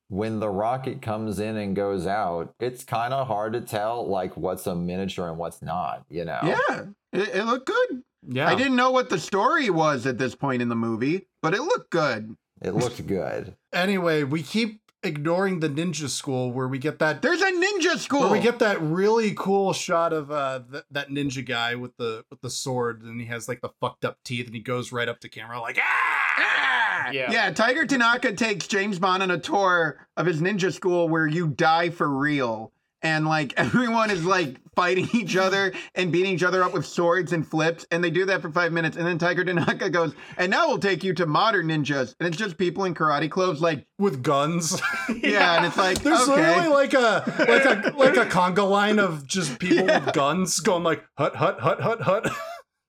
[0.09, 4.35] when the rocket comes in and goes out, it's kind of hard to tell like
[4.35, 6.39] what's a miniature and what's not, you know.
[6.43, 6.81] Yeah,
[7.13, 8.03] it, it looked good.
[8.27, 8.49] Yeah.
[8.49, 11.61] I didn't know what the story was at this point in the movie, but it
[11.61, 12.35] looked good.
[12.61, 13.55] It looked good.
[13.71, 18.21] Anyway, we keep ignoring the ninja school where we get that There's a ninja school.
[18.21, 22.26] where we get that really cool shot of uh th- that ninja guy with the
[22.30, 25.07] with the sword and he has like the fucked up teeth and he goes right
[25.07, 27.31] up to camera like ah Yeah.
[27.31, 31.47] Yeah, Tiger Tanaka takes James Bond on a tour of his ninja school where you
[31.47, 32.71] die for real.
[33.01, 37.34] And like everyone is like fighting each other and beating each other up with swords
[37.34, 37.85] and flips.
[37.91, 38.97] And they do that for five minutes.
[38.97, 42.15] And then Tiger Tanaka goes, and now we'll take you to modern ninjas.
[42.19, 44.81] And it's just people in karate clothes, like, with guns.
[45.21, 45.57] yeah.
[45.57, 46.55] And it's like, There's okay.
[46.55, 50.84] literally like a like a like a conga line of just people with guns going
[50.84, 52.31] like hut hut hut hut hut.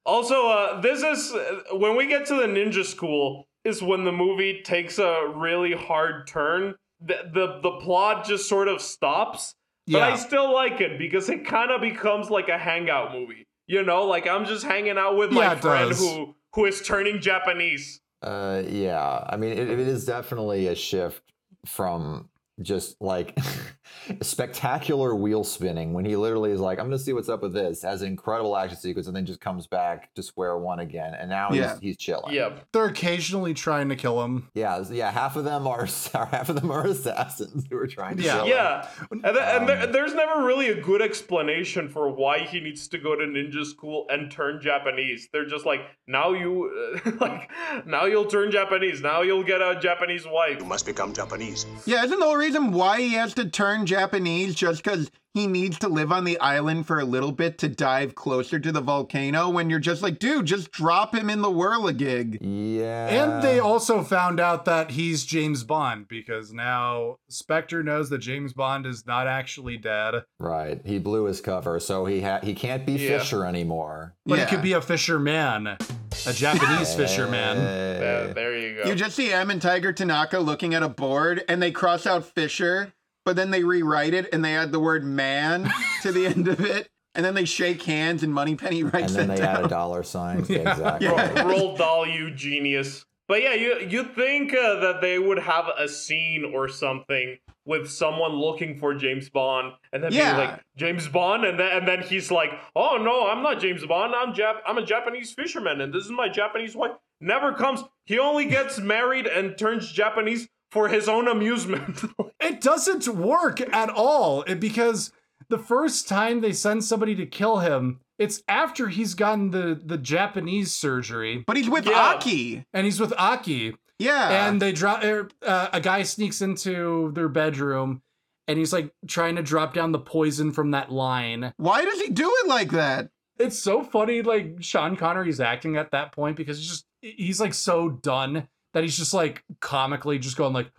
[0.06, 4.12] Also, uh, this is uh, when we get to the ninja school is when the
[4.12, 6.74] movie takes a really hard turn.
[7.00, 9.54] The the, the plot just sort of stops,
[9.88, 13.46] but I still like it because it kind of becomes like a hangout movie.
[13.66, 15.98] You know, like I'm just hanging out with Yeah, my it friend does.
[16.00, 18.00] who who is turning Japanese.
[18.22, 19.24] Uh, yeah.
[19.28, 21.22] I mean, it, it is definitely a shift
[21.66, 22.28] from
[22.60, 23.38] just like
[24.22, 27.52] spectacular wheel spinning when he literally is like, I'm going to see what's up with
[27.52, 31.14] this, has an incredible action sequence, and then just comes back to square one again.
[31.14, 31.72] And now Yeah.
[31.74, 32.34] he's, he's chilling.
[32.34, 32.66] Yep.
[32.72, 34.48] They're occasionally trying to kill him.
[34.54, 34.82] Yeah.
[34.90, 35.10] Yeah.
[35.10, 38.32] Half of them are, half of them are assassins who are trying to Yeah.
[38.36, 38.48] kill him.
[38.50, 42.60] Yeah, and, th- and there, Um, there's never really a good explanation for why he
[42.60, 45.28] needs to go to ninja school and turn Japanese.
[45.32, 47.50] They're just like, now you, uh, like,
[47.86, 49.00] now you'll turn Japanese.
[49.00, 50.58] Now you'll get a Japanese wife.
[50.60, 51.66] You must become Japanese.
[51.86, 55.78] Yeah, isn't the whole reason why he has to turn Japanese just because he needs
[55.78, 59.48] to live on the island for a little bit to dive closer to the volcano
[59.48, 62.38] when you're just like, dude, just drop him in the whirligig.
[62.40, 63.06] Yeah.
[63.06, 68.52] And they also found out that he's James Bond because now Spectre knows that James
[68.52, 70.24] Bond is not actually dead.
[70.40, 70.80] Right.
[70.84, 73.18] He blew his cover, so he ha- he can't be Yeah.
[73.18, 74.14] Fisher anymore.
[74.26, 74.46] But Yeah.
[74.46, 77.56] he could be a fisherman, a Japanese fisherman.
[77.58, 78.88] Uh, there you go.
[78.88, 82.24] You just see M and Tiger Tanaka looking at a board and they cross out
[82.24, 82.92] Fisher,
[83.24, 85.70] but then they rewrite it and they add the word man
[86.02, 86.88] to the end of it.
[87.14, 89.56] And then they shake hands and Moneypenny And writes And then that they down.
[89.56, 90.44] add a dollar sign.
[90.48, 90.70] Yeah.
[90.70, 91.08] Exactly.
[91.08, 93.04] Roll, Roald Dahl, you genius.
[93.26, 97.88] But yeah, you you think uh, that they would have a scene or something with
[97.88, 100.34] someone looking for James Bond, and then Yeah.
[100.36, 103.86] being like James Bond, and then and then he's like, "Oh no, I'm not James
[103.86, 104.14] Bond.
[104.16, 104.54] I'm Jap.
[104.66, 107.84] I'm a Japanese fisherman, and this is my Japanese wife." Never comes.
[108.04, 112.02] He only gets married and turns Japanese for his own amusement.
[112.42, 115.12] It doesn't work at all because
[115.48, 119.98] the first time they send somebody to kill him, it's after he's gotten the the
[119.98, 122.14] Japanese surgery, But he's with Yeah.
[122.14, 122.64] Aki.
[122.72, 123.76] and he's with Aki.
[123.98, 124.46] Yeah.
[124.48, 128.00] and they drop er, uh, a guy sneaks into their bedroom
[128.48, 132.08] and he's like trying to drop down the poison from that line Why does he
[132.08, 133.10] do it like that?
[133.38, 137.54] it's so funny like sean connery's acting at that point because he's just he's like
[137.54, 140.70] so done that he's just like comically just going like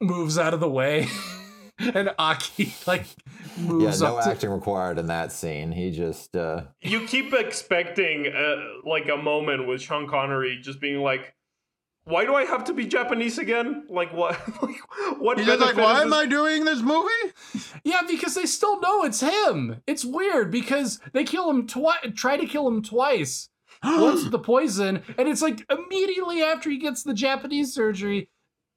[0.00, 1.08] moves out of the way
[1.78, 3.06] and aki like
[3.58, 5.72] Yeah, no up to acting required in that scene.
[5.72, 11.00] He just uh you keep expecting uh, like a moment with Sean Connery just being
[11.00, 11.34] like,
[12.04, 13.86] "Why do I have to be Japanese again?
[13.88, 14.38] Like what?
[14.62, 14.76] like,
[15.18, 17.32] what?" He's just like, why am this- I doing this movie?
[17.84, 22.36] yeah because they still know it's him it's weird because they kill him twice try
[22.36, 23.48] to kill him twice
[23.82, 28.28] once with the poison, and it's like immediately after he gets the Japanese surgery,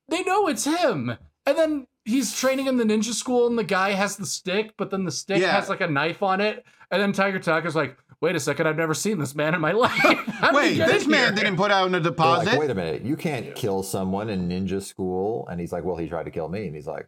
[0.08, 1.18] they know it's him.
[1.46, 4.92] And then he's training in the ninja school, and the guy has the stick, but
[4.92, 5.52] then the stick Yeah.
[5.52, 6.66] has like a knife on it.
[6.92, 9.72] And then Tiger Talker's like, wait a second, I've never seen this man in my
[9.86, 9.92] life.
[9.92, 12.48] How did he Wait, this man here?" didn't put out in a deposit.
[12.52, 15.48] like, wait a minute, you can't kill someone in ninja school.
[15.48, 16.66] And he's like, Well, he tried to kill me.
[16.68, 17.08] And he's like,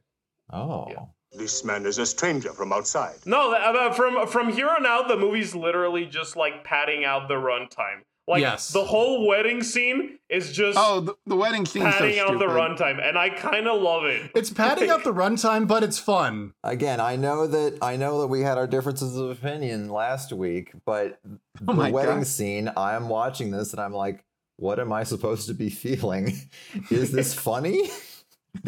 [0.51, 1.09] Oh.
[1.33, 3.15] This man is a stranger from outside.
[3.25, 7.35] No, uh, from from here on out, the movie's literally just like padding out the
[7.35, 8.01] runtime.
[8.27, 8.69] Like Yes.
[8.71, 12.45] the whole wedding scene is just oh, the, the wedding scene so padding out the
[12.45, 14.29] runtime, and I kind of love it.
[14.35, 16.53] It's padding out the runtime, but it's fun.
[16.63, 20.71] Again, I know that I know that we had our differences of opinion last week,
[20.85, 22.27] but the Oh my wedding God.
[22.27, 24.23] scene, I am watching this and I'm like,
[24.57, 26.33] what am I supposed to be feeling?
[26.91, 27.89] Is this funny?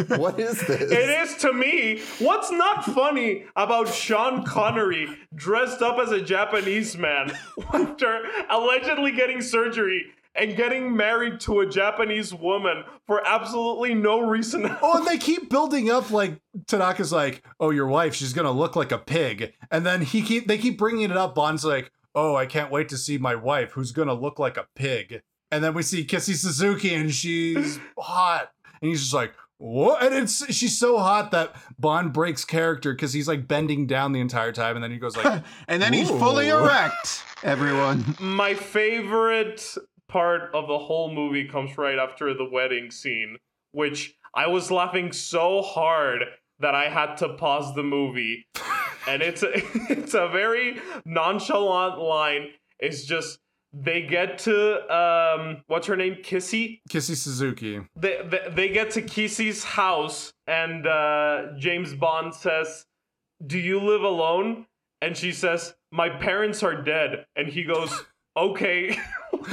[0.07, 0.91] what is this?
[0.91, 2.01] It is to me.
[2.19, 7.31] What's not funny about Sean Connery dressed up as a Japanese man
[7.73, 10.05] after allegedly getting surgery
[10.35, 14.65] and getting married to a Japanese woman for absolutely no reason?
[14.81, 18.75] Oh, and they keep building up like Tanaka's like, "Oh, your wife, she's gonna look
[18.75, 21.35] like a pig," and then he keep they keep bringing it up.
[21.35, 24.67] Bond's like, "Oh, I can't wait to see my wife, who's gonna look like a
[24.75, 28.49] pig." And then we see Kissy Suzuki, and she's hot,
[28.81, 33.13] and he's just like, "What?" And it's she's so hot that Bond breaks character because
[33.13, 36.09] he's like bending down the entire time, and then he goes like, And then he's
[36.09, 38.15] fully erect, everyone.
[38.19, 39.77] My favorite
[40.09, 43.37] part of the whole movie comes right after the wedding scene,
[43.71, 46.23] which I was laughing so hard
[46.59, 48.45] that I had to pause the movie.
[49.07, 49.51] and it's a,
[49.89, 52.49] it's a very nonchalant line.
[52.79, 53.39] It's just
[53.73, 56.17] they get to um what's her name?
[56.23, 56.81] Kissy?
[56.89, 62.85] "Kissy Suzuki." They they, they get to Kissy's house and uh James Bond says,
[63.45, 64.67] "Do you live alone?"
[65.01, 67.91] And she says, "My parents are dead." And he goes,
[68.37, 68.97] "Okay."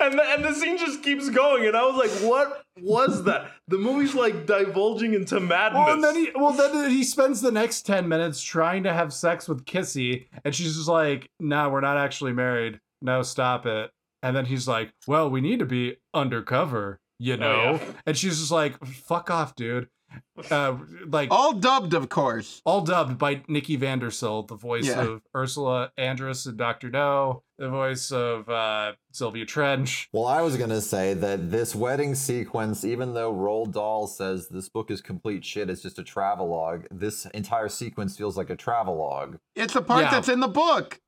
[0.00, 3.50] and the, and the scene just keeps going and i was like what was that
[3.68, 7.50] the movie's like divulging into madness Well, and then he well then he spends the
[7.50, 11.80] next ten minutes trying to have sex with Kissy, and she's just like, "No, we're
[11.80, 12.80] not actually married.
[13.00, 13.90] No, stop it."
[14.22, 17.92] And then he's like, "Well, we need to be undercover, you oh, know." yeah.
[18.06, 19.88] And she's just like, "Fuck off, dude."
[20.50, 20.76] Uh,
[21.06, 22.60] like All dubbed, of course.
[22.66, 25.02] all dubbed by Nikki van der Zyl, the voice Yeah.
[25.02, 30.08] of Ursula Andress and Doctor No, the voice of uh, Sylvia Trench.
[30.12, 34.68] Well, I was gonna say that this wedding sequence, even though Roald Dahl says this
[34.68, 36.86] book is complete shit, it's just a travelogue.
[36.90, 39.36] This entire sequence feels like a travelogue.
[39.54, 40.10] It's the part Yeah.
[40.10, 41.00] that's in the book.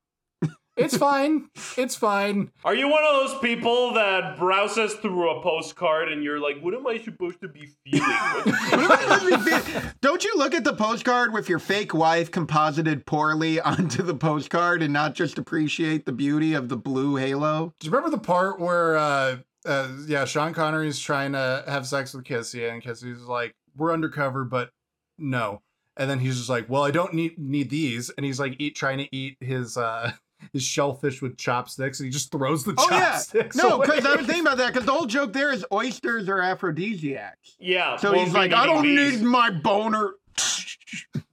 [0.77, 1.49] It's fine.
[1.77, 2.51] It's fine.
[2.65, 6.75] are you one of those people that browses through a postcard and you're like what
[6.75, 8.03] am i supposed to be feeling
[10.01, 14.83] Don't you look at the postcard with your fake wife composited poorly onto the postcard
[14.83, 17.73] and not just appreciate the beauty of the blue halo?
[17.81, 22.15] Do you remember the part where, uh, uh, yeah, Sean Connery's trying to have sex
[22.15, 24.71] with Kissy, and Kissy's like, "We're undercover, but
[25.19, 25.63] no."
[25.97, 28.77] And then he's just like, "Well, I don't need need these," and he's like, eat
[28.77, 30.13] trying to eat his uh
[30.53, 33.57] his shellfish with chopsticks, and he just throws the Oh yeah, chopsticks.
[33.57, 34.73] no, because I was thinking about that.
[34.73, 37.57] Because the whole joke there is oysters are aphrodisiacs.
[37.59, 40.13] yeah So won't he's like, I don't these." need my boner.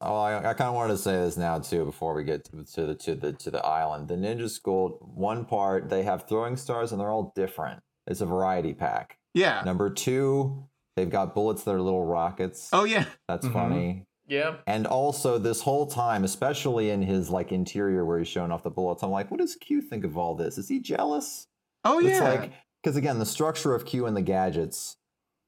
[0.05, 2.65] Oh, I, I kind of wanted to say this now too before we get to,
[2.73, 4.09] to the to the to the island.
[4.09, 7.81] The Ninja School, one part they have throwing stars and they're all different.
[8.07, 9.17] It's a variety pack.
[9.33, 9.61] Yeah.
[9.63, 10.65] Number two,
[10.97, 12.69] they've got bullets that are little rockets.
[12.73, 13.05] Oh yeah.
[13.29, 13.53] That's Mhm.
[13.53, 14.05] funny.
[14.33, 18.63] Yeah And also, this whole time, especially in his like interior where he's showing off
[18.63, 20.57] the bullets, I'm like, what does Q think of all this?
[20.57, 21.47] Is he jealous?
[21.85, 22.29] Oh It's yeah.
[22.29, 22.51] like
[22.81, 24.97] because again, the structure of Q and the gadgets,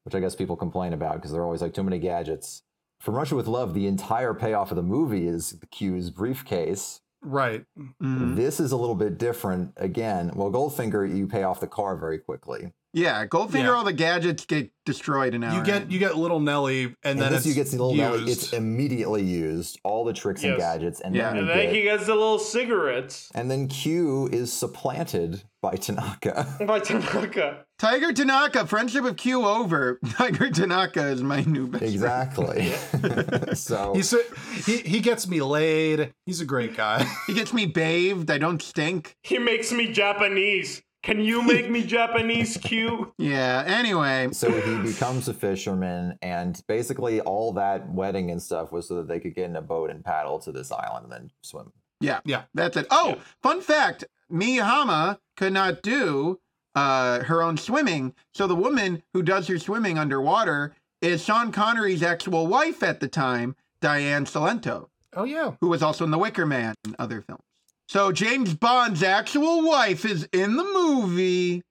[0.04, 2.62] which I guess people complain about because they're always like too many gadgets.
[3.00, 7.00] From Russia with Love, the entire payoff of the movie is the Q's briefcase.
[7.22, 7.64] Right.
[8.02, 8.36] Mhm.
[8.36, 9.72] This is a little bit different.
[9.76, 12.72] Again, well, Goldfinger, you pay off the car very quickly.
[12.96, 13.70] Yeah, Goldfinger, Yeah.
[13.70, 15.58] all the gadgets get destroyed in hour.
[15.58, 17.94] You get you get little Nelly, and, And, then this it's you get the little
[17.94, 19.78] Nelly, it's immediately used.
[19.84, 21.28] All the tricks and gadgets, and Yeah.
[21.30, 25.42] then, And you then get- he gets the little cigarettes and then Q is supplanted
[25.60, 26.46] by Tanaka.
[26.66, 27.64] by Tanaka.
[27.78, 29.98] Tiger Tanaka, friendship of Q over.
[30.12, 31.92] Tiger Tanaka is my new best friend.
[31.94, 32.72] exactly.
[33.54, 34.20] so He's a,
[34.64, 36.12] he he gets me laid.
[36.24, 37.04] He's a great guy.
[37.26, 38.30] He gets me bathed.
[38.30, 39.16] I don't stink.
[39.22, 40.82] He makes me Japanese.
[41.06, 43.12] Can you make me Japanese, cute?
[43.18, 43.62] Yeah.
[43.66, 48.96] Anyway, so he becomes a fisherman, and basically all that wedding and stuff was so
[48.96, 51.72] that they could get in a boat and paddle to this island and then swim.
[52.00, 52.42] yeah, Yeah.
[52.54, 52.86] that's it.
[52.90, 56.40] Oh, fun fact: Mie Hama could not do
[56.74, 62.02] uh, her own swimming, so the woman who does her swimming underwater is Sean Connery's
[62.02, 65.52] actual wife at the time, Diane Cilento, Oh yeah.
[65.60, 67.42] who was also in The Wicker Man and other films.
[67.88, 71.62] So James Bond's actual wife is in the movie,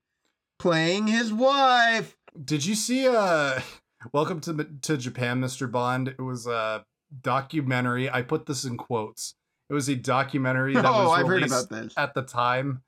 [0.59, 2.15] playing his wife.
[2.41, 3.59] Did you see uh
[4.13, 5.69] Welcome to to Japan, Mr.
[5.69, 6.07] Bond?
[6.07, 6.85] It was a
[7.21, 8.09] documentary.
[8.09, 9.35] I put this in quotes.
[9.69, 12.83] It was a documentary that Oh, was I've heard released at the time.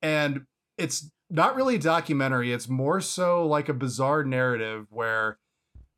[0.00, 0.46] And
[0.78, 5.38] it's not really a documentary, it's more so like a bizarre narrative where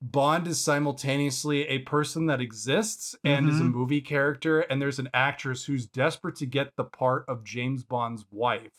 [0.05, 3.73] Bond is simultaneously a person that exists and is a Mhm.
[3.73, 8.27] movie character, and there's an actress who's desperate to get the part of James Bond's
[8.31, 8.73] wife.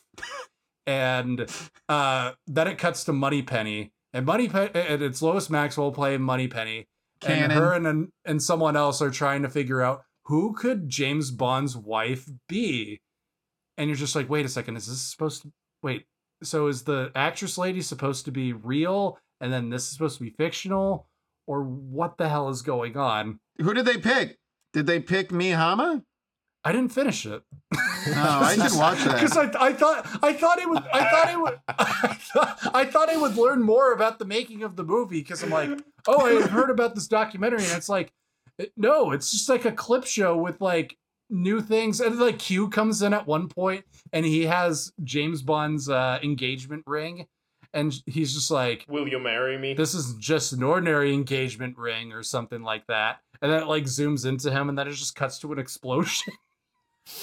[0.86, 1.46] and
[1.88, 6.86] uh, then it cuts to Moneypenny, and Money Penny, and it's Lois Maxwell playing Moneypenny,
[7.26, 11.74] and her and and someone else are trying to figure out who could James Bond's
[11.74, 13.00] wife be,
[13.78, 15.52] and you're just like, wait a second, is this supposed to
[15.82, 16.04] wait?
[16.42, 20.24] So is the actress lady supposed to be real, and then this is supposed to
[20.24, 21.08] be fictional,
[21.46, 23.40] or what the hell is going on?
[23.60, 24.38] Who did they pick?
[24.72, 26.02] Did they pick Mie Hama?
[26.64, 27.42] I didn't finish it.
[27.76, 27.80] Oh,
[28.16, 29.14] I should watch that.
[29.20, 32.84] because I, I thought I thought it would I thought it would I thought, I
[32.86, 36.24] thought I would learn more about the making of the movie because I'm like oh
[36.24, 38.12] I had heard about this documentary and it's like
[38.78, 40.96] no it's just like a clip show with like
[41.28, 45.88] new things and like Q comes in at one point and he has James Bond's
[45.90, 47.26] uh, engagement ring
[47.74, 49.74] and he's just like Will you marry me?
[49.74, 53.84] this is just an ordinary engagement ring or something like that and then it like
[53.84, 56.32] zooms into him and then it just cuts to an explosion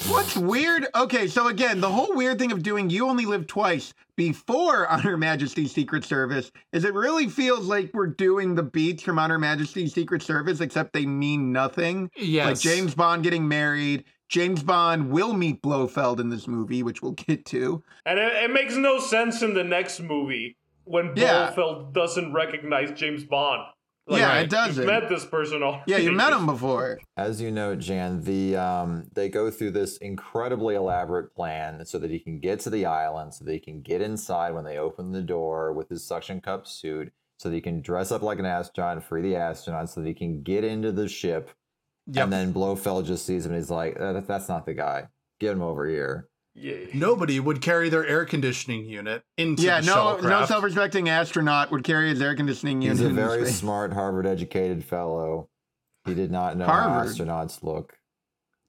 [0.10, 0.86] What's weird?
[0.94, 5.00] Okay, so again, the whole weird thing of doing You Only Live Twice before On
[5.00, 9.32] Her Majesty's Secret Service is it really feels like we're doing the beats from On
[9.32, 12.12] Her Majesty's Secret Service, except they mean nothing.
[12.16, 14.04] yes Like James Bond getting married.
[14.32, 17.84] James Bond will meet Blofeld in this movie, which we'll get to.
[18.06, 20.56] And it, it makes no sense in the next movie
[20.86, 21.52] when Yeah.
[21.54, 23.62] Blofeld doesn't recognize James Bond.
[24.08, 24.86] Yeah, it You've doesn't.
[24.86, 25.84] met this person already.
[25.88, 27.00] Yeah, you met him before.
[27.18, 32.10] As you know, Jan, the um, they go through this incredibly elaborate plan so that
[32.10, 35.12] he can get to the island, so that he can get inside when they open
[35.12, 38.46] the door with his suction cup suit, so that he can dress up like an
[38.46, 41.52] astronaut and free the astronaut, so that he can get into the ship.
[42.12, 42.24] Yep.
[42.26, 45.08] And then Blofeld just sees him and he's like, "Uh, "That's not the guy.
[45.40, 46.76] Get him over here." Yeah.
[46.94, 50.48] nobody would carry their air conditioning unit into Yeah, the no, no shuttlecraft.
[50.48, 52.98] self-respecting astronaut would carry his air conditioning unit.
[52.98, 53.56] He's a very space.
[53.60, 55.48] smart, Harvard-educated fellow.
[56.04, 57.08] He did not know Harvard.
[57.08, 57.94] how astronauts look.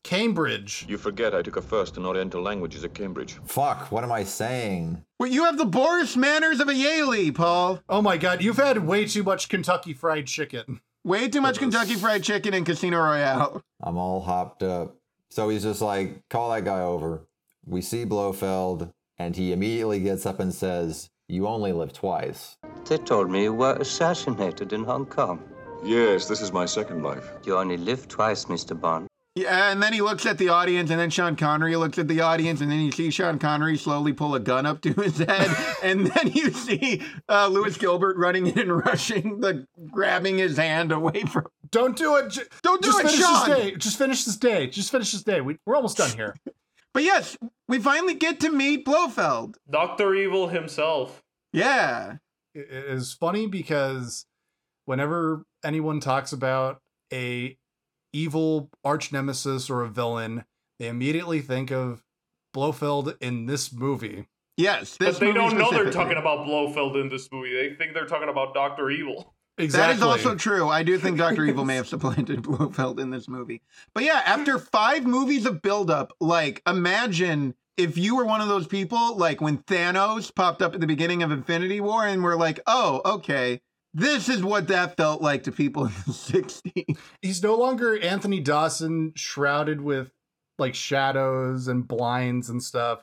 [0.04, 0.84] Cambridge.
[0.88, 3.34] You forget I took a first in Oriental languages at Cambridge.
[3.44, 3.92] Fuck!
[3.92, 5.04] What am I saying?
[5.18, 7.80] Well, you have the Boris manners of a Yaley, Paul.
[7.88, 10.80] Oh my god, you've had way too much Kentucky Fried Chicken.
[11.04, 13.60] Way too much Kentucky Fried Chicken and Casino Royale.
[13.82, 14.96] I'm all hopped up.
[15.30, 17.26] So he's just like, call that guy over.
[17.66, 22.56] We see Blofeld, and he immediately gets up and says, You only live twice.
[22.84, 25.42] They told me you were assassinated in Hong Kong.
[25.84, 27.32] Yes, this is my second life.
[27.44, 28.80] You only live twice, Mr.
[28.80, 29.08] Bond.
[29.34, 32.20] Yeah, and then he looks at the audience, and then Sean Connery looks at the
[32.20, 35.50] audience, and then you see Sean Connery slowly pull a gun up to his head,
[35.82, 37.00] and then you see
[37.30, 41.46] uh, Lewis Gilbert running in and rushing, the grabbing his hand away from.
[41.70, 42.28] Don't do it.
[42.28, 43.48] J- Don't do just it, finish Sean.
[43.48, 43.76] this day.
[43.76, 44.66] Just finish this day.
[44.66, 45.40] Just finish this day.
[45.40, 46.34] We, we're almost done here.
[46.94, 47.38] But yes,
[47.68, 49.56] we finally get to meet Blofeld.
[49.70, 50.14] Dr.
[50.14, 51.22] Evil himself.
[51.54, 52.16] Yeah,
[52.54, 54.26] It it is funny because
[54.84, 57.56] whenever anyone talks about a
[58.12, 60.44] evil arch nemesis or a villain,
[60.78, 62.02] they immediately think of
[62.54, 64.28] Blofeld in this movie.
[64.56, 64.96] yes.
[64.96, 67.54] This But they movie don't know they're talking about Blofeld in this movie.
[67.54, 68.90] They think they're talking about Dr.
[68.90, 69.34] Evil.
[69.58, 69.86] Exactly.
[69.86, 70.68] That is also true.
[70.68, 71.44] I do think Dr.
[71.44, 73.62] Evil may have supplanted Blofeld in this movie.
[73.94, 78.66] But yeah, after five movies of buildup, like imagine if you were one of those
[78.66, 82.60] people, like when Thanos popped up at the beginning of Infinity War, and we're like,
[82.66, 83.60] oh, okay,
[83.94, 86.96] this is what that felt like to people in the 60s.
[87.20, 90.10] He's no longer Anthony Dawson shrouded with
[90.58, 93.02] like shadows and blinds and stuff.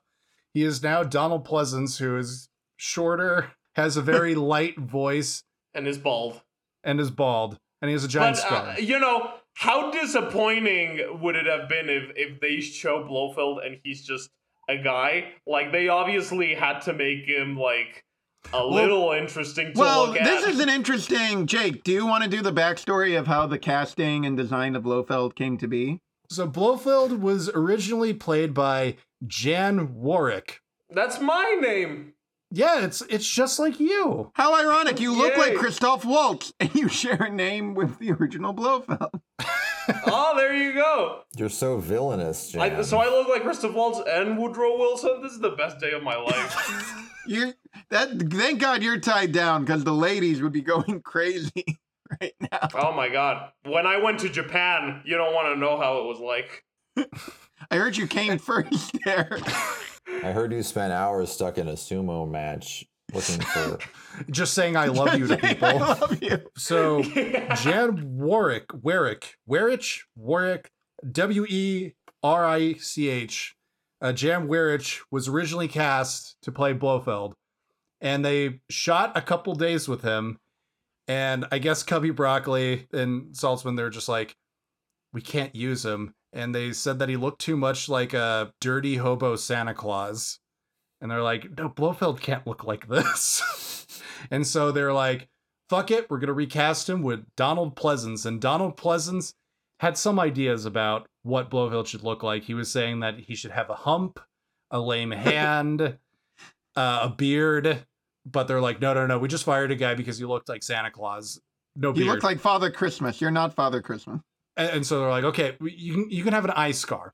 [0.53, 5.43] He is now Donald Pleasence, who is shorter, has a very light voice,
[5.73, 6.41] and is bald.
[6.83, 8.67] and is bald, and he has a giant But, scar.
[8.69, 13.77] uh, you know, how disappointing would it have been if, if they show Blofeld and
[13.83, 14.29] he's just
[14.69, 15.33] a guy?
[15.45, 18.03] Like, they obviously had to make him, like,
[18.53, 20.23] a little interesting to Well, look at.
[20.23, 21.45] this is an interesting.
[21.45, 24.83] Jake, do you want to do the backstory of how the casting and design of
[24.83, 25.99] Blofeld came to be?
[26.29, 30.61] So Blofeld was originally played by Jan Warwick.
[30.89, 32.13] That's my name.
[32.51, 34.31] Yeah, it's it's just like you.
[34.33, 34.99] How ironic!
[34.99, 39.21] You look like Christoph Waltz, and you share a name with the original Blofeld.
[40.07, 41.21] oh, there you go.
[41.37, 42.61] You're so villainous, Jan.
[42.61, 45.21] I, so I look like Christoph Waltz and Woodrow Wilson.
[45.21, 47.05] This is the best day of my life.
[47.27, 47.53] You
[47.89, 51.79] that thank God you're tied down because the ladies would be going crazy
[52.21, 52.67] right now.
[52.75, 53.51] oh my god.
[53.65, 56.63] When I went to Japan, you don't want to know how it was like.
[57.71, 59.39] I heard you came first there.
[60.23, 63.79] I heard you spent hours stuck in a sumo match looking for.
[64.31, 65.67] Just saying I love you to people.
[65.67, 66.39] I love you.
[66.57, 70.71] So Jan Warwick, Warwick, Warich, Warwick,
[71.11, 71.93] W E
[72.23, 73.55] R I C H.
[74.01, 77.33] Uh, Jan Warwick was originally cast to play Blofeld,
[78.01, 80.39] and they shot a couple days with him.
[81.07, 84.35] And I guess Cubby Broccoli and Saltzman, they're just like,
[85.11, 86.13] we can't use him.
[86.33, 90.39] And they said that he looked too much like a dirty hobo Santa Claus.
[91.01, 93.87] And they're like, no, Blofeld can't look like this.
[94.31, 95.27] and so they're like,
[95.69, 98.25] fuck it, we're gonna recast him with Donald Pleasence.
[98.25, 99.33] And Donald Pleasence
[99.79, 102.43] had some ideas about what Blofeld should look like.
[102.43, 104.19] He was saying that he should have a hump,
[104.71, 105.97] a lame hand,
[106.75, 107.85] uh, a beard.
[108.25, 110.61] But they're like, no, no, no, we just fired a guy because he looked like
[110.63, 111.39] Santa Claus.
[111.75, 112.07] No You beard.
[112.07, 113.21] look like Father Christmas.
[113.21, 114.21] You're not Father Christmas.
[114.57, 117.13] and, and so they're like, okay, you can you can have an eye scar.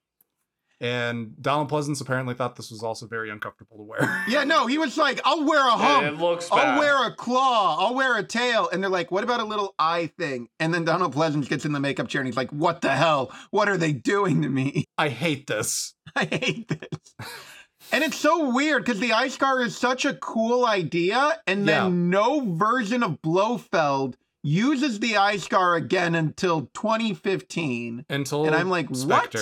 [0.82, 4.24] And Donald Pleasence apparently thought this was also very uncomfortable to wear.
[4.28, 6.06] Yeah, no, he was like, I'll wear a hump.
[6.06, 6.68] it looks bad.
[6.68, 7.78] I'll wear a claw.
[7.80, 8.68] I'll wear a tail.
[8.74, 10.50] And they're like, what about a little eye thing?
[10.60, 13.32] And then Donald Pleasence gets in the makeup chair and he's like, what the hell?
[13.52, 14.84] What are they doing to me?
[14.98, 15.94] I hate this.
[16.16, 17.30] I hate this.
[17.92, 21.84] And it's so weird because the eye scar is such a cool idea, and then
[21.84, 21.90] Yeah.
[21.92, 28.06] no version of Blofeld uses the eye scar again until 2015.
[28.10, 29.34] Until And I'm like, what?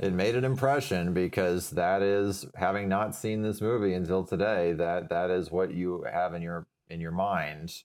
[0.00, 4.72] It made an impression because that is having not seen this movie until today.
[4.72, 7.82] That that is what you have in your in your mind.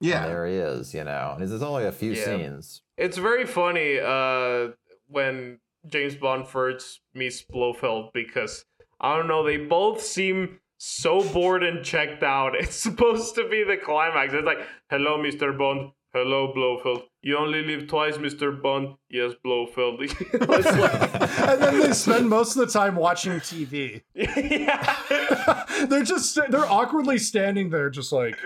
[0.00, 0.26] And Yeah.
[0.26, 0.92] there he is.
[0.94, 2.24] You know, and there's only a few Yeah.
[2.24, 2.82] scenes.
[2.98, 4.72] It's very funny uh,
[5.08, 8.66] when James Bond first meets Blofeld because
[9.00, 12.54] I don't know, they both seem so bored and checked out.
[12.58, 14.32] It's supposed to be the climax.
[14.34, 14.58] It's like,
[14.90, 15.56] hello, Mr.
[15.56, 15.92] Bond.
[16.12, 17.02] Hello, Blofeld.
[17.20, 18.62] You only live twice, Mr.
[18.62, 18.94] Bond.
[19.10, 20.00] Yes, Blofeld.
[21.48, 24.02] And then they spend most of the time watching TV.
[24.14, 24.96] yeah.
[25.86, 28.38] they're just they're awkwardly standing there, just like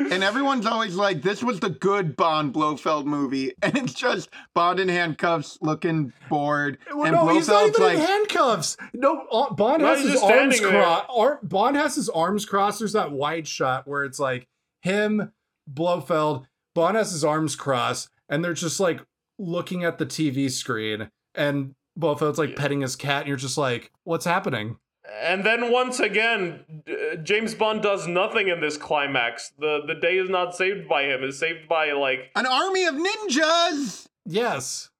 [0.00, 3.52] And everyone's always like, this was the good Bond Blofeld movie.
[3.62, 6.78] And it's just Bond in handcuffs looking bored.
[6.92, 8.76] Well, and no, he's not Blofeld's even in like, handcuffs.
[8.94, 10.82] No, uh, Bond has his arms standing there.
[10.82, 11.48] crossed.
[11.48, 12.78] Bond has his arms crossed.
[12.78, 14.48] There's that wide shot where it's like
[14.82, 15.32] him,
[15.68, 16.46] Blofeld.
[16.74, 19.00] Bond has his arms crossed, and they're just like
[19.38, 23.90] looking at the TV screen, and Blofeld's like petting his cat, and you're just like,
[24.04, 24.78] "What's happening?"
[25.22, 29.52] And then once again, uh, James Bond does nothing in this climax.
[29.58, 31.22] The the day is not saved by him.
[31.24, 34.06] It's saved by like an army of ninjas!
[34.24, 34.90] Yes.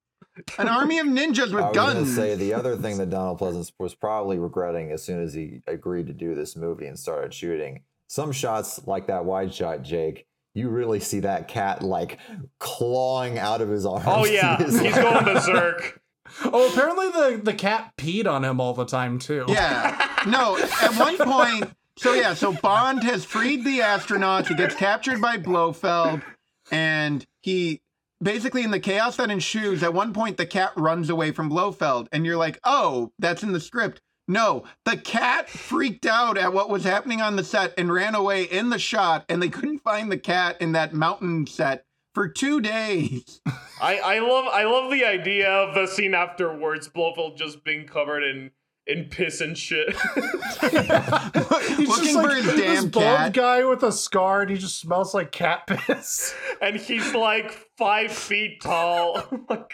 [0.58, 2.14] An army of ninjas with I with was going to guns.
[2.16, 6.06] say the other thing that Donald Pleasence was probably regretting as soon as he agreed
[6.06, 7.82] to do this movie and started shooting.
[8.06, 12.18] Some shots like that wide shot, Jake, you really see that cat like
[12.58, 14.04] clawing out of his arms.
[14.06, 15.99] Oh yeah, He's he's going berserk.
[16.44, 19.44] Oh, apparently the the cat peed on him all the time too.
[19.48, 20.08] Yeah.
[20.26, 24.48] No, at one point, so yeah, so Bond has freed the astronauts.
[24.48, 26.22] He gets captured by Blofeld,
[26.70, 27.82] and he
[28.22, 32.08] basically, in the chaos that ensues, at one point, the cat runs away from Blofeld,
[32.12, 34.00] and you're like, oh, that's in the script.
[34.28, 38.44] No, the cat freaked out at what was happening on the set and ran away
[38.44, 41.84] in the shot, and they couldn't find the cat in that mountain set
[42.14, 43.40] for two days.
[43.80, 48.22] I, I love I love the idea of the scene afterwards, Blofeld just being covered
[48.22, 48.50] in
[48.86, 49.94] in piss and shit.
[50.60, 53.32] He's Looking just for like his this damn bald cat.
[53.32, 56.34] guy with a scar, and he just smells like cat piss.
[56.60, 59.22] and he's like five feet tall.
[59.48, 59.72] like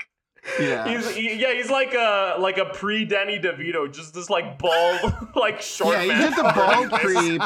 [0.61, 0.89] Yeah.
[0.89, 5.15] He's he, yeah, he's like a like a pre Danny DeVito, just this like bald,
[5.35, 7.43] like short yeah, he's just a bald creep.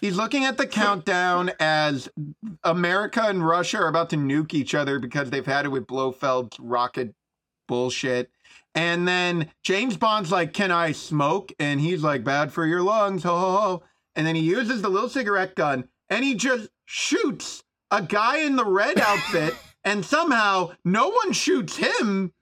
[0.00, 2.08] He's looking at the countdown as
[2.62, 6.58] America and Russia are about to nuke each other because they've had it with Blofeld's
[6.60, 7.14] rocket
[7.66, 8.30] bullshit.
[8.74, 11.52] And then James Bond's like, Can I smoke?
[11.58, 13.22] And he's like, Bad for your lungs.
[13.22, 13.82] Ho, ho, ho.
[14.16, 18.56] And then he uses the little cigarette gun and he just shoots a guy in
[18.56, 19.54] the red outfit.
[19.84, 22.32] and somehow no one shoots him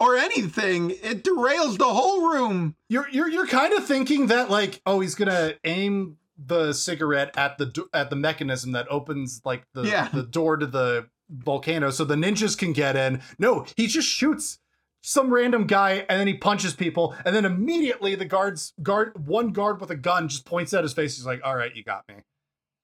[0.00, 0.90] or anything.
[0.90, 2.76] It derails the whole room.
[2.88, 7.58] You're you're you're kind of thinking that like, oh, he's gonna aim the cigarette at
[7.58, 10.08] the do- at the mechanism that opens like the Yeah.
[10.12, 13.20] the door to the volcano, so the ninjas can get in.
[13.38, 14.58] No, he just shoots
[15.02, 19.50] some random guy and then he punches people, and then immediately the guards guard one
[19.50, 21.16] guard with a gun just points at his face.
[21.16, 22.14] He's like, "All right, you got me."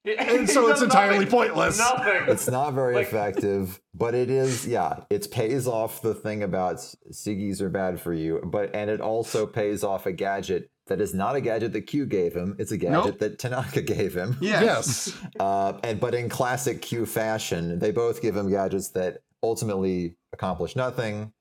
[0.05, 1.31] And so it's entirely nothing.
[1.31, 1.77] pointless.
[1.79, 2.23] Nothing.
[2.27, 4.65] It's not very Like- effective, but it is.
[4.67, 8.89] Yeah, it pays off the thing about s- ciggies are bad for you, but and
[8.89, 12.55] it also pays off a gadget that is not a gadget that Q gave him.
[12.59, 13.19] It's a gadget Nope.
[13.19, 14.37] that Tanaka gave him.
[14.41, 14.63] Yes.
[14.63, 15.17] Yes.
[15.39, 20.75] Uh, and but in classic Q fashion, they both give him gadgets that ultimately accomplish
[20.75, 21.33] nothing.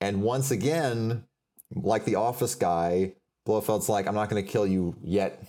[0.00, 1.24] And once again,
[1.74, 3.12] like the office guy,
[3.46, 5.42] Blofeld's like, "I'm not going to kill you yet."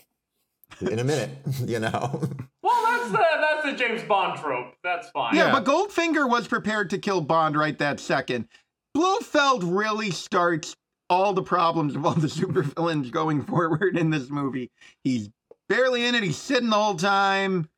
[0.80, 1.30] In a minute,
[1.65, 2.22] you know.
[2.64, 4.73] Well, that's the that's the James Bond trope.
[4.84, 5.35] That's fine.
[5.35, 8.48] Yeah, but Goldfinger was prepared to kill Bond right that second.
[8.93, 10.76] Blofeld really starts
[11.10, 14.72] all the problems of all the supervillains going forward in this movie.
[15.03, 15.30] He's
[15.69, 16.23] barely in it.
[16.23, 17.69] He's sitting the whole time.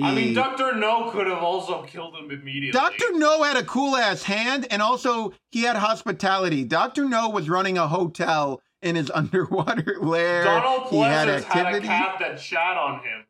[0.00, 2.70] I mean, Doctor No could have also killed him immediately.
[2.70, 3.12] Dr.
[3.12, 6.64] No had a cool ass hand, and also he had hospitality.
[6.64, 7.06] Dr.
[7.06, 10.44] No was running a hotel in his underwater lair.
[10.44, 11.86] Donald he had Pleasence had, a activity.
[11.86, 13.24] cat that shat on him.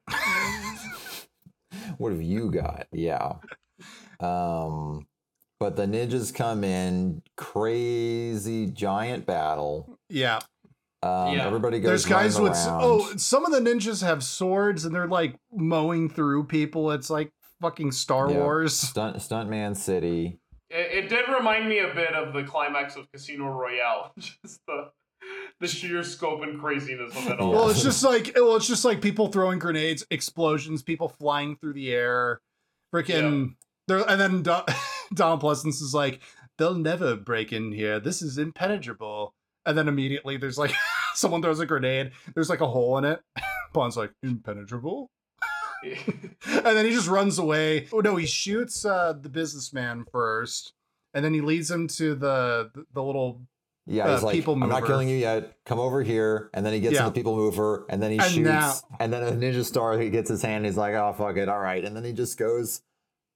[1.99, 2.87] what have you got?
[2.93, 3.35] Yeah.
[4.21, 5.07] Um,
[5.59, 9.99] but the ninjas come in, crazy giant battle.
[10.09, 10.41] Yeah.
[11.03, 11.47] Um, Yeah.
[11.47, 11.89] Everybody goes.
[11.89, 12.81] There's guys running with around.
[12.83, 16.91] oh, some of the ninjas have swords and they're like mowing through people.
[16.93, 17.31] It's like
[17.61, 18.39] fucking Star Yeah.
[18.39, 18.77] Wars.
[18.77, 20.39] Stunt Stuntman City.
[20.71, 24.13] It, it did remind me a bit of the climax of Casino Royale.
[24.19, 24.91] Just the
[25.63, 27.53] the sheer scope and craziness of it all.
[27.53, 31.73] Well, it's just like well, it's just like people throwing grenades, explosions, people flying through
[31.73, 32.41] the air,
[32.95, 33.55] freaking.
[33.89, 34.65] There and then Don,
[35.15, 36.21] Donald Pleasence is like,
[36.59, 37.99] "They'll never break in here.
[38.01, 39.35] This is impenetrable."
[39.65, 40.75] And then immediately there's like
[41.15, 42.11] someone throws a grenade.
[42.35, 43.21] There's like a hole in it.
[43.73, 45.11] Bond's like, "Impenetrable."
[45.85, 47.87] and then he just runs away.
[47.93, 50.73] Oh no, he shoots uh, the businessman first,
[51.15, 53.43] and then he leads him to the the, the little
[53.87, 55.57] Yeah, uh, he's like, people I'm not killing you yet.
[55.67, 56.51] Come over here.
[56.55, 57.07] And then he gets Yeah.
[57.07, 58.45] the people mover, and then he And shoots.
[58.49, 60.65] now- and then a ninja star, he gets his hand.
[60.65, 61.49] He's like, oh, fuck it.
[61.49, 61.85] All right.
[61.85, 62.83] And then he just goes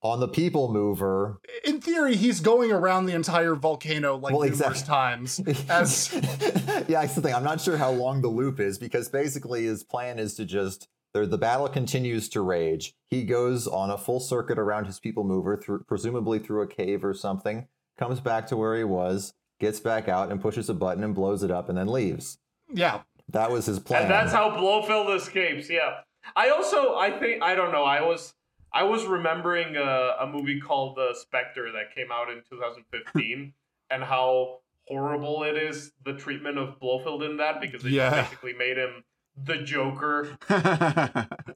[0.03, 1.41] on the people mover.
[1.65, 5.41] in theory, he's going around the entire volcano like Well, numerous exact- times.
[5.69, 7.35] As yeah, that's the thing.
[7.35, 10.87] I'm not sure how long the loop is because basically his plan is to just
[11.13, 12.95] the, the battle continues to rage.
[13.09, 17.05] He goes on a full circuit around his people mover through presumably through a cave
[17.05, 17.67] or something,
[17.99, 21.43] comes back to where he was, gets back out and pushes a button and blows
[21.43, 22.39] it up and then leaves.
[22.73, 23.01] yeah,
[23.31, 24.03] That was his plan.
[24.03, 25.69] And that's how Blofeld escapes.
[25.71, 26.01] Yeah.
[26.35, 27.85] I also, I think, I don't know.
[27.85, 28.35] I was,
[28.73, 33.53] I was remembering a, a movie called The Spectre that came out in 2015,
[33.91, 34.59] and how
[34.89, 38.23] horrible it is the treatment of Blofeld in that because they Yeah.
[38.23, 39.05] basically made him
[39.43, 40.37] the Joker.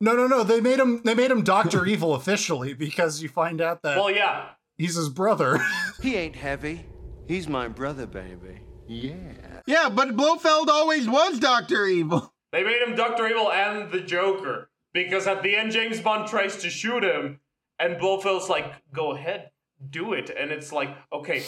[0.01, 0.43] no, no, no.
[0.45, 1.01] They made him.
[1.05, 4.51] They made him Doctor Evil officially because you find out that Well, yeah.
[4.77, 5.61] he's his brother.
[6.03, 6.85] He ain't heavy.
[7.31, 8.59] He's my brother, baby.
[8.89, 9.15] Yeah.
[9.65, 11.87] yeah, but Blofeld always was Dr.
[11.87, 12.35] Evil.
[12.51, 16.57] They made him Doctor Evil and the Joker because at the end James Bond tries
[16.57, 17.39] to shoot him,
[17.79, 19.53] and Blofeld's like, "Go ahead,
[19.89, 21.45] do it." And it's like, okay,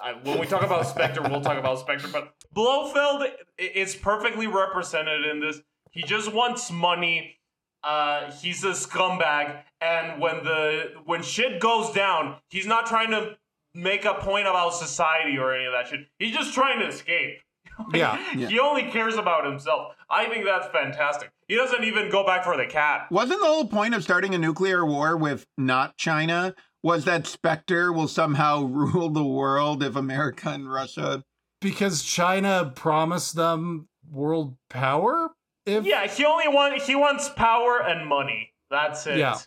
[0.00, 2.06] I, when we talk about Spectre, we'll talk about Spectre.
[2.06, 3.24] But Blofeld
[3.58, 5.60] is perfectly represented in this.
[5.90, 7.40] He just wants money.
[7.82, 13.36] Uh, he's a scumbag, and when the when shit goes down, he's not trying to
[13.74, 16.00] make a point about society or any of that shit.
[16.18, 17.40] He's just trying to escape.
[17.94, 19.94] yeah, He only cares about himself.
[20.10, 21.30] I think that's fantastic.
[21.46, 23.06] He doesn't even go back for the cat.
[23.10, 27.92] Wasn't the whole point of starting a nuclear war with not China was that Spectre
[27.92, 31.22] will somehow rule the world if America and Russia
[31.60, 35.30] because China promised them world power.
[35.66, 38.54] If Yeah, he only want he wants power and money.
[38.70, 39.18] That's it.
[39.18, 39.38] Yeah.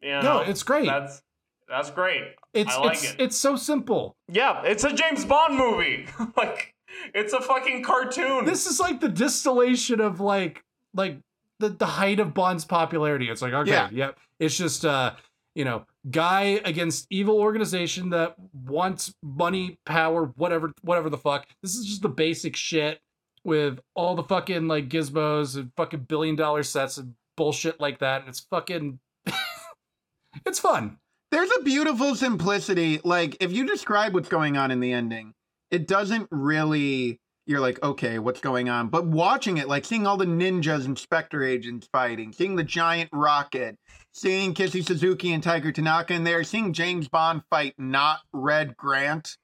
[0.00, 0.86] You No, it's great.
[0.86, 1.22] That's
[1.68, 2.22] that's great.
[2.56, 3.20] It's I like it's it.
[3.20, 4.16] it's so simple.
[4.28, 6.06] yeah, it's a James Bond movie.
[6.36, 6.74] like
[7.14, 8.44] it's a fucking cartoon.
[8.44, 10.62] This is like the distillation of like
[10.94, 11.18] like
[11.60, 13.28] the the height of Bond's popularity.
[13.30, 13.88] It's like okay, Yeah.
[13.92, 14.18] yep.
[14.40, 15.14] It's just uh
[15.54, 21.46] you know guy against evil organization that wants money, power, whatever, whatever the fuck.
[21.62, 23.00] This is just the basic shit
[23.44, 28.20] with all the fucking like gizmos and fucking billion dollar sets and bullshit like that.
[28.20, 28.98] And it's fucking,
[30.46, 30.98] it's fun.
[31.32, 33.00] There's a beautiful simplicity.
[33.02, 35.34] Like, if you describe what's going on in the ending,
[35.70, 38.88] it doesn't really, you're like, okay, what's going on?
[38.88, 43.10] But watching it, like seeing all the ninjas and Spectre agents fighting, seeing the giant
[43.12, 43.76] rocket,
[44.14, 49.36] seeing Kissy Suzuki and Tiger Tanaka in there, seeing James Bond fight not Red Grant.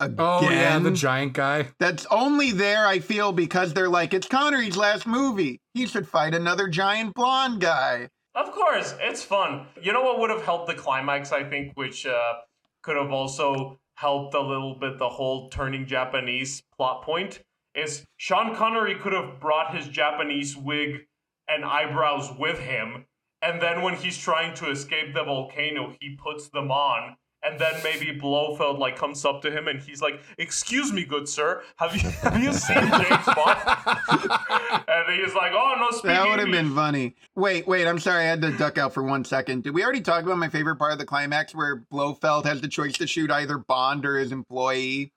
[0.00, 0.16] Again.
[0.18, 1.68] Oh yeah, the giant guy.
[1.78, 5.60] That's only there, I feel, because they're like, it's Connery's last movie.
[5.74, 8.08] He should fight another giant blonde guy.
[8.34, 9.66] Of course, it's fun.
[9.80, 12.34] You know what would have helped the climax, I think, which uh,
[12.80, 17.42] could have also helped a little bit the whole turning Japanese plot point,
[17.74, 21.06] is Sean Connery could have brought his Japanese wig
[21.46, 23.06] and eyebrows with him,
[23.42, 27.16] and then when he's trying to escape the volcano, he puts them on.
[27.44, 31.28] And then maybe Blofeld like comes up to him and he's like, "Excuse me, good
[31.28, 33.58] sir, have you have you seen James Bond?"
[34.88, 37.16] and he's like, "Oh no, speak That would have been funny.
[37.34, 39.64] Wait, wait, I'm sorry, I had to duck out for one second.
[39.64, 42.68] Did we already talk about my favorite part of the climax where Blofeld has the
[42.68, 45.12] choice to shoot either Bond or his employee?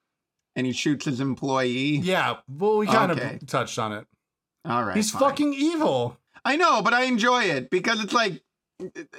[0.56, 1.98] And he shoots his employee.
[1.98, 3.34] Yeah, well, we kind Okay.
[3.40, 4.06] of touched on it.
[4.64, 4.96] All right.
[4.96, 5.20] He's fine.
[5.20, 6.16] fucking evil.
[6.44, 8.42] I know, but I enjoy it because it's like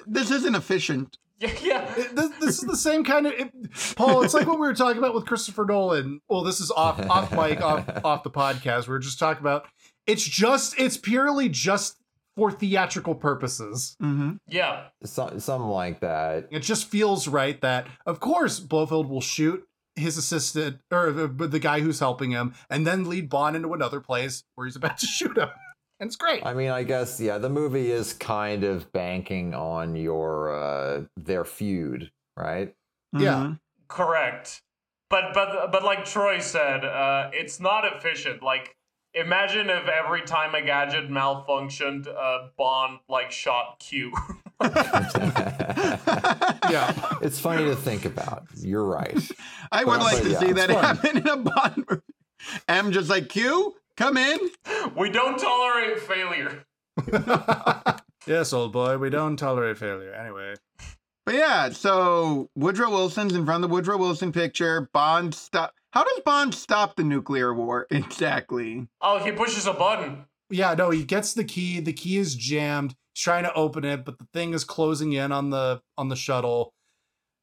[0.05, 1.17] this isn't efficient.
[1.39, 1.93] Yeah, yeah.
[2.13, 3.51] This, this is the same kind of it,
[3.95, 4.23] Paul.
[4.23, 6.19] It's like what we were talking about with Christopher Nolan.
[6.27, 8.87] Well, this is off off mic, off off the podcast.
[8.87, 9.67] We are just talking about.
[10.07, 10.79] It's just.
[10.79, 11.97] It's purely just
[12.35, 13.97] for theatrical purposes.
[14.01, 14.37] Mm-hmm.
[14.47, 14.85] Yeah.
[15.03, 16.47] So, something like that.
[16.49, 19.63] It just feels right that, of course, Blofeld will shoot
[19.95, 23.99] his assistant or the, the guy who's helping him, and then lead Bond into another
[23.99, 25.49] place where he's about to shoot him,
[25.99, 26.45] and it's great.
[26.45, 31.43] I mean, I guess yeah, the movie is kind of banking on your uh their
[31.45, 32.73] feud, right?
[33.17, 33.53] Yeah.
[33.87, 34.61] Correct.
[35.09, 38.43] But but but like Troy said, uh, it's not efficient.
[38.43, 38.75] Like
[39.13, 44.11] imagine if every time a gadget malfunctioned, uh, Bond like shot Q.
[46.69, 46.93] yeah.
[47.21, 48.43] It's funny to think about.
[48.57, 49.17] You're right.
[49.71, 50.83] I would But- like but to yeah, see that fun.
[50.83, 52.01] happen in a Bond movie.
[52.67, 54.39] M just like Q, come in.
[54.95, 56.65] we don't tolerate failure.
[58.25, 60.13] Yes, old boy, we don't tolerate failure.
[60.13, 60.55] Anyway,
[61.25, 64.89] But yeah, so Woodrow Wilson's in front of the Woodrow Wilson picture.
[64.93, 65.71] Bond stop.
[65.93, 68.85] How does Bond stop the nuclear war exactly?
[68.99, 70.25] Oh, he pushes a button.
[70.49, 71.79] yeah, no, he gets the key.
[71.79, 72.95] The key is jammed.
[73.13, 76.17] He's trying to open it, but the thing is closing in on the on the
[76.17, 76.73] shuttle.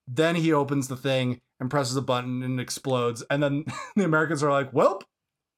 [0.06, 3.24] Then he opens the thing and presses a button and explodes.
[3.30, 3.64] And then
[3.96, 5.02] the Americans are like, "Well,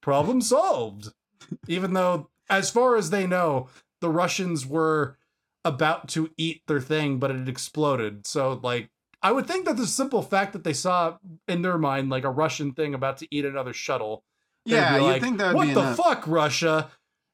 [0.07, 1.09] problem solved."
[1.67, 3.67] Even though, as far as they know,
[3.99, 5.17] the Russians were
[5.65, 8.25] about to eat their thing, but it exploded.
[8.25, 8.89] So, like,
[9.21, 11.17] I would think that the simple fact that they saw
[11.47, 14.23] in their mind like a Russian thing about to eat another shuttle.
[14.65, 16.89] Yeah, you'd like, think that what the enough." fuck, Russia?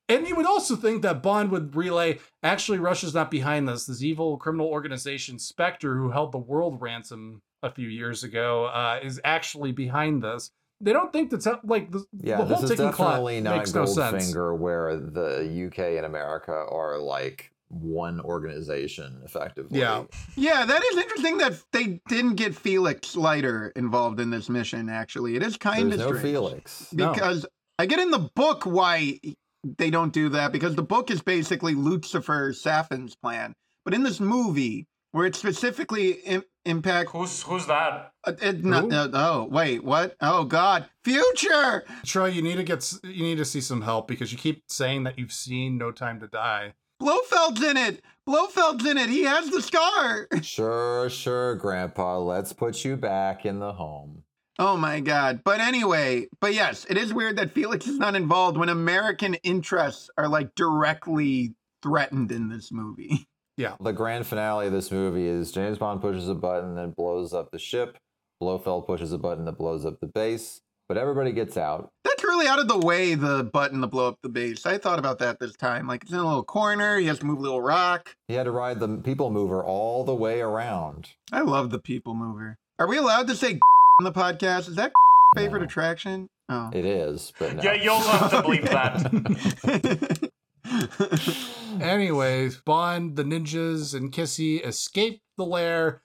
[0.09, 3.85] And you would also think that Bond would relay, actually, Russia's not behind this.
[3.85, 8.99] This evil criminal organization, Spectre, who held the world ransom a few years ago, uh,
[9.01, 10.51] is actually behind this.
[10.84, 13.57] They don't think that's like the, Yeah, the whole this is ticking clock definitely not
[13.57, 14.34] makes no sense.
[14.34, 19.80] Goldfinger, where the UK and America are like one organization, effectively.
[19.80, 20.03] Yeah.
[20.35, 24.89] Yeah, that is interesting that they didn't get Felix Leiter involved in this mission.
[24.89, 26.93] Actually, it is kind There's of no strange Felix.
[26.93, 27.14] No.
[27.14, 27.45] because
[27.80, 29.19] I get in the book why
[29.64, 33.53] they don't do that because the book is basically Lucifer Safin's plan,
[33.85, 38.11] but in this movie where it specifically Im- impact Who's who's that?
[38.26, 38.91] uh, it, not, Who?
[38.91, 43.38] uh, oh wait what oh god future Troy, you need to get s- you need
[43.38, 46.73] to see some help because you keep saying that you've seen No Time to Die.
[47.02, 52.19] Blofeld's in it Blofeld's in it he has the scar Sure, sure, Grandpa.
[52.19, 54.23] Let's put you back in the home.
[54.60, 55.41] Oh my god.
[55.44, 60.10] But anyway, but yes, it is weird that Felix is not involved when American interests
[60.18, 63.27] are like directly threatened in this movie.
[63.57, 63.75] Yeah.
[63.80, 67.51] The grand finale of this movie is James Bond pushes a button that blows up
[67.51, 67.97] the ship.
[68.41, 71.89] Blofeld pushes a button that blows up the base, but everybody gets out.
[72.03, 74.65] That's really out of the way, the button to blow up the base.
[74.65, 75.88] I thought about that this time.
[75.88, 78.15] Like it's in a little corner, he has to move a little rock.
[78.27, 81.09] He had to ride the people mover all the way around.
[81.31, 82.57] I love the people mover.
[82.80, 83.59] Are we allowed to say
[83.99, 84.67] on the podcast?
[84.67, 84.91] Is that
[85.35, 85.65] favorite No.
[85.65, 86.27] attraction?
[86.49, 86.69] Oh.
[86.73, 87.63] It is, but no.
[87.63, 90.30] Yeah, you'll have to believe that.
[91.81, 96.02] Anyways, Bond, the ninjas, and Kissy escape the lair.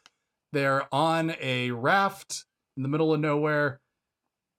[0.52, 2.44] They're on a raft
[2.76, 3.80] in the middle of nowhere.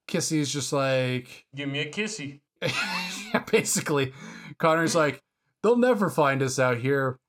[0.10, 2.42] Kissy's just like, Give me a kissy.
[3.52, 4.14] basically,
[4.58, 5.22] Connor's like,
[5.64, 7.20] they'll never find us out here.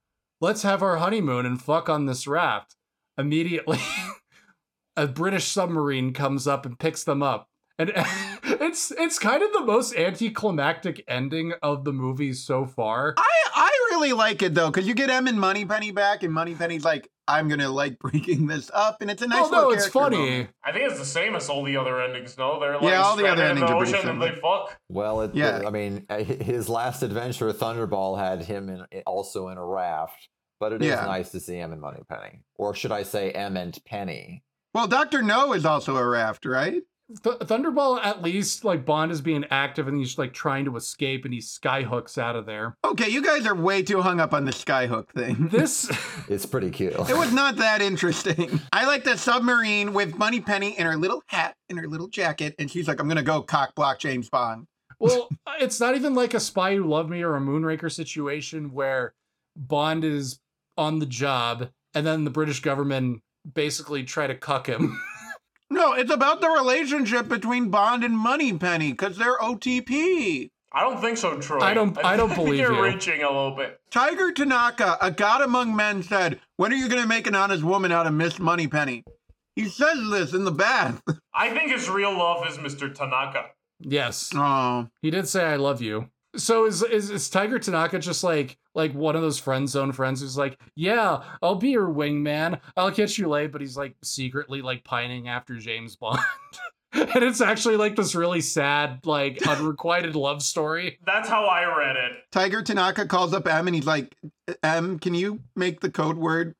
[0.41, 2.75] Let's have our honeymoon and fuck on this raft.
[3.19, 3.79] immediately
[4.97, 7.50] a British submarine comes up and picks them up.
[7.81, 7.93] And
[8.45, 13.15] it's it's kind of the most anticlimactic ending of the movie so far.
[13.17, 16.85] I I really like it though, because you get M and Moneypenny back, and Moneypenny's
[16.85, 19.47] like, I'm gonna like breaking this up, and it's a nice.
[19.47, 20.19] Oh no, it's funny.
[20.19, 20.51] moment.
[20.63, 22.37] I think it's the same as all the other endings.
[22.37, 24.41] No, they're like Yeah, all the other stranded in endings the are pretty and they
[24.41, 24.79] fuck.
[24.91, 25.63] Well, it, Yeah.
[25.67, 30.29] I mean, uh, his last adventure, Thunderball, had him in, also in a raft.
[30.59, 31.07] But it is Yeah.
[31.07, 34.45] nice to see M and Moneypenny, or should I say M and Penny?
[34.75, 36.83] Well, Doctor No is also a raft, right?
[37.23, 41.25] Th- Thunderball, at least, like Bond is being active and he's like trying to escape
[41.25, 42.77] and he skyhooks out of there.
[42.85, 45.49] Okay, you guys are way too hung up on the skyhook thing.
[45.61, 45.91] This
[46.29, 46.93] It's pretty cute.
[46.93, 48.61] It was not that interesting.
[48.73, 52.55] I like the submarine with Bunny Moneypenny in her little hat and her little jacket,
[52.59, 54.67] and she's like, "I'm gonna go cock block James Bond."
[55.01, 55.29] well,
[55.61, 59.15] it's not even like a Spy Who Loved Me or a Moonraker situation where
[59.57, 60.39] Bond is
[60.77, 63.23] on the job and then the British government
[63.53, 65.01] basically try to cuck him.
[65.71, 70.51] No, it's about the relationship between Bond and Moneypenny because they're OTP.
[70.73, 71.61] I don't think so, Troy.
[71.61, 72.83] I don't- I don't think believe you're you.
[72.85, 73.81] reaching a little bit.
[73.91, 77.91] Tiger Tanaka, a god among men, said, "When are you gonna make an honest woman
[77.93, 79.05] out of Miss Moneypenny?"
[79.57, 81.03] He says this in the bath.
[81.35, 82.93] I think his real love is Mr.
[82.95, 83.47] Tanaka.
[83.81, 84.31] yes.
[84.35, 86.09] Oh, He did say I love you.
[86.37, 90.21] So is, is is Tiger Tanaka just like like one of those friend zone friends
[90.21, 92.61] who's like, yeah, I'll be your wingman.
[92.77, 96.21] I'll catch you late, but he's like secretly like pining after James Bond.
[96.93, 100.99] and it's actually like this really sad, like unrequited love story.
[101.07, 102.13] That's how I read it.
[102.31, 104.15] Tiger Tanaka calls up M and he's like,
[104.63, 106.55] "M, can you make the code word?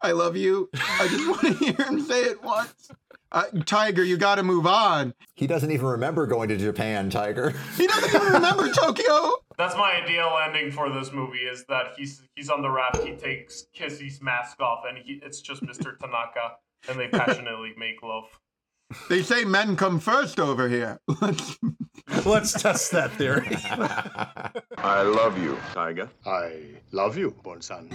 [0.00, 0.68] I love you.
[0.74, 2.90] I just want to hear him say it once."
[3.32, 5.14] Uh, Tiger, you got to move on.
[5.34, 7.54] He doesn't even remember going to Japan, Tiger.
[7.76, 9.32] He doesn't even remember Tokyo.
[9.56, 13.14] That's my ideal ending for this movie is that he's he's on the raft, he
[13.14, 15.98] takes Kissy's mask off, and he it's just Mr.
[16.00, 16.56] Tanaka,
[16.88, 18.24] and they passionately make love.
[19.08, 21.00] They say men come first over here.
[22.26, 23.56] Let's test that theory.
[24.76, 26.10] I love you, Tiger.
[26.26, 26.60] I
[26.90, 27.88] love you, Bonsan.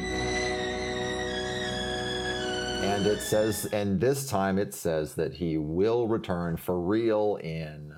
[2.79, 7.93] And it says, and this time it says that he will return for real in.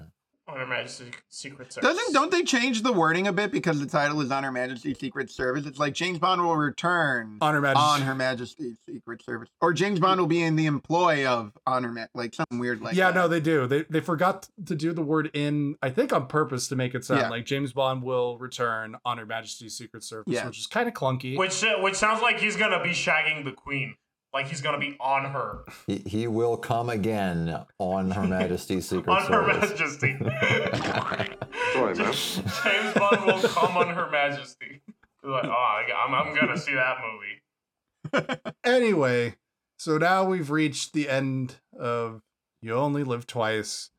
[0.47, 1.87] On Her Majesty's Secret Service.
[1.95, 4.97] Doesn't don't they change the wording a bit because the title is on Her Majesty's
[4.97, 5.67] Secret Service?
[5.67, 9.73] It's like James Bond will return On Her Majesty's- on Her Majesty's Secret Service, or
[9.73, 12.95] James Bond will be in the employ of on Her Ma- like something weird like
[12.95, 13.15] yeah, that.
[13.15, 13.67] no, they do.
[13.67, 17.05] They they forgot to do the word in, I think on purpose to make it
[17.05, 17.29] sound Yeah.
[17.29, 20.47] like James Bond will return on Her Majesty's Secret Service, Yeah.
[20.47, 21.37] which is kind of clunky.
[21.37, 23.95] Which uh, which sounds like he's gonna be shagging the queen.
[24.33, 25.63] Like he's gonna be on her.
[25.87, 29.69] He, he will come again on Her Majesty's Secret on her Service.
[29.71, 30.17] majesty.
[31.73, 32.13] Sorry, man.
[32.13, 34.81] James Bond will come on her majesty.
[35.23, 38.41] You're like, oh, I- I'm, I'm gonna see that movie.
[38.63, 39.35] anyway,
[39.77, 42.21] so now we've reached the end of
[42.61, 43.89] You Only Live Twice.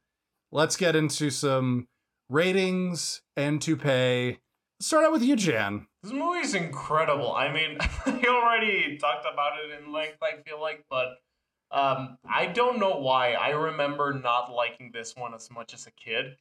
[0.52, 1.89] Let's get into some
[2.28, 4.39] ratings and to pay.
[4.81, 5.86] Start out with you, Jan.
[6.02, 7.35] This movie's incredible.
[7.35, 11.20] I mean, I already talked about it in length, I feel like, but
[11.70, 13.32] um, I don't know why.
[13.35, 16.36] I remember not liking this one as much as a kid.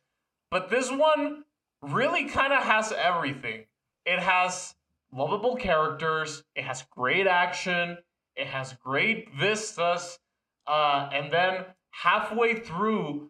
[0.50, 1.44] But this one
[1.82, 3.66] really kind of has everything.
[4.06, 4.76] It has
[5.14, 7.98] lovable characters, it has great action,
[8.36, 10.20] it has great vistas,
[10.68, 13.30] uh, and then halfway through,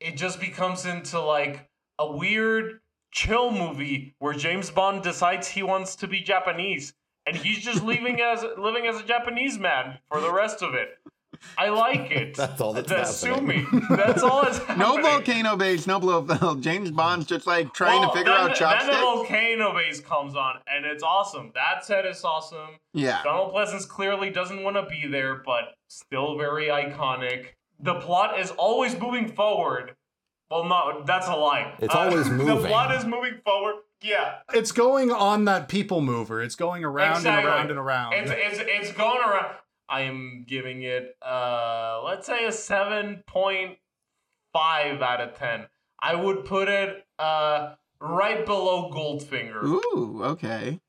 [0.00, 1.68] it just becomes into like
[1.98, 2.81] a weird
[3.12, 6.94] chill movie where James Bond decides he wants to be Japanese
[7.26, 10.88] and he's just living as living as a Japanese man for the rest of it.
[11.58, 12.34] I like it.
[12.36, 13.86] That's all that's Assuming happening.
[13.96, 16.62] that's all that's No volcano base, no Blofeld.
[16.62, 18.86] James Bond's just like trying Well, to figure then, out chopsticks.
[18.86, 21.50] Then the volcano base comes on, and it's awesome.
[21.56, 22.78] That set is awesome.
[22.92, 23.22] Yeah.
[23.24, 27.46] Donald Pleasence clearly doesn't want to be there, but still very iconic.
[27.80, 29.96] The plot is always moving forward.
[30.52, 31.74] Well, no, that's a lie.
[31.78, 32.62] It's always The moving.
[32.64, 33.76] The plot is moving forward.
[34.02, 34.34] Yeah.
[34.52, 36.42] It's going on that people mover.
[36.42, 37.38] It's going around Exactly.
[37.38, 38.12] and around and around.
[38.12, 39.54] It's, it's, it's going around.
[39.88, 43.76] I am giving it, uh, let's say a 7.5
[45.02, 45.66] out of 10.
[46.02, 49.64] I would put it uh, right below Goldfinger.
[49.64, 50.80] Ooh, okay.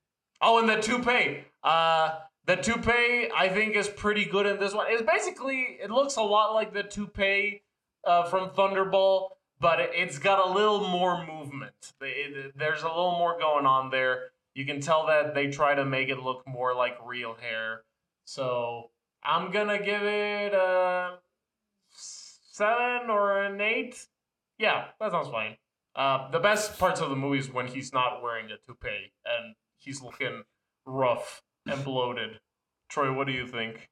[0.41, 1.45] Oh, and the toupee.
[1.63, 2.15] Uh,
[2.45, 4.87] the toupee, I think, is pretty good in this one.
[4.89, 7.61] It's basically, it looks a lot like the toupee
[8.05, 9.29] uh, from Thunderball,
[9.63, 11.93] but it, it's got a little more movement.
[12.01, 14.25] There's a little more going on there.
[14.53, 17.83] You can tell that they try to make it look more like real hair.
[18.25, 18.91] So
[19.23, 21.15] I'm gonna give it a
[21.89, 24.05] seven or an eight.
[24.59, 25.55] Yeah, that sounds fine.
[25.95, 29.55] Uh, the best parts of the movie is when he's not wearing a toupee and
[29.77, 30.43] he's looking
[30.85, 32.41] rough and bloated.
[32.89, 33.89] Troy, what do you think?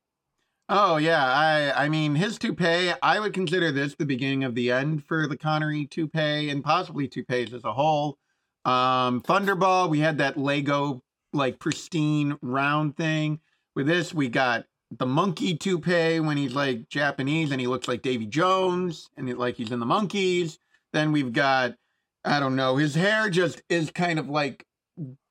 [0.74, 2.94] Oh yeah, I I mean his toupee.
[3.04, 7.10] I would consider this the beginning of the end for the Connery toupee and possibly
[7.10, 8.18] toupees as a whole.
[8.64, 11.04] Um, Thunderball, we had that Lego
[11.34, 13.42] like pristine round thing.
[13.76, 14.64] With this, we got
[14.98, 19.56] the monkey toupee when he's like Japanese and he looks like Davy Jones and like
[19.58, 20.58] he's in the Monkees.
[20.94, 21.76] Then we've got
[22.24, 24.66] I don't know, his hair just is kind of like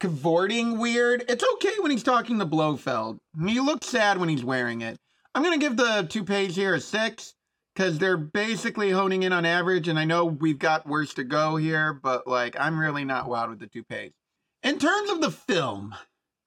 [0.00, 1.24] cavorting weird.
[1.30, 3.20] It's okay when he's talking to Blofeld.
[3.46, 4.98] He looks sad when he's wearing it.
[5.34, 7.34] I'm gonna give the toupees here a six
[7.74, 9.88] because they're basically honing in on average.
[9.88, 13.50] And I know we've got worse to go here, but like I'm really not wowed
[13.50, 14.12] with the toupees.
[14.62, 15.94] In terms of the film,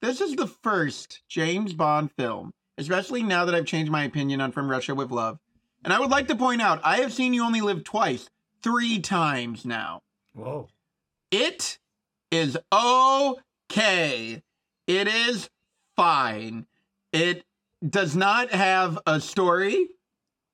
[0.02, 4.52] this is the first James Bond film, especially now that I've changed my opinion on
[4.52, 5.38] From Russia with Love.
[5.82, 8.30] And I would like to point out, I have seen You Only Live Twice
[8.62, 10.02] three times now.
[10.34, 10.68] Whoa.
[11.30, 11.78] It
[12.30, 14.42] is okay.
[14.86, 15.50] It is
[15.96, 16.66] fine.
[17.12, 17.44] It
[17.88, 19.88] does not have a story.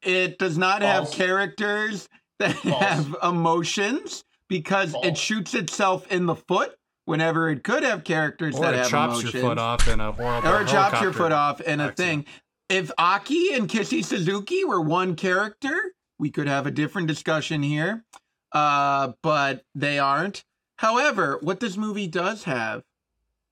[0.03, 2.09] It does not have characters
[2.39, 6.75] that have emotions because it shoots itself in the foot
[7.05, 9.35] whenever it could have characters Or that it have chops emotions.
[9.35, 10.49] your foot off in a horrible.
[10.49, 12.27] or it chops your foot off in a accident.
[12.27, 12.35] thing.
[12.69, 18.05] If Aki and Kissy Suzuki were one character, we could have a different discussion here.
[18.53, 20.45] Uh, but they aren't.
[20.77, 22.83] However, what this movie does have,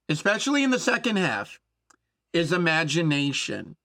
[0.08, 1.60] especially in the second half,
[2.32, 3.76] is imagination.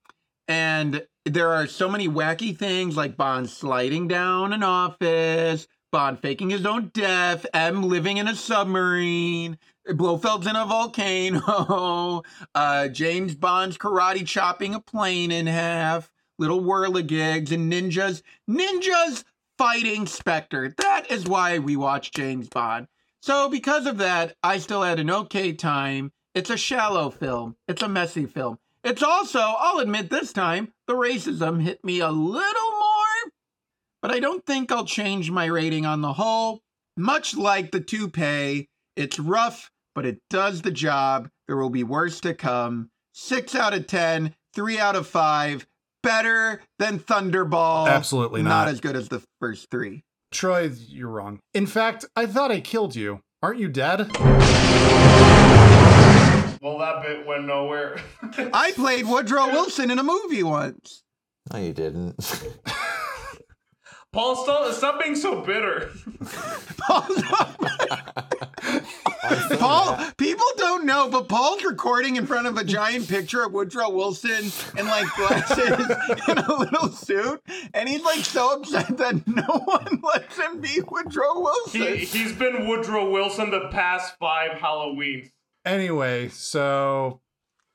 [0.48, 6.50] And there are so many wacky things like Bond sliding down an office, Bond faking
[6.50, 9.58] his own death, M living in a submarine,
[9.88, 12.24] Blofeld's in a volcano,
[12.56, 18.22] uh, James Bond's karate chopping a plane in half, little whirligigs, and ninjas.
[18.50, 19.24] Ninjas
[19.58, 20.74] fighting Spectre.
[20.78, 22.88] That is why we watch James Bond.
[23.22, 26.12] So, because of that, I still had an okay time.
[26.36, 28.58] It's a shallow film, it's a messy film.
[28.84, 33.32] It's also, I'll admit this time, the racism hit me a little more,
[34.02, 36.60] but I don't think I'll change my rating on the whole.
[36.98, 41.30] Much like the toupee, it's rough, but it does the job.
[41.48, 42.90] There will be worse to come.
[43.14, 45.68] Six out of ten, three out of five.
[46.02, 47.88] Better than Thunderball.
[47.88, 48.68] Absolutely Not not.
[48.68, 50.04] as good as the first three.
[50.32, 51.40] Troy, you're wrong.
[51.54, 53.22] In fact, I thought I killed you.
[53.42, 54.10] Aren't you dead?
[56.64, 58.00] Well, that bit went nowhere.
[58.54, 61.04] I played Woodrow Wilson in a movie once.
[61.52, 62.16] No, you didn't.
[64.14, 65.92] Paul, stop, stop being so bitter.
[69.60, 73.90] Paul, people don't know, but Paul's recording in front of a giant picture of Woodrow
[73.90, 75.90] Wilson in like glasses
[76.30, 77.42] in a little suit,
[77.74, 81.82] and he's like so upset that no one lets him be Woodrow Wilson.
[81.82, 85.30] He, he's been Woodrow Wilson the past five Halloweens.
[85.66, 87.22] Anyway, so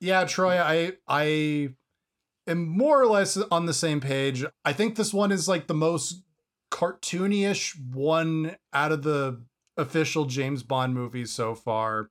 [0.00, 1.70] yeah, Troy, I I
[2.46, 4.44] am more or less on the same page.
[4.64, 6.22] I think this one is like the most
[6.70, 9.42] cartoony-ish one out of the
[9.76, 12.10] official James Bond movies so far.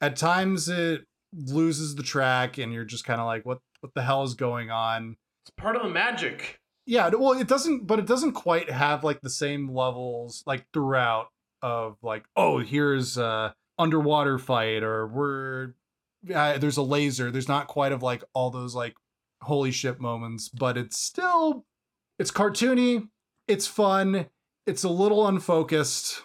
[0.00, 4.02] At times it loses the track and you're just kind of like what what the
[4.02, 5.16] hell is going on?
[5.44, 6.60] It's part of the magic.
[6.86, 11.28] Yeah, well, it doesn't, but it doesn't quite have like the same levels like throughout
[11.60, 15.74] of like, oh, here's a underwater fight or we're
[16.34, 17.30] uh, there's a laser.
[17.30, 18.94] There's not quite of like all those like
[19.42, 21.64] holy shit moments, but it's still
[22.18, 23.08] it's cartoony,
[23.46, 24.26] it's fun,
[24.66, 26.22] it's a little unfocused.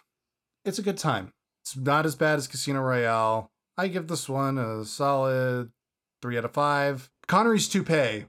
[0.65, 1.33] It's a good time.
[1.63, 3.51] It's not as bad as Casino Royale.
[3.77, 5.71] I give this one a solid
[6.21, 7.09] three out of five.
[7.27, 8.25] Connery's toupee.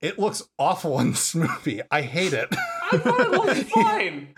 [0.00, 1.82] It looks awful in this movie.
[1.90, 2.54] I hate it.
[2.92, 4.28] I thought it looked fine.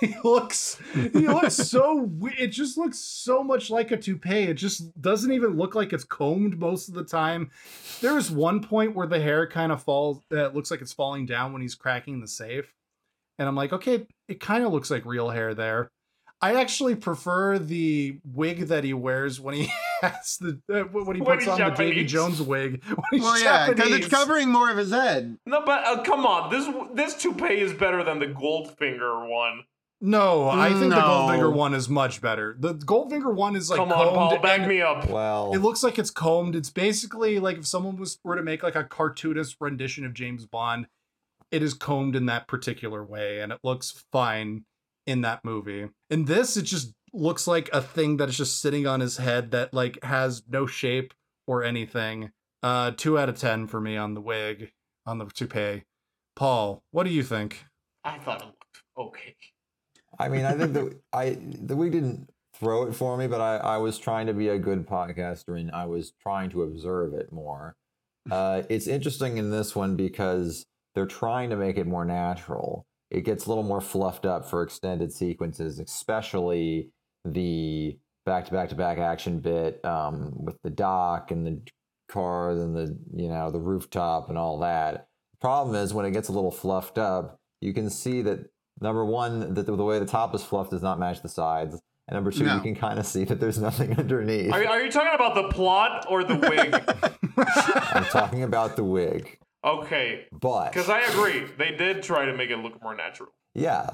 [0.00, 4.44] he looks he looks so we- it just looks so much like a toupee.
[4.44, 7.50] It just doesn't even look like it's combed most of the time.
[8.00, 11.26] There is one point where the hair kind of falls that looks like it's falling
[11.26, 12.72] down when he's cracking the safe.
[13.38, 15.90] And i'm like okay it kind of looks like real hair there
[16.42, 21.22] i actually prefer the wig that he wears when he has the uh, when he
[21.22, 24.70] puts he's on the davy jones wig when he's Well, yeah, because it's covering more
[24.70, 25.36] of his head.
[25.46, 29.64] No, but uh, come on, this this toupee is better than the Goldfinger one.
[30.00, 33.92] no i think the goldfinger one is much better the goldfinger one is like come
[33.92, 35.06] on, Paul, back me up.
[35.10, 36.56] well, It looks like it's combed.
[36.56, 40.46] It's basically like if someone was were to make like a cartoonist rendition of James
[40.46, 40.86] Bond,
[41.50, 44.64] it is combed in that particular way, and it looks fine
[45.06, 45.88] in that movie.
[46.08, 49.50] In this, it just looks like a thing that is just sitting on his head
[49.50, 51.14] that like has no shape
[51.46, 52.32] or anything.
[52.62, 54.72] Uh, two out of ten for me on the wig,
[55.06, 55.84] on the toupee.
[56.36, 57.64] Paul, what do you think?
[58.04, 59.36] I thought it looked okay.
[60.18, 63.56] I mean, I think the I the wig didn't throw it for me, but I,
[63.56, 67.32] I was trying to be a good podcaster and I was trying to observe it
[67.32, 67.76] more.
[68.30, 72.86] Uh, it's interesting in this one because they're trying to make it more natural.
[73.10, 76.90] It gets a little more fluffed up for extended sequences, especially
[77.24, 81.60] the back to back to back action bit um, with the dock and the
[82.08, 85.08] car and the you know the rooftop and all that.
[85.40, 88.50] Problem is when it gets a little fluffed up, you can see that
[88.80, 91.74] number one that the, the way the top is fluffed does not match the sides,
[92.08, 92.56] and number two No.
[92.56, 94.52] you can kind of see that there's nothing underneath.
[94.52, 96.74] Are, are you talking about the plot or the wig?
[97.94, 102.50] I'm talking about the wig, okay, but because I agree, they did try to make
[102.50, 103.30] it look more natural.
[103.54, 103.88] Yeah.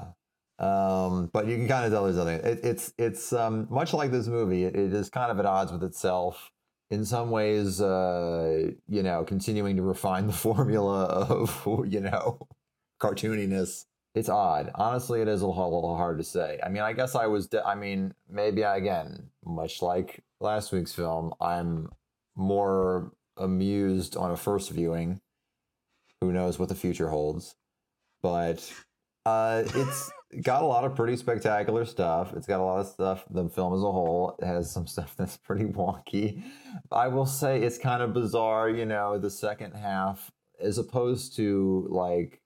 [0.59, 2.39] Um, but you can kind of tell there's nothing.
[2.39, 4.63] It, it's it's um, much like this movie.
[4.63, 6.51] It, it is kind of at odds with itself.
[6.89, 12.47] In some ways, uh, you know, continuing to refine the formula of you know
[12.99, 13.85] cartooniness.
[14.15, 14.71] It's odd.
[14.73, 16.59] Honestly, it is a little, a little hard to say.
[16.65, 17.47] I mean, I guess I was.
[17.47, 21.89] De- I mean, maybe I, again, much like last week's film, I'm
[22.35, 25.21] more amused on a first viewing.
[26.21, 27.55] Who knows what the future holds?
[28.21, 28.73] But
[29.25, 30.11] uh, it's
[30.41, 32.33] got a lot of pretty spectacular stuff.
[32.35, 33.25] It's got a lot of stuff.
[33.29, 36.43] The film as a whole has some stuff that's pretty wonky.
[36.91, 41.87] I will say it's kind of bizarre, you know, the second half, as opposed to
[41.89, 42.41] like,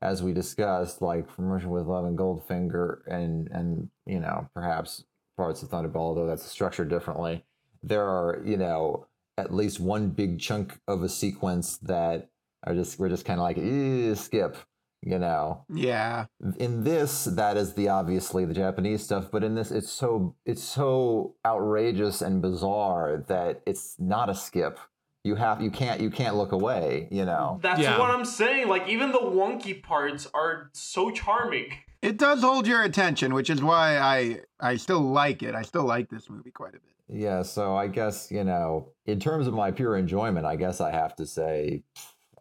[0.00, 5.04] as we discussed, like from Russia with Love and Goldfinger and and you know perhaps
[5.36, 7.44] parts of Thunderball, although that's structured differently.
[7.82, 9.06] There are you know
[9.38, 12.30] at least one big chunk of a sequence that
[12.64, 14.56] are just we're just kind of like "Eh, skip,
[15.02, 16.26] you know Yeah.
[16.58, 20.62] in this that is the obviously the japanese stuff but in this it's so it's
[20.62, 24.78] so outrageous and bizarre that it's not a skip
[25.24, 27.98] you have you can't you can't look away you know That's Yeah.
[27.98, 28.68] what I'm saying.
[28.68, 31.68] Like even the wonky parts are so charming.
[32.02, 35.54] It does hold your attention, which is why I I still like it.
[35.54, 36.94] I still like this movie quite a bit.
[37.08, 40.90] yeah so i guess you know in terms of my pure enjoyment i guess i
[40.90, 41.82] have to say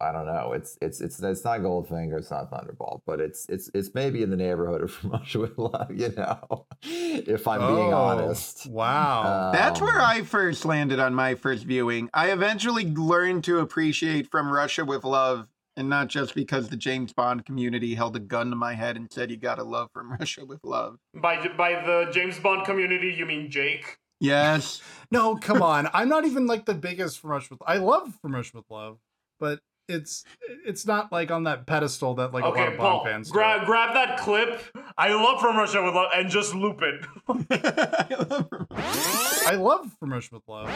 [0.02, 3.70] i don't know it's it's it's it's not goldfinger it's not thunderball but it's it's
[3.74, 7.94] it's maybe in the neighborhood of from Russia with love you know if i'm being
[7.94, 9.52] Oh, honest Wow.
[9.54, 12.10] That's where Um, I first landed on my first viewing.
[12.14, 15.48] I eventually learned to appreciate From Russia with Love,
[15.78, 19.12] and not just because the James Bond community held a gun to my head and
[19.12, 20.98] said you gotta love From Russia with Love.
[21.14, 23.98] By by the James Bond community, you mean Jake?
[24.20, 24.82] Yes.
[25.12, 25.90] No, come on.
[25.94, 27.62] I'm not even like the biggest from Russia with.
[27.68, 28.98] I love from Russia with Love,
[29.40, 29.60] but
[29.92, 30.24] it's
[30.66, 33.28] it's not like on that pedestal that like a lot okay, of Bond Paul, fans.
[33.28, 33.34] do.
[33.34, 34.62] grab grab that clip.
[34.98, 37.06] I love From Russia with Love and just loop it.
[39.48, 40.68] I love from Russia with Love.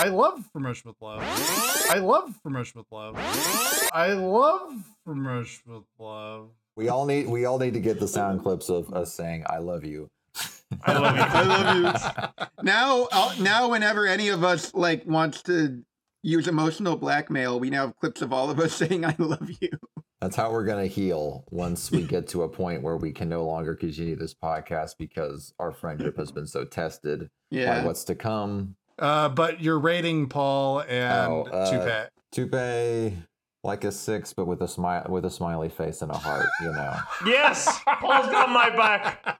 [0.00, 1.22] I love from Russia with Love.
[1.90, 3.16] I love from Russia with Love.
[3.92, 4.72] I love
[5.04, 6.48] from Russia with Love.
[6.76, 9.58] we all need we all need to get the sound clips of us saying i
[9.58, 10.10] love you
[10.82, 11.22] I love you.
[11.22, 12.46] I love you.
[12.64, 15.84] now, I'll- now, whenever any of us like wants to
[16.24, 19.70] use emotional blackmail, we now have clips of all of us saying "I love you."
[20.20, 23.44] That's how we're gonna heal once we get to a point where we can no
[23.44, 27.80] longer continue this podcast because our friendship has been so tested Yeah.
[27.80, 28.76] by what's to come.
[28.98, 32.10] Uh, but your rating, Paul and Oh, uh, Toupee.
[32.32, 33.16] Toupee,
[33.62, 36.70] like a six, but with a smile, with a smiley face and a heart, you
[36.72, 36.94] know.
[37.26, 39.38] yes, Paul's got my back.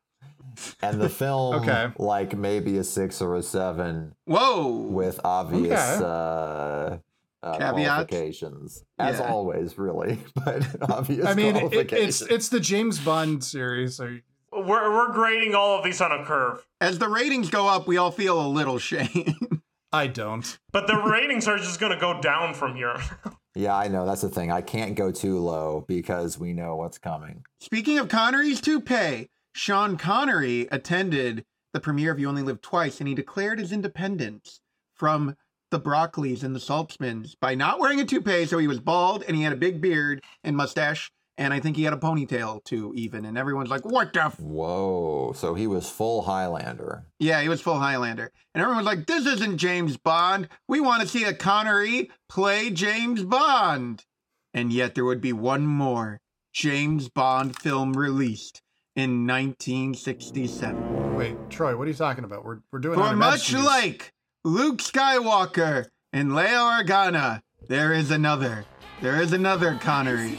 [0.83, 1.89] And the film, Okay.
[1.99, 4.69] like maybe a six or a seven, Whoa.
[4.91, 6.05] with obvious Okay.
[6.05, 6.99] uh,
[7.47, 7.73] uh, Caveats?
[8.09, 9.31] qualifications, as Yeah.
[9.31, 10.19] always, really.
[10.45, 13.97] But obvious I mean, it, it's it's the James Bond series.
[13.97, 14.19] So
[14.53, 17.97] We're we're grading all of these on a curve, As the ratings go up, we
[17.97, 19.37] all feel a little shame.
[19.93, 20.59] I don't.
[20.73, 22.97] but the ratings are just gonna go down from here.
[23.55, 24.51] yeah, I know that's the thing.
[24.51, 27.45] I can't go too low because we know what's coming.
[27.61, 33.09] Speaking of Connery's toupee, Sean Connery attended the premiere of You Only Live Twice, and
[33.09, 34.61] he declared his independence
[34.95, 35.37] from
[35.71, 38.47] the Broccoli's and the Saltzmans by not wearing a toupee.
[38.47, 41.77] So he was bald and he had a big beard and mustache, and I think
[41.77, 43.25] he had a ponytail too, even.
[43.25, 44.41] And everyone's like, "What the?" F-?
[44.41, 45.33] Whoa!
[45.37, 47.07] So he was full Highlander.
[47.21, 50.49] Yeah, he was full Highlander, and everyone's like, "This isn't James Bond.
[50.69, 54.05] We want to see a Connery play James Bond."
[54.53, 56.21] And yet there would be one more
[56.53, 58.63] James Bond film released
[58.97, 61.15] in 1967.
[61.17, 62.45] Wait, Troy, what are you talking about?
[62.45, 63.65] We're we're doing For much Majesties.
[63.65, 64.13] like
[64.45, 68.65] Luke Skywalker and Leia Organa, there is another.
[69.01, 70.39] There is another Connery.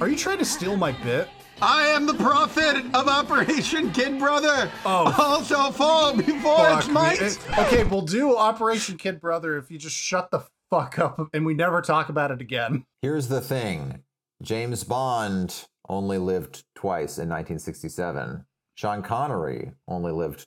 [0.00, 1.28] Are you trying to steal my bit?
[1.60, 4.68] I am the prophet of Operation Kid Brother.
[4.84, 5.14] Oh.
[5.16, 6.94] Also fall before Fuck its me.
[6.94, 7.22] might.
[7.22, 11.46] It- okay, we'll do Operation Kid Brother if you just shut the fuck up and
[11.46, 12.84] we never talk about it again.
[13.00, 14.02] Here's the thing:
[14.42, 18.44] James Bond only lived twice in 1967.
[18.74, 20.46] Sean Connery only lived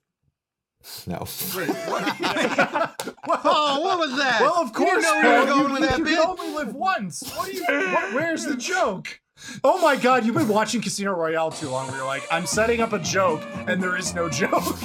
[1.07, 1.19] No.
[3.27, 4.39] Oh, what was that?
[4.41, 7.23] Well, of You course, know we going you, with that you only live once.
[7.35, 7.63] What are you?
[7.93, 9.19] What, where's the joke?
[9.63, 10.25] Oh my God!
[10.25, 11.87] You've been watching Casino Royale too long.
[11.87, 14.77] Where you're like, I'm setting up a joke, and there is no joke.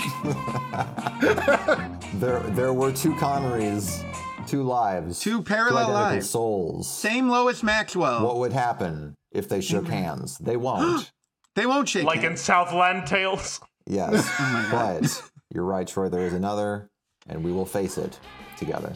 [2.14, 4.02] There, there were two Connerys,
[4.46, 6.30] two lives, Two parallel identical lives.
[6.30, 6.88] souls.
[6.90, 8.24] Same Lois Maxwell.
[8.26, 9.92] What would happen if they shook mm-hmm.
[9.92, 10.38] hands?
[10.38, 11.10] They won't.
[11.56, 12.36] They won't shake Like in.
[12.36, 13.60] Southland Tales.
[13.86, 16.08] Yes, Oh but you're right, Troy.
[16.08, 16.90] There is another,
[17.28, 18.18] and we will face it
[18.56, 18.92] together.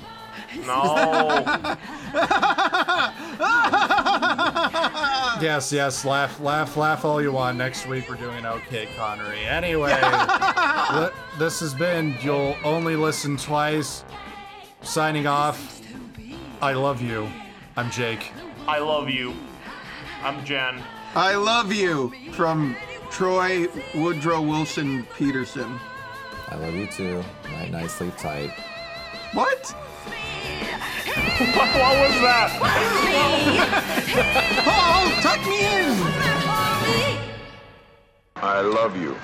[0.67, 0.95] No.
[5.41, 6.05] yes, yes.
[6.05, 7.59] Laugh, laugh, laugh all you want.
[7.59, 9.45] Next week we're doing OK Connery.
[9.47, 12.17] Anyway, li- this has been.
[12.21, 14.05] You'll only listen twice.
[14.83, 15.81] Signing off.
[16.61, 17.29] I love you.
[17.77, 18.33] I'm Jake.
[18.69, 19.35] I love you.
[20.25, 20.83] I'm Jan.
[21.15, 22.75] I love you from
[23.11, 25.79] Troy Woodrow Wilson Peterson.
[26.49, 27.23] I love you too.
[27.53, 28.49] Night, night, sleep tight.
[29.35, 29.71] What?
[29.75, 29.77] what
[32.01, 32.57] was that?
[34.65, 35.93] Paul, oh, tuck me in.
[38.37, 39.15] I love you.